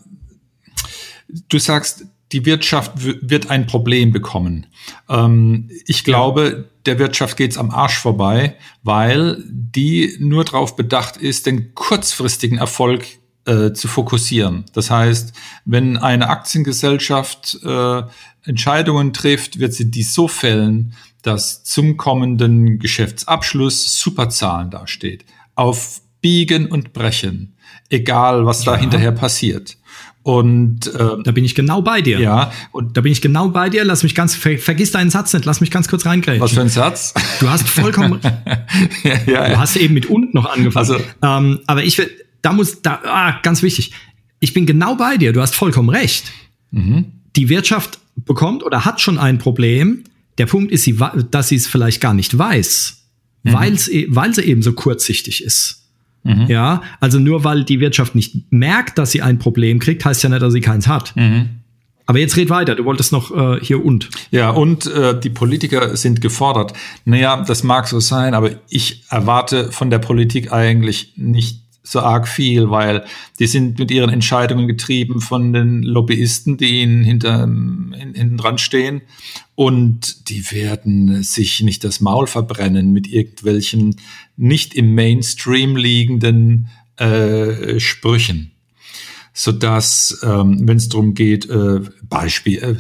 du 1.50 1.60
sagst, 1.60 2.06
die 2.32 2.46
Wirtschaft 2.46 2.94
wird 2.96 3.52
ein 3.52 3.68
Problem 3.68 4.12
bekommen. 4.12 4.66
Ähm, 5.08 5.70
ich 5.86 6.04
glaube, 6.04 6.70
der 6.86 6.98
Wirtschaft 6.98 7.38
geht's 7.38 7.58
am 7.58 7.70
Arsch 7.70 7.98
vorbei, 7.98 8.56
weil 8.82 9.44
die 9.48 10.16
nur 10.20 10.44
darauf 10.44 10.76
bedacht 10.76 11.18
ist, 11.18 11.46
den 11.46 11.76
kurzfristigen 11.76 12.58
Erfolg 12.58 13.06
äh, 13.46 13.74
zu 13.74 13.88
fokussieren. 13.88 14.66
Das 14.74 14.90
heißt, 14.90 15.34
wenn 15.66 15.98
eine 15.98 16.30
Aktiengesellschaft 16.30 17.60
äh, 17.64 18.02
Entscheidungen 18.46 19.14
trifft, 19.14 19.60
wird 19.60 19.74
sie 19.74 19.92
die 19.92 20.04
so 20.04 20.28
fällen, 20.28 20.96
dass 21.22 21.64
zum 21.64 21.98
kommenden 21.98 22.80
Geschäftsabschluss 22.80 24.00
Superzahlen 24.00 24.72
dasteht. 24.72 25.26
Auf 25.56 26.02
Biegen 26.24 26.66
und 26.68 26.94
Brechen, 26.94 27.54
egal 27.90 28.48
was 28.48 28.66
ja. 28.66 28.72
da 28.72 28.80
hinterher 28.80 29.12
passiert. 29.12 29.78
Und 30.24 30.88
äh, 30.88 31.18
da 31.22 31.32
bin 31.34 31.44
ich 31.44 31.54
genau 31.54 31.82
bei 31.82 32.02
dir. 32.02 32.18
Ja. 32.20 32.54
Und 32.72 32.96
da 32.96 33.02
bin 33.02 33.12
ich 33.12 33.22
genau 33.22 33.50
bei 33.50 33.70
dir. 33.70 33.84
Lass 33.84 34.04
mich 34.04 34.16
ganz 34.16 34.36
ver 34.36 34.58
vergiss 34.58 34.92
deinen 34.92 35.10
Satz 35.10 35.34
nicht. 35.34 35.44
Lass 35.44 35.60
mich 35.60 35.70
ganz 35.70 35.90
kurz 35.90 36.06
reingreifen. 36.06 36.42
Was 36.42 36.54
für 36.54 36.62
ein 36.62 36.70
Satz? 36.70 37.14
Du 37.42 37.50
hast 37.50 37.68
vollkommen. 37.68 38.22
ja, 39.04 39.20
ja, 39.28 39.50
du 39.50 39.60
hast 39.60 39.76
eben 39.76 39.94
mit 39.94 40.06
und 40.06 40.34
noch 40.34 40.46
angefangen. 40.46 40.78
Also, 40.78 40.98
ähm, 41.22 41.60
aber 41.68 41.84
ich 41.84 41.98
will, 41.98 42.10
da 42.42 42.54
muss, 42.54 42.82
da, 42.82 43.02
ah, 43.04 43.40
ganz 43.44 43.62
wichtig. 43.64 43.92
Ich 44.40 44.54
bin 44.54 44.66
genau 44.66 44.96
bei 44.96 45.18
dir. 45.18 45.34
Du 45.34 45.42
hast 45.42 45.56
vollkommen 45.56 45.90
recht. 45.90 46.32
Mhm. 46.72 47.06
Die 47.36 47.50
Wirtschaft 47.50 48.00
bekommt 48.16 48.64
oder 48.64 48.86
hat 48.86 49.02
schon 49.02 49.18
ein 49.18 49.40
Problem. 49.40 50.06
Der 50.38 50.46
Punkt 50.46 50.72
ist, 50.72 50.90
dass 51.32 51.50
sie 51.50 51.58
es 51.58 51.68
vielleicht 51.68 52.00
gar 52.00 52.14
nicht 52.14 52.38
weiß, 52.38 53.04
mhm. 53.44 53.54
weil 54.08 54.34
sie 54.34 54.42
eben 54.44 54.62
so 54.62 54.72
kurzsichtig 54.72 55.44
ist. 55.44 55.83
Mhm. 56.24 56.46
Ja, 56.48 56.82
also 57.00 57.20
nur 57.20 57.44
weil 57.44 57.64
die 57.64 57.80
Wirtschaft 57.80 58.16
nicht 58.16 58.52
merkt, 58.52 58.98
dass 58.98 59.12
sie 59.12 59.22
ein 59.22 59.40
Problem 59.40 59.80
kriegt, 59.80 60.06
heißt 60.06 60.24
ja 60.24 60.30
nicht, 60.30 60.42
dass 60.42 60.54
sie 60.54 60.62
keins 60.62 60.88
hat. 60.88 61.16
Mhm. 61.16 61.50
Aber 62.06 62.20
jetzt 62.20 62.36
red 62.36 62.50
weiter, 62.50 62.76
du 62.76 62.84
wolltest 62.86 63.14
noch 63.14 63.32
äh, 63.32 63.60
hier 63.62 63.84
und. 63.84 64.10
Ja, 64.32 64.50
und 64.50 64.86
äh, 64.88 65.18
die 65.18 65.30
Politiker 65.30 65.96
sind 65.96 66.20
gefordert. 66.20 66.74
Naja, 67.06 67.44
das 67.48 67.64
mag 67.64 67.88
so 67.88 68.00
sein, 68.00 68.34
aber 68.34 68.52
ich 68.68 69.04
erwarte 69.10 69.72
von 69.72 69.90
der 69.90 70.00
Politik 70.00 70.52
eigentlich 70.52 71.14
nicht 71.16 71.63
so 71.84 72.00
arg 72.00 72.28
viel, 72.28 72.70
weil 72.70 73.06
die 73.40 73.48
sind 73.48 73.78
mit 73.78 73.92
ihren 73.92 74.10
Entscheidungen 74.10 74.68
getrieben 74.68 75.20
von 75.20 75.52
den 75.52 75.84
Lobbyisten, 75.84 76.58
die 76.58 76.82
ihnen 76.82 77.04
hinter, 77.04 77.42
hinten 77.42 78.38
dran 78.38 78.58
stehen. 78.58 79.02
Und 79.56 80.30
die 80.30 80.50
werden 80.52 81.24
sich 81.24 81.62
nicht 81.62 81.84
das 81.84 82.00
Maul 82.00 82.28
verbrennen 82.28 82.94
mit 82.94 83.08
irgendwelchen 83.08 83.98
nicht 84.38 84.74
im 84.74 84.96
Mainstream 84.96 85.76
liegenden 85.76 86.70
äh, 86.96 87.80
Sprüchen. 87.80 88.52
Sodass, 89.34 90.20
ähm, 90.24 90.68
wenn 90.68 90.78
es 90.78 90.90
darum 90.90 91.16
geht, 91.16 91.50
äh, 91.50 91.82
Beispiel, 92.04 92.60
äh, 92.60 92.76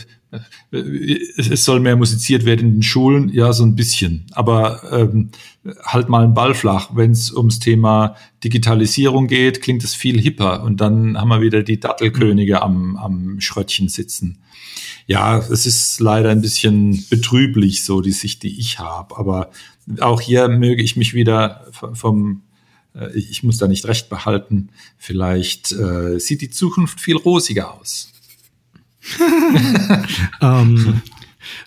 es 0.71 1.63
soll 1.63 1.79
mehr 1.79 1.95
musiziert 1.95 2.45
werden 2.45 2.67
in 2.67 2.73
den 2.75 2.83
Schulen, 2.83 3.29
ja, 3.29 3.53
so 3.53 3.63
ein 3.63 3.75
bisschen. 3.75 4.25
Aber 4.31 4.81
ähm, 4.91 5.29
halt 5.83 6.09
mal 6.09 6.23
einen 6.23 6.33
Ball 6.33 6.53
flach. 6.53 6.91
Wenn 6.93 7.11
es 7.11 7.31
ums 7.31 7.59
Thema 7.59 8.15
Digitalisierung 8.43 9.27
geht, 9.27 9.61
klingt 9.61 9.83
es 9.83 9.95
viel 9.95 10.19
hipper. 10.19 10.63
Und 10.63 10.81
dann 10.81 11.17
haben 11.17 11.29
wir 11.29 11.41
wieder 11.41 11.63
die 11.63 11.79
Dattelkönige 11.79 12.61
am, 12.61 12.95
am 12.97 13.39
Schröttchen 13.39 13.89
sitzen. 13.89 14.39
Ja, 15.05 15.37
es 15.37 15.65
ist 15.65 15.99
leider 15.99 16.29
ein 16.29 16.41
bisschen 16.41 17.05
betrüblich, 17.09 17.83
so 17.83 18.01
die 18.01 18.11
Sicht, 18.11 18.43
die 18.43 18.59
ich 18.59 18.79
habe. 18.79 19.17
Aber 19.17 19.51
auch 19.99 20.21
hier 20.21 20.47
möge 20.47 20.81
ich 20.81 20.95
mich 20.95 21.13
wieder 21.13 21.65
vom 21.71 22.41
äh, 22.95 23.11
ich 23.17 23.43
muss 23.43 23.57
da 23.57 23.67
nicht 23.67 23.85
recht 23.85 24.09
behalten. 24.09 24.69
Vielleicht 24.97 25.71
äh, 25.71 26.19
sieht 26.19 26.41
die 26.41 26.49
Zukunft 26.49 26.99
viel 26.99 27.17
rosiger 27.17 27.73
aus. 27.73 28.12
ähm, 30.41 31.01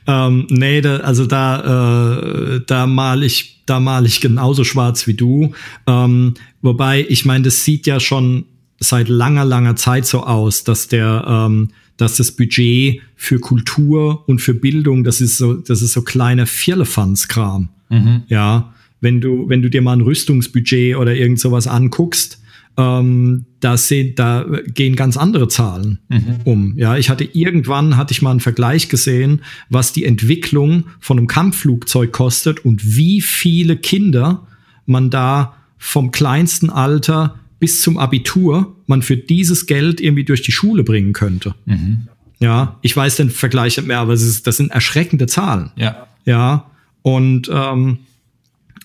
ähm, 0.07 0.47
nee, 0.51 0.81
da, 0.81 0.99
also 0.99 1.27
da, 1.27 2.57
äh, 2.57 2.61
da 2.67 2.87
mal 2.87 3.23
ich, 3.23 3.63
da 3.67 3.81
mal 3.81 4.07
ich 4.07 4.21
genauso 4.21 4.65
schwarz 4.65 5.07
wie 5.07 5.15
du. 5.15 5.53
Ähm, 5.87 6.35
wobei, 6.63 7.05
ich 7.09 7.25
meine, 7.25 7.45
das 7.45 7.65
sieht 7.65 7.87
ja 7.87 8.01
schon 8.01 8.47
seit 8.79 9.09
langer, 9.09 9.45
langer 9.45 9.77
Zeit 9.77 10.07
so 10.07 10.25
aus, 10.25 10.65
dass 10.65 10.89
der, 10.89 11.25
ähm, 11.27 11.71
dass 11.97 12.17
das 12.17 12.33
Budget 12.33 13.01
für 13.17 13.39
Kultur 13.39 14.29
und 14.29 14.41
für 14.41 14.55
Bildung, 14.55 15.03
das 15.03 15.21
ist 15.21 15.39
so, 15.39 15.55
das 15.55 15.83
ist 15.83 15.93
so 15.93 16.03
kleiner 16.03 16.47
Firlefanz-Kram. 16.47 17.69
Mhm. 17.89 18.23
Ja, 18.29 18.75
wenn 19.01 19.21
du, 19.21 19.49
wenn 19.49 19.63
du 19.63 19.71
dir 19.71 19.83
mal 19.83 19.95
ein 19.95 20.03
Rüstungsbudget 20.03 20.97
oder 20.97 21.15
irgend 21.15 21.41
sowas 21.41 21.67
anguckst, 21.67 22.41
ähm, 22.77 23.47
da, 23.61 23.77
sehen, 23.77 24.15
da 24.17 24.45
gehen 24.75 24.97
ganz 24.97 25.17
andere 25.17 25.49
Zahlen 25.49 25.99
mhm. 26.09 26.37
um. 26.45 26.75
Ja, 26.77 26.97
ich 26.97 27.09
hatte 27.09 27.25
irgendwann 27.25 27.97
hatte 27.97 28.13
ich 28.13 28.23
mal 28.23 28.31
einen 28.31 28.41
Vergleich 28.41 28.89
gesehen, 28.89 29.43
was 29.71 29.93
die 29.93 30.05
Entwicklung 30.05 30.85
von 31.01 31.19
einem 31.19 31.27
Kampfflugzeug 31.27 32.13
kostet 32.13 32.65
und 32.65 32.97
wie 32.97 33.21
viele 33.21 33.77
Kinder 33.77 34.47
man 34.85 35.11
da 35.11 35.55
vom 35.79 36.11
kleinsten 36.11 36.71
Alter 36.71 37.39
bis 37.59 37.81
zum 37.81 37.97
Abitur 37.99 38.77
man 38.87 39.03
für 39.03 39.17
dieses 39.17 39.67
Geld 39.67 40.01
irgendwie 40.01 40.25
durch 40.25 40.43
die 40.43 40.53
Schule 40.53 40.85
bringen 40.85 41.13
könnte. 41.13 41.55
Mhm. 41.65 42.09
Ja, 42.39 42.79
ich 42.83 42.95
weiß 42.95 43.17
den 43.17 43.31
Vergleich 43.31 43.79
nicht 43.79 43.87
mehr, 43.87 43.99
aber 43.99 44.13
es 44.13 44.23
ist, 44.23 44.47
das 44.47 44.59
sind 44.59 44.71
erschreckende 44.71 45.27
Zahlen. 45.27 45.71
Ja. 45.77 46.07
Ja. 46.27 46.71
Und 47.03 47.51
ähm, 47.53 47.99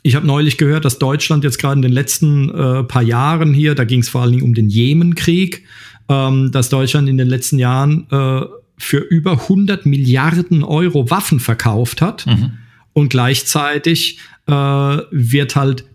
ich 0.04 0.16
habe 0.16 0.26
neulich 0.26 0.58
gehört, 0.58 0.86
dass 0.86 1.00
Deutschland 1.00 1.44
jetzt 1.44 1.60
gerade 1.60 1.76
in 1.76 1.82
den 1.82 1.92
letzten 1.92 2.50
äh, 2.50 2.84
paar 2.84 3.04
Jahren 3.04 3.54
hier, 3.54 3.76
da 3.76 3.84
ging 3.84 4.00
es 4.00 4.10
vor 4.10 4.22
allen 4.22 4.32
Dingen 4.32 4.44
um 4.44 4.54
den 4.54 4.70
Jemenkrieg, 4.70 5.64
ähm, 6.10 6.52
dass 6.52 6.70
Deutschland 6.70 7.08
in 7.08 7.18
den 7.18 7.28
letzten 7.28 7.60
Jahren 7.60 8.08
äh, 8.10 8.42
für 8.78 8.98
über 8.98 9.34
100 9.34 9.86
Milliarden 9.86 10.64
Euro 10.64 11.10
Waffen 11.12 11.40
verkauft 11.40 12.02
hat. 12.02 12.26
Mhm. 12.26 12.54
Und 12.94 13.10
gleichzeitig 13.10 14.20
äh, 14.48 14.54
wird 14.54 15.56
halt 15.56 15.86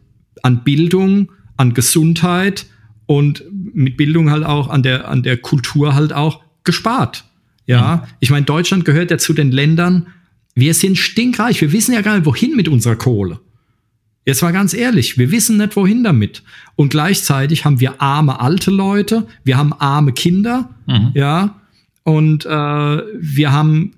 an 0.42 0.62
Bildung, 0.62 1.32
an 1.56 1.74
Gesundheit 1.74 2.66
und 3.06 3.44
mit 3.50 3.96
Bildung 3.96 4.30
halt 4.30 4.44
auch 4.44 4.68
an 4.68 4.82
der, 4.82 5.08
an 5.08 5.22
der 5.22 5.36
Kultur 5.36 5.94
halt 5.94 6.12
auch 6.12 6.42
gespart. 6.64 7.24
Ja, 7.66 7.96
mhm. 7.96 8.12
ich 8.20 8.30
meine, 8.30 8.46
Deutschland 8.46 8.84
gehört 8.84 9.10
ja 9.10 9.18
zu 9.18 9.32
den 9.32 9.50
Ländern, 9.50 10.06
wir 10.54 10.72
sind 10.72 10.96
stinkreich, 10.96 11.60
wir 11.60 11.72
wissen 11.72 11.92
ja 11.92 12.00
gar 12.00 12.14
nicht, 12.14 12.24
wohin 12.24 12.56
mit 12.56 12.68
unserer 12.68 12.96
Kohle. 12.96 13.40
Jetzt 14.26 14.42
mal 14.42 14.52
ganz 14.52 14.74
ehrlich, 14.74 15.18
wir 15.18 15.30
wissen 15.30 15.56
nicht, 15.56 15.76
wohin 15.76 16.02
damit. 16.02 16.42
Und 16.74 16.90
gleichzeitig 16.90 17.64
haben 17.64 17.78
wir 17.78 18.02
arme 18.02 18.40
alte 18.40 18.72
Leute, 18.72 19.26
wir 19.44 19.56
haben 19.56 19.72
arme 19.72 20.12
Kinder, 20.12 20.74
mhm. 20.86 21.12
ja, 21.14 21.60
und 22.02 22.44
äh, 22.44 22.48
wir 22.48 23.52
haben 23.52 23.92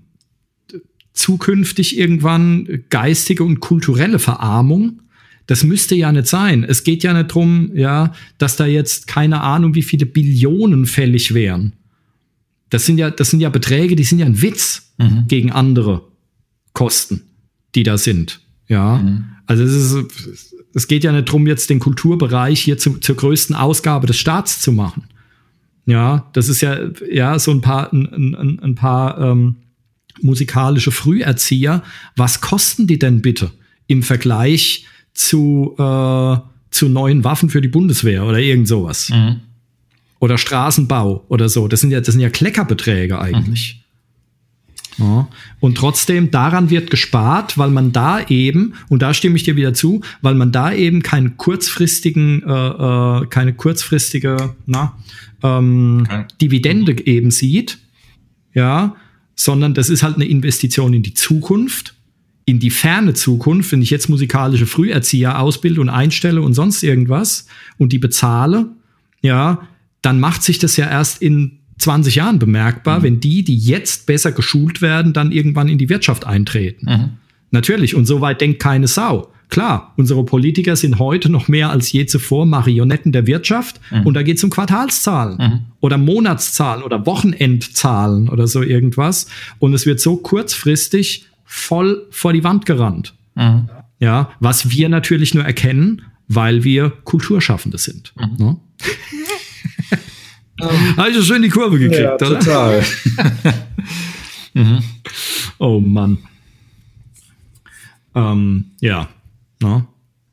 zukünftig 1.14 1.98
irgendwann 1.98 2.84
geistige 2.90 3.42
und 3.42 3.60
kulturelle 3.60 4.18
Verarmung. 4.18 5.00
Das 5.46 5.64
müsste 5.64 5.94
ja 5.94 6.12
nicht 6.12 6.26
sein. 6.26 6.62
Es 6.62 6.84
geht 6.84 7.02
ja 7.02 7.14
nicht 7.14 7.28
drum, 7.28 7.70
ja, 7.74 8.12
dass 8.36 8.56
da 8.56 8.66
jetzt 8.66 9.06
keine 9.06 9.40
Ahnung, 9.40 9.74
wie 9.74 9.82
viele 9.82 10.04
Billionen 10.04 10.84
fällig 10.84 11.32
wären. 11.32 11.72
Das 12.68 12.84
sind 12.84 12.98
ja, 12.98 13.10
das 13.10 13.30
sind 13.30 13.40
ja 13.40 13.48
Beträge, 13.48 13.96
die 13.96 14.04
sind 14.04 14.18
ja 14.18 14.26
ein 14.26 14.42
Witz 14.42 14.92
mhm. 14.98 15.24
gegen 15.26 15.52
andere 15.52 16.02
Kosten, 16.74 17.22
die 17.74 17.82
da 17.82 17.96
sind. 17.96 18.40
Ja. 18.68 18.98
Mhm. 18.98 19.24
Also 19.46 19.64
es 19.64 19.72
ist, 19.72 20.54
es 20.74 20.88
geht 20.88 21.04
ja 21.04 21.12
nicht 21.12 21.24
drum, 21.24 21.46
jetzt 21.46 21.70
den 21.70 21.78
Kulturbereich 21.78 22.60
hier 22.60 22.78
zu, 22.78 22.98
zur 22.98 23.16
größten 23.16 23.56
Ausgabe 23.56 24.06
des 24.06 24.18
Staats 24.18 24.60
zu 24.60 24.72
machen. 24.72 25.04
Ja, 25.86 26.28
das 26.34 26.48
ist 26.48 26.60
ja, 26.60 26.78
ja, 27.10 27.38
so 27.38 27.50
ein 27.50 27.62
paar, 27.62 27.92
ein, 27.92 28.34
ein, 28.34 28.60
ein 28.60 28.74
paar 28.74 29.18
ähm, 29.18 29.56
musikalische 30.20 30.90
Früherzieher, 30.90 31.82
was 32.14 32.42
kosten 32.42 32.86
die 32.86 32.98
denn 32.98 33.22
bitte 33.22 33.50
im 33.86 34.02
Vergleich 34.02 34.84
zu, 35.14 35.74
äh, 35.78 36.36
zu 36.70 36.88
neuen 36.88 37.24
Waffen 37.24 37.48
für 37.48 37.62
die 37.62 37.68
Bundeswehr 37.68 38.26
oder 38.26 38.38
irgend 38.38 38.68
sowas? 38.68 39.08
Mhm. 39.08 39.40
Oder 40.20 40.36
Straßenbau 40.36 41.24
oder 41.28 41.48
so. 41.48 41.68
Das 41.68 41.80
sind 41.80 41.90
ja, 41.90 42.00
das 42.00 42.12
sind 42.12 42.20
ja 42.20 42.28
Kleckerbeträge 42.28 43.18
eigentlich. 43.18 43.76
Mhm. 43.78 43.87
Ja. 44.98 45.28
Und 45.60 45.76
trotzdem, 45.78 46.30
daran 46.30 46.70
wird 46.70 46.90
gespart, 46.90 47.56
weil 47.56 47.70
man 47.70 47.92
da 47.92 48.20
eben, 48.26 48.74
und 48.88 49.02
da 49.02 49.14
stimme 49.14 49.36
ich 49.36 49.44
dir 49.44 49.56
wieder 49.56 49.74
zu, 49.74 50.02
weil 50.22 50.34
man 50.34 50.52
da 50.52 50.72
eben 50.72 51.02
keinen 51.02 51.36
kurzfristigen, 51.36 52.42
äh, 52.42 52.46
äh, 52.48 53.26
keine 53.26 53.54
kurzfristige 53.54 54.54
na, 54.66 54.98
ähm, 55.42 56.02
okay. 56.04 56.24
Dividende 56.40 57.06
eben 57.06 57.30
sieht, 57.30 57.78
ja, 58.54 58.96
sondern 59.36 59.72
das 59.72 59.88
ist 59.88 60.02
halt 60.02 60.16
eine 60.16 60.24
Investition 60.24 60.92
in 60.92 61.04
die 61.04 61.14
Zukunft, 61.14 61.94
in 62.44 62.58
die 62.58 62.70
ferne 62.70 63.14
Zukunft. 63.14 63.70
Wenn 63.70 63.82
ich 63.82 63.90
jetzt 63.90 64.08
musikalische 64.08 64.66
Früherzieher 64.66 65.38
ausbilde 65.38 65.80
und 65.80 65.90
einstelle 65.90 66.42
und 66.42 66.54
sonst 66.54 66.82
irgendwas 66.82 67.46
und 67.76 67.92
die 67.92 67.98
bezahle, 67.98 68.66
ja, 69.20 69.68
dann 70.02 70.18
macht 70.18 70.42
sich 70.42 70.58
das 70.58 70.76
ja 70.76 70.90
erst 70.90 71.22
in 71.22 71.57
20 71.78 72.16
Jahren 72.16 72.38
bemerkbar, 72.38 73.00
mhm. 73.00 73.02
wenn 73.02 73.20
die, 73.20 73.44
die 73.44 73.56
jetzt 73.56 74.06
besser 74.06 74.32
geschult 74.32 74.82
werden, 74.82 75.12
dann 75.12 75.32
irgendwann 75.32 75.68
in 75.68 75.78
die 75.78 75.88
Wirtschaft 75.88 76.26
eintreten. 76.26 76.86
Mhm. 76.86 77.08
Natürlich, 77.50 77.94
und 77.94 78.06
so 78.06 78.20
weit 78.20 78.40
denkt 78.40 78.60
keine 78.60 78.86
Sau. 78.86 79.28
Klar, 79.48 79.94
unsere 79.96 80.24
Politiker 80.24 80.76
sind 80.76 80.98
heute 80.98 81.30
noch 81.30 81.48
mehr 81.48 81.70
als 81.70 81.90
je 81.90 82.04
zuvor 82.04 82.44
Marionetten 82.44 83.12
der 83.12 83.26
Wirtschaft 83.26 83.80
mhm. 83.90 84.06
und 84.06 84.14
da 84.14 84.22
geht 84.22 84.36
es 84.36 84.44
um 84.44 84.50
Quartalszahlen 84.50 85.38
mhm. 85.38 85.60
oder 85.80 85.96
Monatszahlen 85.96 86.82
oder 86.82 87.06
Wochenendzahlen 87.06 88.28
oder 88.28 88.46
so 88.46 88.62
irgendwas. 88.62 89.26
Und 89.58 89.72
es 89.72 89.86
wird 89.86 90.00
so 90.00 90.18
kurzfristig 90.18 91.26
voll 91.44 92.06
vor 92.10 92.34
die 92.34 92.44
Wand 92.44 92.66
gerannt. 92.66 93.14
Mhm. 93.34 93.70
Ja, 94.00 94.30
was 94.38 94.70
wir 94.70 94.90
natürlich 94.90 95.34
nur 95.34 95.44
erkennen, 95.44 96.02
weil 96.28 96.62
wir 96.62 96.90
Kulturschaffende 97.04 97.78
sind. 97.78 98.12
Mhm. 98.16 98.44
Ne? 98.44 98.56
Habe 100.60 101.10
ich 101.10 101.16
ja 101.16 101.22
schön 101.22 101.42
die 101.42 101.48
Kurve 101.48 101.78
gekriegt, 101.78 102.00
ja, 102.00 102.14
oder? 102.14 102.38
Total. 102.40 102.84
mhm. 104.54 104.82
Oh 105.58 105.80
Mann. 105.80 106.18
Ähm, 108.14 108.72
ja. 108.80 109.08
Na? 109.60 109.86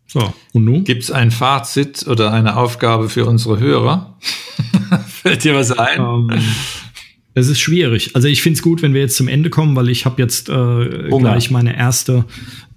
So, 0.07 0.34
und 0.53 0.65
nun? 0.65 0.84
Gibt 0.84 1.03
es 1.03 1.11
ein 1.11 1.32
Fazit 1.32 2.07
oder 2.07 2.32
eine 2.32 2.57
Aufgabe 2.57 3.09
für 3.09 3.26
unsere 3.26 3.59
Hörer? 3.59 4.17
Fällt 5.07 5.43
dir 5.43 5.55
was 5.55 5.71
ein? 5.71 5.99
Um, 5.99 6.32
ähm, 6.32 6.43
es 7.38 7.49
ist 7.49 7.59
schwierig. 7.59 8.15
Also 8.15 8.29
ich 8.29 8.41
finde 8.41 8.55
es 8.57 8.63
gut, 8.63 8.81
wenn 8.81 8.93
wir 8.93 9.01
jetzt 9.01 9.17
zum 9.17 9.27
Ende 9.27 9.49
kommen, 9.49 9.75
weil 9.75 9.89
ich 9.89 10.05
habe 10.05 10.21
jetzt 10.21 10.47
äh, 10.47 11.09
gleich 11.09 11.51
meine 11.51 11.75
erste, 11.75 12.23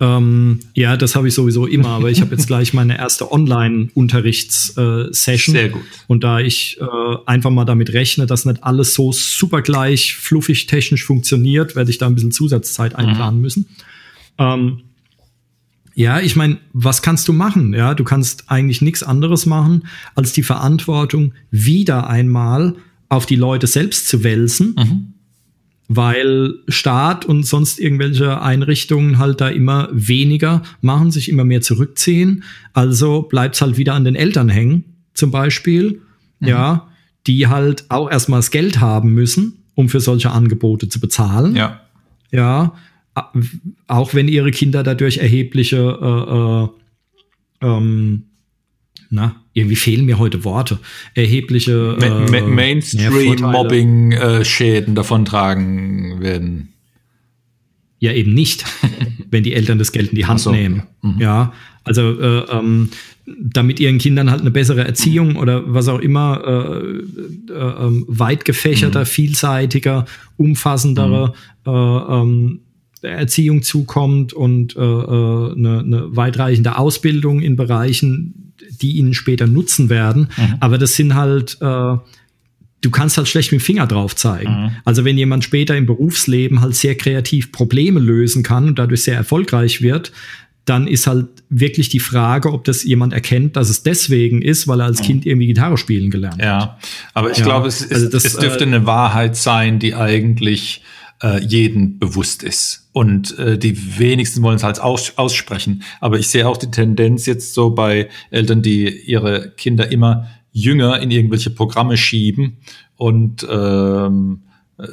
ähm, 0.00 0.58
ja, 0.74 0.96
das 0.96 1.14
habe 1.14 1.28
ich 1.28 1.34
sowieso 1.34 1.66
immer, 1.66 1.90
aber 1.90 2.10
ich 2.10 2.20
habe 2.20 2.32
jetzt 2.32 2.48
gleich 2.48 2.74
meine 2.74 2.98
erste 2.98 3.30
Online-Unterrichts-Session. 3.30 5.54
Sehr 5.54 5.68
gut. 5.68 5.84
Und 6.08 6.24
da 6.24 6.40
ich 6.40 6.76
äh, 6.80 6.84
einfach 7.24 7.50
mal 7.50 7.66
damit 7.66 7.92
rechne, 7.92 8.26
dass 8.26 8.46
nicht 8.46 8.64
alles 8.64 8.94
so 8.94 9.12
super 9.12 9.62
gleich 9.62 10.16
fluffig 10.16 10.66
technisch 10.66 11.04
funktioniert, 11.04 11.76
werde 11.76 11.92
ich 11.92 11.98
da 11.98 12.08
ein 12.08 12.16
bisschen 12.16 12.32
Zusatzzeit 12.32 12.94
mhm. 12.94 12.98
einplanen 12.98 13.36
mhm. 13.36 13.42
müssen. 13.42 13.68
Ähm, 14.38 14.80
ja, 15.94 16.18
ich 16.20 16.34
meine, 16.34 16.58
was 16.72 17.00
kannst 17.02 17.28
du 17.28 17.32
machen? 17.32 17.74
Ja, 17.74 17.94
du 17.94 18.02
kannst 18.02 18.50
eigentlich 18.50 18.82
nichts 18.82 19.04
anderes 19.04 19.46
machen, 19.46 19.86
als 20.16 20.32
die 20.32 20.42
Verantwortung 20.42 21.34
wieder 21.52 22.10
einmal 22.10 22.74
auf 23.08 23.26
die 23.26 23.36
Leute 23.36 23.66
selbst 23.66 24.08
zu 24.08 24.24
wälzen, 24.24 24.74
mhm. 24.78 25.14
weil 25.88 26.54
Staat 26.68 27.24
und 27.24 27.44
sonst 27.44 27.78
irgendwelche 27.78 28.42
Einrichtungen 28.42 29.18
halt 29.18 29.40
da 29.40 29.48
immer 29.48 29.88
weniger 29.92 30.62
machen, 30.80 31.10
sich 31.10 31.28
immer 31.28 31.44
mehr 31.44 31.60
zurückziehen. 31.60 32.44
Also 32.72 33.22
bleibt's 33.22 33.60
halt 33.60 33.76
wieder 33.78 33.94
an 33.94 34.04
den 34.04 34.14
Eltern 34.14 34.48
hängen, 34.48 34.84
zum 35.14 35.30
Beispiel, 35.30 36.02
mhm. 36.40 36.48
ja, 36.48 36.88
die 37.26 37.46
halt 37.46 37.84
auch 37.88 38.10
erstmal 38.10 38.40
das 38.40 38.50
Geld 38.50 38.80
haben 38.80 39.12
müssen, 39.14 39.64
um 39.74 39.88
für 39.88 40.00
solche 40.00 40.30
Angebote 40.30 40.88
zu 40.88 41.00
bezahlen. 41.00 41.56
Ja. 41.56 41.80
Ja, 42.30 42.74
auch 43.86 44.14
wenn 44.14 44.28
ihre 44.28 44.50
Kinder 44.50 44.82
dadurch 44.82 45.18
erhebliche 45.18 46.68
äh, 47.62 47.66
äh, 47.66 47.68
ähm, 47.68 48.27
na, 49.10 49.36
irgendwie 49.52 49.76
fehlen 49.76 50.06
mir 50.06 50.18
heute 50.18 50.42
Worte, 50.44 50.78
erhebliche 51.14 51.96
äh, 52.00 52.40
Mainstream-Mobbing-Schäden 52.42 54.94
davontragen 54.94 56.20
werden. 56.20 56.68
Ja, 57.98 58.12
eben 58.12 58.32
nicht, 58.34 58.64
wenn 59.30 59.42
die 59.42 59.54
Eltern 59.54 59.78
das 59.78 59.92
Geld 59.92 60.10
in 60.10 60.16
die 60.16 60.26
Hand 60.26 60.40
so. 60.40 60.50
nehmen. 60.50 60.82
Mhm. 61.02 61.16
Ja, 61.18 61.54
also 61.84 62.20
äh, 62.20 62.44
ähm, 62.50 62.90
damit 63.26 63.80
ihren 63.80 63.96
Kindern 63.98 64.30
halt 64.30 64.42
eine 64.42 64.50
bessere 64.50 64.84
Erziehung 64.84 65.36
oder 65.36 65.62
was 65.66 65.88
auch 65.88 65.98
immer 65.98 66.42
äh, 66.46 66.78
äh, 67.50 67.52
ähm, 67.52 68.04
weit 68.06 68.44
gefächerter, 68.44 69.00
mhm. 69.00 69.06
vielseitiger, 69.06 70.04
umfassendere 70.36 71.32
mhm. 71.64 72.60
Erziehung 73.02 73.62
zukommt 73.62 74.32
und 74.32 74.76
äh, 74.76 74.80
äh, 74.80 75.52
eine, 75.52 75.80
eine 75.80 76.16
weitreichende 76.16 76.78
Ausbildung 76.78 77.40
in 77.40 77.56
Bereichen, 77.56 78.52
die 78.80 78.92
ihnen 78.92 79.14
später 79.14 79.46
nutzen 79.46 79.88
werden. 79.88 80.28
Mhm. 80.36 80.54
Aber 80.60 80.78
das 80.78 80.94
sind 80.94 81.14
halt, 81.14 81.58
äh, 81.60 81.96
du 82.80 82.90
kannst 82.90 83.16
halt 83.16 83.28
schlecht 83.28 83.52
mit 83.52 83.60
dem 83.60 83.64
Finger 83.64 83.86
drauf 83.86 84.16
zeigen. 84.16 84.64
Mhm. 84.64 84.70
Also 84.84 85.04
wenn 85.04 85.18
jemand 85.18 85.44
später 85.44 85.76
im 85.76 85.86
Berufsleben 85.86 86.60
halt 86.60 86.74
sehr 86.74 86.96
kreativ 86.96 87.52
Probleme 87.52 88.00
lösen 88.00 88.42
kann 88.42 88.68
und 88.68 88.78
dadurch 88.78 89.02
sehr 89.02 89.16
erfolgreich 89.16 89.82
wird, 89.82 90.12
dann 90.68 90.86
ist 90.86 91.06
halt 91.06 91.28
wirklich 91.48 91.88
die 91.88 92.00
Frage, 92.00 92.52
ob 92.52 92.64
das 92.64 92.84
jemand 92.84 93.14
erkennt, 93.14 93.56
dass 93.56 93.70
es 93.70 93.82
deswegen 93.82 94.42
ist, 94.42 94.68
weil 94.68 94.80
er 94.80 94.86
als 94.86 95.00
mhm. 95.00 95.04
Kind 95.04 95.26
irgendwie 95.26 95.46
Gitarre 95.46 95.78
spielen 95.78 96.10
gelernt 96.10 96.42
hat. 96.42 96.44
Ja, 96.44 96.78
aber 97.14 97.30
ich 97.30 97.38
ja, 97.38 97.44
glaube, 97.44 97.68
es, 97.68 97.80
ist, 97.80 97.92
also 97.92 98.08
das, 98.08 98.24
es 98.24 98.36
dürfte 98.36 98.64
äh, 98.64 98.66
eine 98.66 98.84
Wahrheit 98.84 99.36
sein, 99.36 99.78
die 99.78 99.94
eigentlich 99.94 100.82
äh, 101.22 101.42
jeden 101.42 101.98
bewusst 101.98 102.42
ist. 102.42 102.88
Und 102.92 103.38
äh, 103.38 103.58
die 103.58 103.98
wenigsten 103.98 104.42
wollen 104.42 104.56
es 104.56 104.62
halt 104.62 104.80
aus, 104.80 105.12
aussprechen. 105.16 105.82
Aber 106.00 106.18
ich 106.18 106.28
sehe 106.28 106.48
auch 106.48 106.56
die 106.56 106.70
Tendenz 106.70 107.26
jetzt 107.26 107.54
so 107.54 107.70
bei 107.70 108.08
Eltern, 108.30 108.62
die 108.62 108.88
ihre 108.88 109.50
Kinder 109.56 109.90
immer 109.90 110.28
jünger 110.52 111.00
in 111.00 111.10
irgendwelche 111.10 111.50
Programme 111.50 111.96
schieben 111.96 112.58
und 112.96 113.46
ähm, 113.48 114.42
äh, 114.78 114.86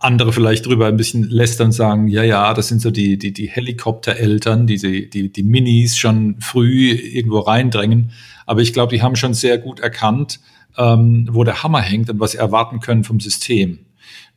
andere 0.00 0.32
vielleicht 0.32 0.66
drüber 0.66 0.86
ein 0.86 0.96
bisschen 0.96 1.24
lästern 1.24 1.70
sagen, 1.70 2.08
ja, 2.08 2.24
ja, 2.24 2.54
das 2.54 2.68
sind 2.68 2.82
so 2.82 2.90
die, 2.90 3.18
die, 3.18 3.32
die 3.32 3.48
Helikoptereltern, 3.48 4.66
die, 4.66 5.08
die, 5.08 5.32
die 5.32 5.42
Minis 5.42 5.96
schon 5.96 6.40
früh 6.40 6.90
irgendwo 6.90 7.38
reindrängen. 7.38 8.10
Aber 8.46 8.62
ich 8.62 8.72
glaube, 8.72 8.94
die 8.94 9.02
haben 9.02 9.16
schon 9.16 9.34
sehr 9.34 9.58
gut 9.58 9.80
erkannt, 9.80 10.40
ähm, 10.76 11.28
wo 11.30 11.44
der 11.44 11.62
Hammer 11.62 11.80
hängt 11.80 12.10
und 12.10 12.18
was 12.18 12.32
sie 12.32 12.38
erwarten 12.38 12.80
können 12.80 13.04
vom 13.04 13.20
System. 13.20 13.85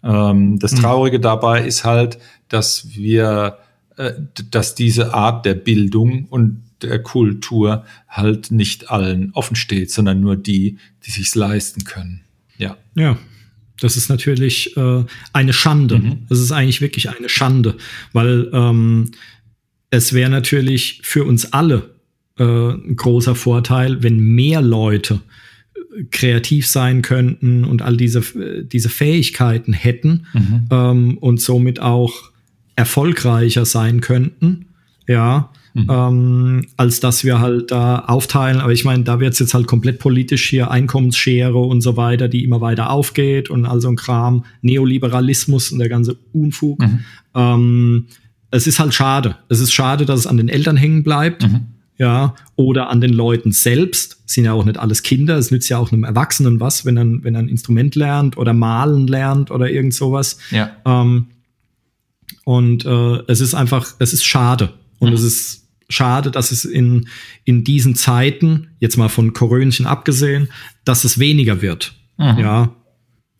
Ähm, 0.03 0.59
das 0.59 0.73
mhm. 0.73 0.77
Traurige 0.77 1.19
dabei 1.19 1.65
ist 1.65 1.83
halt, 1.83 2.19
dass 2.47 2.95
wir, 2.95 3.57
äh, 3.97 4.13
dass 4.49 4.75
diese 4.75 5.13
Art 5.13 5.45
der 5.45 5.55
Bildung 5.55 6.25
und 6.25 6.63
der 6.81 7.03
Kultur 7.03 7.85
halt 8.07 8.51
nicht 8.51 8.89
allen 8.89 9.31
offen 9.33 9.55
steht, 9.55 9.91
sondern 9.91 10.21
nur 10.21 10.35
die, 10.35 10.77
die 11.05 11.11
sich's 11.11 11.35
leisten 11.35 11.83
können. 11.83 12.21
Ja. 12.57 12.77
Ja. 12.95 13.17
Das 13.81 13.95
ist 13.95 14.09
natürlich 14.09 14.75
äh, 14.75 15.05
eine 15.31 15.53
Schande. 15.53 15.99
Mhm. 15.99 16.25
Das 16.27 16.39
ist 16.39 16.51
eigentlich 16.51 16.81
wirklich 16.81 17.09
eine 17.09 17.29
Schande, 17.29 17.77
weil 18.11 18.49
ähm, 18.53 19.11
es 19.89 20.13
wäre 20.13 20.29
natürlich 20.29 21.01
für 21.03 21.23
uns 21.23 21.53
alle 21.53 21.95
äh, 22.37 22.43
ein 22.43 22.95
großer 22.95 23.35
Vorteil, 23.35 24.03
wenn 24.03 24.19
mehr 24.19 24.61
Leute 24.61 25.21
kreativ 26.11 26.67
sein 26.67 27.01
könnten 27.01 27.63
und 27.63 27.81
all 27.81 27.97
diese, 27.97 28.23
diese 28.63 28.89
Fähigkeiten 28.89 29.73
hätten 29.73 30.25
mhm. 30.33 30.65
ähm, 30.71 31.17
und 31.19 31.41
somit 31.41 31.81
auch 31.81 32.31
erfolgreicher 32.75 33.65
sein 33.65 34.01
könnten, 34.01 34.67
ja, 35.07 35.51
mhm. 35.73 35.87
ähm, 35.89 36.67
als 36.77 36.99
dass 36.99 37.23
wir 37.23 37.39
halt 37.39 37.71
da 37.71 37.99
aufteilen. 37.99 38.61
Aber 38.61 38.71
ich 38.71 38.85
meine, 38.85 39.03
da 39.03 39.19
wird 39.19 39.33
es 39.33 39.39
jetzt 39.39 39.53
halt 39.53 39.67
komplett 39.67 39.99
politisch 39.99 40.49
hier, 40.49 40.71
Einkommensschere 40.71 41.57
und 41.57 41.81
so 41.81 41.97
weiter, 41.97 42.27
die 42.27 42.43
immer 42.43 42.61
weiter 42.61 42.89
aufgeht 42.89 43.49
und 43.49 43.65
all 43.65 43.81
so 43.81 43.89
ein 43.89 43.95
Kram, 43.95 44.45
Neoliberalismus 44.61 45.71
und 45.71 45.79
der 45.79 45.89
ganze 45.89 46.17
Unfug. 46.31 46.79
Mhm. 46.79 46.99
Ähm, 47.35 48.05
es 48.51 48.65
ist 48.65 48.79
halt 48.79 48.93
schade. 48.93 49.35
Es 49.49 49.59
ist 49.59 49.73
schade, 49.73 50.05
dass 50.05 50.21
es 50.21 50.27
an 50.27 50.37
den 50.37 50.49
Eltern 50.49 50.77
hängen 50.77 51.03
bleibt. 51.03 51.43
Mhm 51.43 51.78
ja, 51.99 52.33
oder 52.55 52.89
an 52.89 53.01
den 53.01 53.13
Leuten 53.13 53.51
selbst, 53.51 54.23
sind 54.25 54.45
ja 54.45 54.53
auch 54.53 54.63
nicht 54.63 54.79
alles 54.79 55.03
Kinder, 55.03 55.37
es 55.37 55.51
nützt 55.51 55.69
ja 55.69 55.77
auch 55.77 55.91
einem 55.91 56.05
Erwachsenen 56.05 56.61
was, 56.61 56.85
wenn 56.85 56.97
er, 56.97 57.05
wenn 57.23 57.35
er 57.35 57.41
ein 57.41 57.49
Instrument 57.49 57.93
lernt 57.95 58.37
oder 58.37 58.53
malen 58.53 59.05
lernt 59.05 59.51
oder 59.51 59.69
irgend 59.69 59.93
sowas. 59.93 60.39
Ja. 60.49 60.71
Ähm, 60.85 61.27
und 62.45 62.85
äh, 62.85 63.19
es 63.27 63.41
ist 63.41 63.53
einfach, 63.53 63.95
es 63.99 64.13
ist 64.13 64.23
schade. 64.23 64.73
Und 64.99 65.09
mhm. 65.09 65.15
es 65.15 65.23
ist 65.23 65.67
schade, 65.89 66.31
dass 66.31 66.51
es 66.51 66.63
in, 66.63 67.09
in 67.43 67.65
diesen 67.65 67.95
Zeiten, 67.95 68.69
jetzt 68.79 68.95
mal 68.95 69.09
von 69.09 69.33
Korönchen 69.33 69.85
abgesehen, 69.85 70.47
dass 70.85 71.03
es 71.03 71.19
weniger 71.19 71.61
wird. 71.61 71.95
Mhm. 72.17 72.39
Ja. 72.39 72.75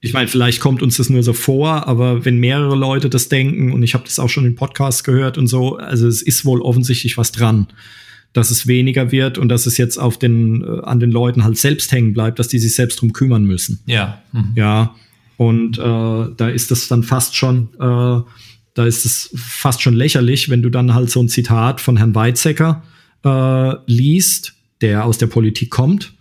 ich 0.02 0.14
meine, 0.14 0.28
vielleicht 0.28 0.60
kommt 0.60 0.82
uns 0.82 0.98
das 0.98 1.10
nur 1.10 1.24
so 1.24 1.32
vor, 1.34 1.88
aber 1.88 2.26
wenn 2.26 2.40
mehrere 2.40 2.76
Leute 2.76 3.10
das 3.10 3.30
denken, 3.30 3.72
und 3.72 3.84
ich 3.84 3.94
habe 3.94 4.04
das 4.04 4.20
auch 4.20 4.30
schon 4.30 4.46
in 4.46 4.56
Podcasts 4.56 5.06
gehört 5.06 5.38
und 5.38 5.48
so, 5.48 5.78
also 5.78 6.08
es 6.08 6.22
ist 6.22 6.44
wohl 6.44 6.62
offensichtlich 6.62 7.18
was 7.18 7.32
dran, 7.32 7.68
dass 8.34 8.52
es 8.52 8.68
weniger 8.68 9.12
wird 9.12 9.38
und 9.38 9.50
dass 9.50 9.66
es 9.66 9.78
jetzt 9.78 9.98
auf 9.98 10.18
den, 10.18 10.64
äh, 10.64 10.82
an 10.84 11.00
den 11.00 11.12
Leuten 11.12 11.44
halt 11.44 11.58
selbst 11.58 11.92
hängen 11.92 12.14
bleibt, 12.14 12.40
dass 12.40 12.48
die 12.48 12.60
sich 12.60 12.76
selbst 12.76 13.02
drum 13.02 13.14
kümmern 13.14 13.44
müssen. 13.44 13.80
Ja. 13.86 14.22
Mhm. 14.32 14.52
Ja. 14.56 14.96
Und 15.38 15.78
äh, 15.78 15.82
da 15.82 16.50
ist 16.50 16.70
das 16.70 16.88
dann 16.88 17.04
fast 17.04 17.36
schon, 17.36 17.70
äh, 17.76 18.22
da 18.74 18.86
ist 18.86 19.06
es 19.06 19.32
fast 19.36 19.82
schon 19.82 19.96
lächerlich, 19.96 20.50
wenn 20.50 20.62
du 20.62 20.70
dann 20.70 20.94
halt 20.94 21.10
so 21.10 21.22
ein 21.22 21.30
Zitat 21.30 21.82
von 21.82 21.98
Herrn 21.98 22.14
Weizsäcker 22.14 22.84
äh, 23.24 23.74
liest, 23.86 24.54
der 24.82 25.06
aus 25.06 25.18
der 25.18 25.28
Politik 25.28 25.70
kommt, 25.70 26.14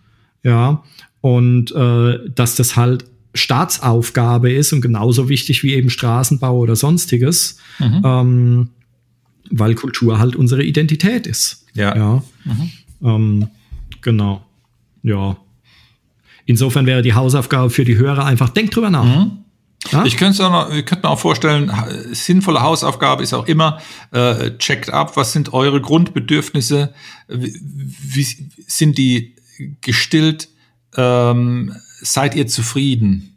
ja, 0.42 0.82
und 1.20 1.72
äh, 1.72 2.18
dass 2.34 2.54
das 2.54 2.76
halt 2.76 3.04
Staatsaufgabe 3.34 4.52
ist 4.52 4.72
und 4.72 4.80
genauso 4.80 5.28
wichtig 5.28 5.62
wie 5.62 5.74
eben 5.74 5.90
Straßenbau 5.90 6.56
oder 6.58 6.76
sonstiges, 6.76 7.58
mhm. 7.78 8.02
ähm, 8.04 8.68
weil 9.50 9.74
Kultur 9.74 10.18
halt 10.18 10.36
unsere 10.36 10.62
Identität 10.62 11.26
ist. 11.26 11.66
Ja. 11.74 11.96
ja. 11.96 12.22
Mhm. 12.44 12.70
Ähm, 13.02 13.48
genau. 14.00 14.44
Ja. 15.02 15.36
Insofern 16.46 16.86
wäre 16.86 17.02
die 17.02 17.14
Hausaufgabe 17.14 17.70
für 17.70 17.84
die 17.84 17.96
Hörer 17.96 18.24
einfach, 18.24 18.48
denkt 18.48 18.74
drüber 18.74 18.90
nach. 18.90 19.04
Mhm. 19.04 19.44
Ja? 19.90 20.04
Ich 20.04 20.16
könnte 20.16 20.42
mir 20.42 21.04
auch 21.04 21.18
vorstellen, 21.18 21.72
sinnvolle 22.12 22.62
Hausaufgabe 22.62 23.22
ist 23.22 23.32
auch 23.32 23.46
immer, 23.46 23.80
äh, 24.10 24.56
checkt 24.58 24.90
ab, 24.90 25.16
was 25.16 25.32
sind 25.32 25.52
eure 25.52 25.80
Grundbedürfnisse, 25.80 26.92
wie, 27.28 27.60
wie 28.02 28.26
sind 28.66 28.98
die 28.98 29.36
gestillt, 29.80 30.48
ähm, 30.96 31.74
seid 32.00 32.34
ihr 32.34 32.46
zufrieden? 32.46 33.36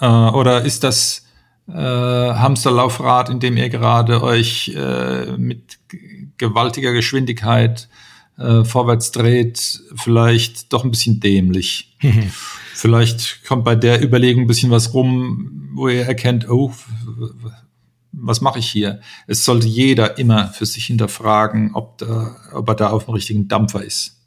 Äh, 0.00 0.06
oder 0.06 0.62
ist 0.62 0.84
das 0.84 1.24
äh, 1.68 1.74
Hamsterlaufrad, 1.74 3.30
in 3.30 3.40
dem 3.40 3.56
ihr 3.56 3.68
gerade 3.68 4.22
euch 4.22 4.72
äh, 4.76 5.36
mit 5.36 5.78
gewaltiger 6.38 6.92
Geschwindigkeit 6.92 7.88
äh, 8.38 8.64
vorwärts 8.64 9.12
dreht, 9.12 9.80
vielleicht 9.94 10.72
doch 10.72 10.84
ein 10.84 10.90
bisschen 10.90 11.20
dämlich? 11.20 11.96
vielleicht 12.74 13.44
kommt 13.44 13.64
bei 13.64 13.74
der 13.74 14.02
Überlegung 14.02 14.44
ein 14.44 14.48
bisschen 14.48 14.70
was 14.70 14.94
rum, 14.94 15.70
wo 15.74 15.88
ihr 15.88 16.06
erkennt, 16.06 16.48
oh, 16.48 16.72
was 18.12 18.40
mache 18.40 18.58
ich 18.58 18.68
hier? 18.68 19.00
Es 19.26 19.44
sollte 19.44 19.66
jeder 19.66 20.18
immer 20.18 20.48
für 20.48 20.66
sich 20.66 20.86
hinterfragen, 20.86 21.74
ob, 21.74 21.98
da, 21.98 22.36
ob 22.52 22.68
er 22.68 22.74
da 22.74 22.90
auf 22.90 23.06
dem 23.06 23.14
richtigen 23.14 23.48
Dampfer 23.48 23.82
ist. 23.82 24.21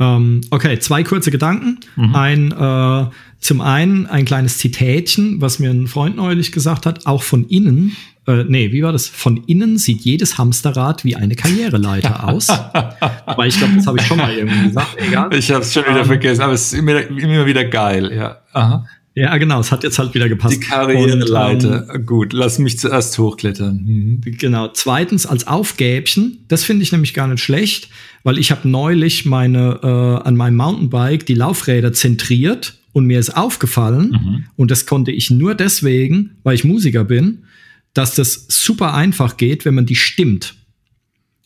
Ähm, 0.00 0.40
okay, 0.50 0.78
zwei 0.78 1.02
kurze 1.04 1.30
Gedanken. 1.30 1.78
Mhm. 1.94 2.14
Ein 2.14 2.52
äh, 2.52 3.10
zum 3.38 3.60
einen 3.60 4.06
ein 4.06 4.24
kleines 4.24 4.58
Zitätchen, 4.58 5.40
was 5.40 5.58
mir 5.58 5.70
ein 5.70 5.86
Freund 5.86 6.16
neulich 6.16 6.52
gesagt 6.52 6.86
hat, 6.86 7.06
auch 7.06 7.22
von 7.22 7.46
innen. 7.46 7.96
Äh, 8.26 8.44
nee, 8.48 8.72
wie 8.72 8.82
war 8.82 8.92
das? 8.92 9.08
Von 9.08 9.44
innen 9.44 9.78
sieht 9.78 10.00
jedes 10.00 10.38
Hamsterrad 10.38 11.04
wie 11.04 11.16
eine 11.16 11.36
Karriereleiter 11.36 12.28
aus. 12.28 12.48
Weil 12.48 13.48
ich 13.48 13.58
glaube, 13.58 13.76
das 13.76 13.86
habe 13.86 13.98
ich 13.98 14.06
schon 14.06 14.16
mal 14.16 14.32
irgendwie 14.32 14.68
gesagt. 14.68 14.96
Egal. 14.96 15.34
Ich 15.34 15.50
habe 15.50 15.62
es 15.62 15.72
schon 15.72 15.84
wieder 15.84 16.00
ähm, 16.00 16.06
vergessen, 16.06 16.42
aber 16.42 16.52
es 16.54 16.72
ist 16.72 16.78
immer, 16.78 16.98
immer 17.06 17.46
wieder 17.46 17.64
geil. 17.64 18.10
Ja. 18.14 18.38
Aha. 18.52 18.86
Ja, 19.20 19.36
genau, 19.36 19.60
es 19.60 19.70
hat 19.70 19.84
jetzt 19.84 19.98
halt 19.98 20.14
wieder 20.14 20.30
gepasst. 20.30 20.54
Die 20.54 20.60
Karriereleiter. 20.60 21.86
Ähm, 21.94 22.06
Gut, 22.06 22.32
lass 22.32 22.58
mich 22.58 22.78
zuerst 22.78 23.18
hochklettern. 23.18 23.84
Mhm. 23.84 24.20
Genau. 24.38 24.68
Zweitens 24.68 25.26
als 25.26 25.46
Aufgäbchen, 25.46 26.44
das 26.48 26.64
finde 26.64 26.84
ich 26.84 26.92
nämlich 26.92 27.12
gar 27.12 27.28
nicht 27.28 27.42
schlecht, 27.42 27.90
weil 28.22 28.38
ich 28.38 28.50
habe 28.50 28.66
neulich 28.66 29.26
meine 29.26 29.80
äh, 29.82 30.26
an 30.26 30.36
meinem 30.36 30.56
Mountainbike 30.56 31.26
die 31.26 31.34
Laufräder 31.34 31.92
zentriert 31.92 32.78
und 32.92 33.04
mir 33.04 33.20
ist 33.20 33.36
aufgefallen, 33.36 34.10
mhm. 34.10 34.44
und 34.56 34.70
das 34.70 34.86
konnte 34.86 35.12
ich 35.12 35.30
nur 35.30 35.54
deswegen, 35.54 36.38
weil 36.42 36.54
ich 36.54 36.64
Musiker 36.64 37.04
bin, 37.04 37.44
dass 37.92 38.14
das 38.14 38.46
super 38.48 38.94
einfach 38.94 39.36
geht, 39.36 39.66
wenn 39.66 39.74
man 39.74 39.84
die 39.84 39.96
stimmt. 39.96 40.54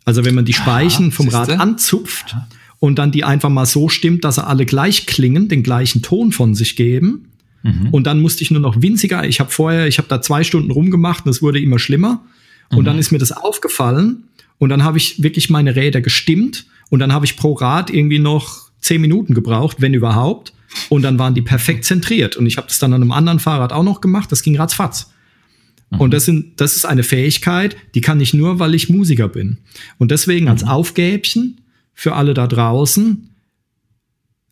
Also 0.04 0.24
wenn 0.24 0.36
man 0.36 0.44
die 0.44 0.52
Speichen 0.52 1.06
Aha, 1.06 1.10
vom 1.14 1.28
Rad 1.28 1.50
anzupft 1.50 2.34
Aha. 2.34 2.48
und 2.78 3.00
dann 3.00 3.10
die 3.10 3.24
einfach 3.24 3.48
mal 3.48 3.66
so 3.66 3.88
stimmt, 3.88 4.24
dass 4.24 4.36
sie 4.36 4.46
alle 4.46 4.64
gleich 4.64 5.06
klingen, 5.06 5.48
den 5.48 5.64
gleichen 5.64 6.02
Ton 6.02 6.30
von 6.30 6.54
sich 6.54 6.76
geben. 6.76 7.30
Mhm. 7.64 7.88
Und 7.90 8.06
dann 8.06 8.20
musste 8.20 8.42
ich 8.42 8.50
nur 8.50 8.60
noch 8.60 8.80
winziger. 8.80 9.24
Ich 9.24 9.40
habe 9.40 9.50
vorher, 9.50 9.88
ich 9.88 9.98
habe 9.98 10.06
da 10.06 10.22
zwei 10.22 10.44
Stunden 10.44 10.70
rumgemacht 10.70 11.24
und 11.24 11.30
es 11.30 11.42
wurde 11.42 11.58
immer 11.58 11.80
schlimmer. 11.80 12.24
Und 12.70 12.80
mhm. 12.80 12.84
dann 12.84 12.98
ist 12.98 13.10
mir 13.10 13.18
das 13.18 13.32
aufgefallen 13.32 14.24
und 14.58 14.68
dann 14.68 14.84
habe 14.84 14.98
ich 14.98 15.22
wirklich 15.22 15.50
meine 15.50 15.74
Räder 15.74 16.00
gestimmt 16.00 16.66
und 16.90 17.00
dann 17.00 17.12
habe 17.12 17.24
ich 17.24 17.36
pro 17.36 17.54
Rad 17.54 17.90
irgendwie 17.90 18.18
noch 18.18 18.70
zehn 18.80 19.00
Minuten 19.00 19.34
gebraucht, 19.34 19.78
wenn 19.80 19.94
überhaupt. 19.94 20.52
Und 20.88 21.02
dann 21.02 21.18
waren 21.18 21.34
die 21.34 21.42
perfekt 21.42 21.84
zentriert. 21.84 22.36
Und 22.36 22.46
ich 22.46 22.56
habe 22.56 22.66
das 22.66 22.78
dann 22.80 22.92
an 22.92 23.02
einem 23.02 23.12
anderen 23.12 23.38
Fahrrad 23.38 23.72
auch 23.72 23.84
noch 23.84 24.00
gemacht. 24.00 24.30
Das 24.32 24.42
ging 24.42 24.56
ratzfatz. 24.56 25.12
Mhm. 25.90 26.00
Und 26.00 26.14
das, 26.14 26.24
sind, 26.24 26.60
das 26.60 26.76
ist 26.76 26.84
eine 26.84 27.04
Fähigkeit, 27.04 27.76
die 27.94 28.00
kann 28.00 28.20
ich 28.20 28.34
nur, 28.34 28.58
weil 28.58 28.74
ich 28.74 28.88
Musiker 28.88 29.28
bin. 29.28 29.58
Und 29.98 30.10
deswegen 30.10 30.48
als 30.48 30.62
mhm. 30.62 30.68
Aufgäbchen 30.68 31.60
für 31.94 32.14
alle 32.14 32.34
da 32.34 32.46
draußen, 32.46 33.30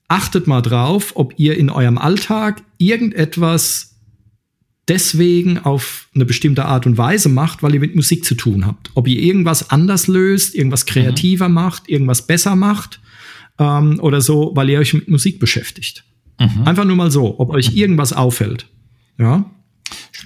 achtet 0.09 0.47
mal 0.47 0.63
drauf, 0.63 1.13
ob 1.15 1.35
ihr 1.39 1.57
in 1.57 1.71
eurem 1.71 1.99
Alltag 1.99 2.63
irgendetwas 2.79 3.93
deswegen 4.89 5.59
auf 5.59 6.09
eine 6.15 6.25
bestimmte 6.25 6.65
Art 6.65 6.87
und 6.87 6.99
Weise 6.99 7.29
macht, 7.29 7.63
weil 7.63 7.75
ihr 7.75 7.81
mit 7.81 7.95
Musik 7.95 8.25
zu 8.25 8.35
tun 8.35 8.67
habt. 8.67 8.91
Ob 8.95 9.07
ihr 9.09 9.21
irgendwas 9.21 9.71
anders 9.71 10.09
löst, 10.09 10.55
irgendwas 10.55 10.87
kreativer 10.87 11.49
mhm. 11.49 11.55
macht, 11.55 11.89
irgendwas 11.89 12.27
besser 12.27 12.57
macht 12.57 13.01
ähm, 13.59 14.01
oder 14.01 14.21
so, 14.21 14.53
weil 14.55 14.69
ihr 14.71 14.79
euch 14.79 14.93
mit 14.95 15.09
Musik 15.09 15.39
beschäftigt. 15.39 16.05
Mhm. 16.39 16.63
Einfach 16.67 16.85
nur 16.85 16.97
mal 16.97 17.11
so, 17.11 17.39
ob 17.39 17.51
euch 17.51 17.77
irgendwas 17.77 18.13
auffällt. 18.13 18.67
Ja. 19.19 19.51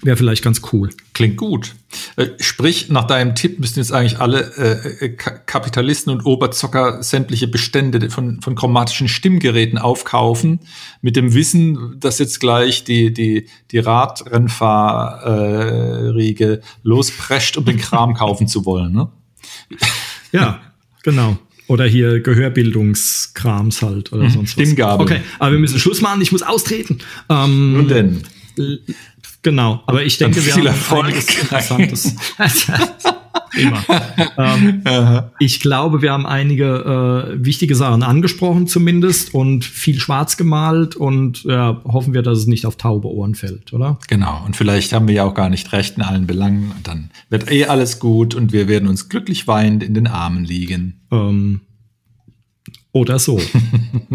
Wäre 0.03 0.16
vielleicht 0.16 0.44
ganz 0.44 0.62
cool. 0.72 0.90
Klingt 1.14 1.36
gut. 1.36 1.74
Äh, 2.16 2.26
sprich, 2.38 2.90
nach 2.90 3.07
deinem 3.07 3.34
Tipp 3.34 3.59
müssten 3.59 3.80
jetzt 3.80 3.92
eigentlich 3.92 4.20
alle 4.20 4.53
äh, 4.57 5.07
äh 5.07 5.09
Kapitalisten 5.11 6.12
und 6.12 6.24
Oberzocker 6.26 7.03
sämtliche 7.03 7.49
Bestände 7.49 8.11
von, 8.11 8.42
von 8.42 8.55
chromatischen 8.55 9.09
Stimmgeräten 9.09 9.78
aufkaufen, 9.78 10.61
mit 11.01 11.16
dem 11.16 11.32
Wissen, 11.34 11.97
dass 11.99 12.18
jetzt 12.18 12.40
gleich 12.40 12.84
die, 12.84 13.11
die, 13.12 13.49
die 13.70 13.78
Radrennfahrriege 13.78 16.61
losprescht, 16.82 17.57
um 17.57 17.64
den 17.64 17.78
Kram 17.78 18.12
kaufen 18.14 18.49
zu 18.49 18.66
wollen. 18.66 18.92
Ne? 18.92 19.09
Ja, 20.32 20.61
genau. 21.03 21.38
Oder 21.68 21.86
hier 21.86 22.20
Gehörbildungskrams 22.20 23.82
halt 23.82 24.12
oder 24.12 24.24
mhm, 24.24 24.30
sonst 24.30 24.57
was. 24.57 24.64
Stimmgabel. 24.64 25.05
Okay, 25.05 25.20
aber 25.38 25.53
wir 25.53 25.59
müssen 25.59 25.80
Schluss 25.80 26.01
machen, 26.01 26.20
ich 26.20 26.30
muss 26.30 26.42
austreten. 26.42 26.99
Ähm, 27.28 27.72
Nun 27.72 27.88
denn. 27.88 28.22
Genau, 29.43 29.82
aber 29.87 30.05
ich 30.05 30.18
denke, 30.18 30.45
wir 30.45 30.55
haben 30.55 30.66
Erfolg. 30.66 31.14
Interessantes. 31.14 32.14
Immer. 33.57 33.82
ähm, 34.37 34.82
ich 35.39 35.61
glaube, 35.61 36.03
wir 36.03 36.12
haben 36.12 36.26
einige 36.26 37.34
äh, 37.34 37.45
wichtige 37.45 37.74
Sachen 37.74 38.03
angesprochen 38.03 38.66
zumindest 38.66 39.34
und 39.34 39.64
viel 39.64 39.99
schwarz 39.99 40.37
gemalt 40.37 40.97
und 40.97 41.45
ja, 41.45 41.80
hoffen 41.84 42.12
wir, 42.12 42.22
dass 42.22 42.39
es 42.39 42.47
nicht 42.47 42.66
auf 42.66 42.76
taube 42.76 43.09
Ohren 43.09 43.34
fällt, 43.34 43.72
oder? 43.72 43.99
Genau. 44.09 44.43
Und 44.45 44.57
vielleicht 44.57 44.93
haben 44.93 45.09
wir 45.09 45.14
ja 45.14 45.24
auch 45.24 45.34
gar 45.34 45.49
nicht 45.49 45.72
recht 45.72 45.97
in 45.97 46.03
allen 46.03 46.26
Belangen. 46.26 46.72
Und 46.76 46.87
dann 46.87 47.11
wird 47.30 47.51
eh 47.51 47.66
alles 47.66 47.99
gut 47.99 48.34
und 48.34 48.53
wir 48.53 48.68
werden 48.68 48.89
uns 48.89 49.09
glücklich 49.09 49.47
weinend 49.47 49.82
in 49.82 49.95
den 49.95 50.07
Armen 50.07 50.45
liegen. 50.45 51.01
Ähm, 51.11 51.61
oder 52.97 53.18
so. 53.18 53.40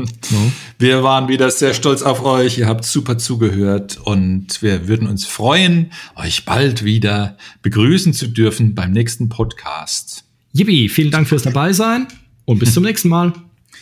Wir 0.79 1.03
waren 1.03 1.27
wieder 1.27 1.51
sehr 1.51 1.73
stolz 1.73 2.01
auf 2.01 2.23
euch. 2.23 2.57
Ihr 2.57 2.67
habt 2.67 2.83
super 2.83 3.17
zugehört 3.17 3.99
und 4.03 4.61
wir 4.61 4.87
würden 4.87 5.07
uns 5.07 5.25
freuen, 5.25 5.91
euch 6.15 6.45
bald 6.45 6.83
wieder 6.83 7.37
begrüßen 7.61 8.13
zu 8.13 8.27
dürfen 8.27 8.73
beim 8.73 8.91
nächsten 8.91 9.29
Podcast. 9.29 10.23
Yippie, 10.53 10.89
vielen 10.89 11.11
Dank 11.11 11.27
fürs 11.27 11.43
Dabeisein 11.43 12.07
und 12.45 12.57
bis 12.59 12.73
zum 12.73 12.83
nächsten 12.83 13.09
Mal. 13.09 13.33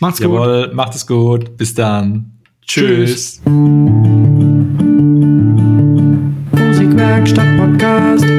Macht's 0.02 0.20
Jawohl, 0.20 0.66
gut. 0.68 0.76
macht 0.76 0.96
es 0.96 1.08
gut. 1.08 1.56
Bis 1.58 1.74
dann. 1.74 2.32
Tschüss. 2.66 3.42
Musikwerkstatt 6.52 7.58
Podcast. 7.58 8.39